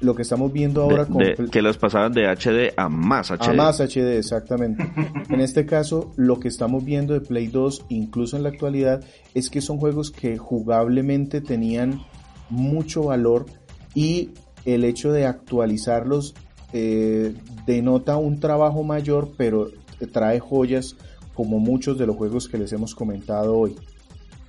Lo 0.00 0.14
que 0.14 0.22
estamos 0.22 0.52
viendo 0.52 0.82
ahora 0.82 1.06
con... 1.06 1.48
que 1.50 1.60
los 1.60 1.76
pasaban 1.76 2.12
de 2.12 2.28
HD 2.28 2.72
a 2.76 2.88
más 2.88 3.32
HD. 3.32 3.48
A 3.48 3.52
más 3.52 3.80
HD, 3.80 4.16
exactamente. 4.18 4.88
en 5.28 5.40
este 5.40 5.66
caso, 5.66 6.12
lo 6.16 6.38
que 6.38 6.48
estamos 6.48 6.84
viendo 6.84 7.14
de 7.14 7.20
Play 7.20 7.48
2, 7.48 7.86
incluso 7.88 8.36
en 8.36 8.44
la 8.44 8.50
actualidad, 8.50 9.02
es 9.34 9.50
que 9.50 9.60
son 9.60 9.78
juegos 9.78 10.12
que 10.12 10.38
jugablemente 10.38 11.40
tenían 11.40 12.00
mucho 12.48 13.04
valor 13.04 13.46
y 13.94 14.30
el 14.64 14.84
hecho 14.84 15.12
de 15.12 15.26
actualizarlos 15.26 16.34
eh, 16.72 17.34
denota 17.66 18.16
un 18.16 18.38
trabajo 18.38 18.84
mayor, 18.84 19.30
pero 19.36 19.70
trae 20.12 20.38
joyas 20.38 20.96
como 21.34 21.58
muchos 21.58 21.98
de 21.98 22.06
los 22.06 22.16
juegos 22.16 22.48
que 22.48 22.58
les 22.58 22.72
hemos 22.72 22.94
comentado 22.94 23.56
hoy. 23.56 23.74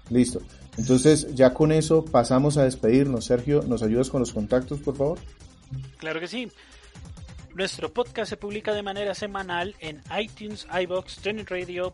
Listo. 0.10 0.42
Entonces, 0.78 1.34
ya 1.36 1.54
con 1.54 1.72
eso 1.72 2.04
pasamos 2.06 2.58
a 2.58 2.64
despedirnos. 2.64 3.26
Sergio, 3.26 3.62
¿nos 3.64 3.84
ayudas 3.84 4.10
con 4.10 4.22
los 4.22 4.34
contactos, 4.34 4.80
por 4.80 4.96
favor? 4.96 5.20
Claro 5.98 6.20
que 6.20 6.28
sí. 6.28 6.52
Nuestro 7.54 7.92
podcast 7.92 8.30
se 8.30 8.38
publica 8.38 8.74
de 8.74 8.84
manera 8.84 9.14
semanal 9.14 9.76
en 9.80 10.02
iTunes, 10.18 10.66
iBox, 10.72 11.18
Trending 11.18 11.48
Radio, 11.48 11.94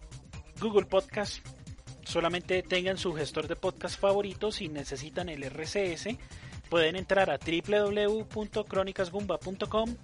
Google 0.61 0.85
Podcast. 0.85 1.43
Solamente 2.03 2.61
tengan 2.61 2.97
su 2.97 3.13
gestor 3.13 3.47
de 3.47 3.55
podcast 3.55 3.99
favorito 3.99 4.51
si 4.51 4.67
necesitan 4.67 5.29
el 5.29 5.41
RCS. 5.43 6.09
Pueden 6.69 6.95
entrar 6.95 7.31
a 7.31 7.39
www.cronicasgumba.com 7.39 9.95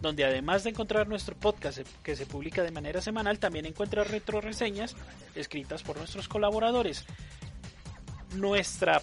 donde 0.00 0.24
además 0.24 0.64
de 0.64 0.70
encontrar 0.70 1.08
nuestro 1.08 1.36
podcast 1.36 1.80
que 2.02 2.16
se 2.16 2.24
publica 2.24 2.62
de 2.62 2.70
manera 2.70 3.02
semanal, 3.02 3.38
también 3.38 3.66
encuentra 3.66 4.02
retro 4.02 4.40
reseñas 4.40 4.96
escritas 5.34 5.82
por 5.82 5.98
nuestros 5.98 6.26
colaboradores 6.26 7.04
nuestra 8.34 9.02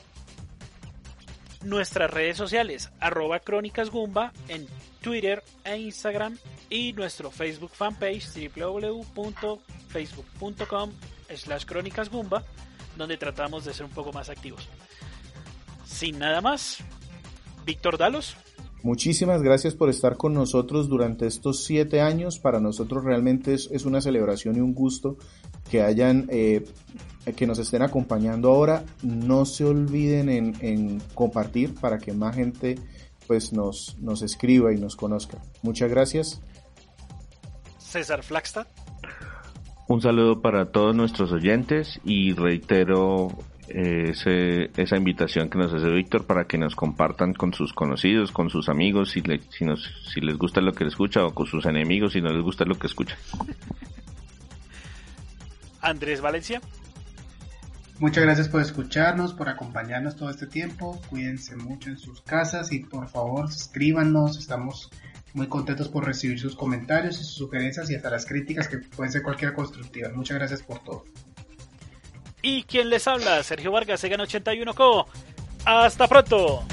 nuestras 1.63 2.11
redes 2.11 2.37
sociales, 2.37 2.91
arroba 2.99 3.39
Crónicas 3.39 3.89
Gumba 3.89 4.31
en 4.47 4.67
Twitter 5.01 5.43
e 5.63 5.77
Instagram 5.77 6.37
y 6.69 6.93
nuestro 6.93 7.31
Facebook 7.31 7.71
fanpage 7.71 8.27
www.facebook.com 8.55 10.91
slash 11.35 11.65
Crónicas 11.65 12.09
Gumba, 12.09 12.43
donde 12.95 13.17
tratamos 13.17 13.65
de 13.65 13.73
ser 13.73 13.85
un 13.85 13.91
poco 13.91 14.13
más 14.13 14.29
activos. 14.29 14.69
Sin 15.85 16.19
nada 16.19 16.41
más, 16.41 16.77
Víctor 17.65 17.97
Dalos. 17.97 18.37
Muchísimas 18.83 19.41
gracias 19.41 19.73
por 19.73 19.89
estar 19.89 20.17
con 20.17 20.33
nosotros 20.33 20.87
durante 20.87 21.25
estos 21.25 21.65
siete 21.65 21.99
años. 21.99 22.39
Para 22.39 22.59
nosotros 22.59 23.03
realmente 23.03 23.53
es, 23.53 23.85
una 23.85 24.01
celebración 24.01 24.55
y 24.55 24.59
un 24.59 24.73
gusto 24.73 25.17
que 25.69 25.81
hayan 25.81 26.27
eh, 26.29 26.65
que 27.35 27.45
nos 27.45 27.59
estén 27.59 27.81
acompañando 27.81 28.49
ahora. 28.49 28.83
No 29.03 29.45
se 29.45 29.65
olviden 29.65 30.29
en, 30.29 31.01
compartir 31.13 31.75
para 31.75 31.97
que 31.97 32.13
más 32.13 32.35
gente 32.35 32.75
pues 33.27 33.51
nos, 33.51 33.97
nos 33.99 34.21
escriba 34.21 34.73
y 34.73 34.77
nos 34.77 34.95
conozca. 34.95 35.39
Muchas 35.61 35.89
gracias. 35.89 36.41
César 37.77 38.23
Flagstad. 38.23 38.67
Un 39.89 40.01
saludo 40.01 40.41
para 40.41 40.65
todos 40.71 40.95
nuestros 40.95 41.31
oyentes 41.31 41.99
y 42.03 42.33
reitero 42.33 43.29
eh, 43.69 44.13
esa 44.75 44.97
invitación 44.97 45.49
que 45.49 45.57
nos 45.57 45.73
hace 45.73 45.89
Víctor 45.89 46.25
para 46.25 46.45
que 46.45 46.57
nos 46.57 46.75
compartan 46.75 47.33
con 47.33 47.53
sus 47.53 47.73
conocidos, 47.73 48.31
con 48.31 48.49
sus 48.49 48.69
amigos, 48.69 49.11
si, 49.11 49.21
si, 49.49 49.65
nos, 49.65 49.83
si 50.13 50.21
les 50.21 50.37
gusta 50.37 50.61
lo 50.61 50.73
que 50.73 50.85
escucha 50.85 51.25
o 51.25 51.33
con 51.33 51.47
sus 51.47 51.65
enemigos 51.65 52.13
si 52.13 52.21
no 52.21 52.29
les 52.29 52.43
gusta 52.43 52.65
lo 52.65 52.75
que 52.75 52.87
escucha. 52.87 53.17
Andrés 55.87 56.21
Valencia. 56.21 56.61
Muchas 57.99 58.23
gracias 58.23 58.47
por 58.47 58.61
escucharnos, 58.61 59.33
por 59.33 59.49
acompañarnos 59.49 60.15
todo 60.15 60.29
este 60.29 60.45
tiempo. 60.45 61.01
Cuídense 61.09 61.55
mucho 61.55 61.89
en 61.89 61.97
sus 61.97 62.21
casas 62.21 62.71
y 62.71 62.79
por 62.79 63.09
favor 63.09 63.49
escríbanos. 63.49 64.37
Estamos 64.37 64.91
muy 65.33 65.47
contentos 65.47 65.89
por 65.89 66.05
recibir 66.05 66.39
sus 66.39 66.55
comentarios 66.55 67.19
y 67.19 67.23
sus 67.23 67.35
sugerencias 67.35 67.89
y 67.89 67.95
hasta 67.95 68.11
las 68.11 68.25
críticas 68.25 68.67
que 68.67 68.77
pueden 68.77 69.11
ser 69.11 69.23
cualquier 69.23 69.53
constructiva. 69.53 70.09
Muchas 70.13 70.37
gracias 70.37 70.61
por 70.61 70.79
todo. 70.83 71.05
Y 72.43 72.63
quien 72.63 72.89
les 72.89 73.07
habla, 73.07 73.41
Sergio 73.41 73.71
Vargas, 73.71 73.99
Segan 73.99 74.21
81 74.21 74.73
Co. 74.75 75.07
Hasta 75.65 76.07
pronto. 76.07 76.63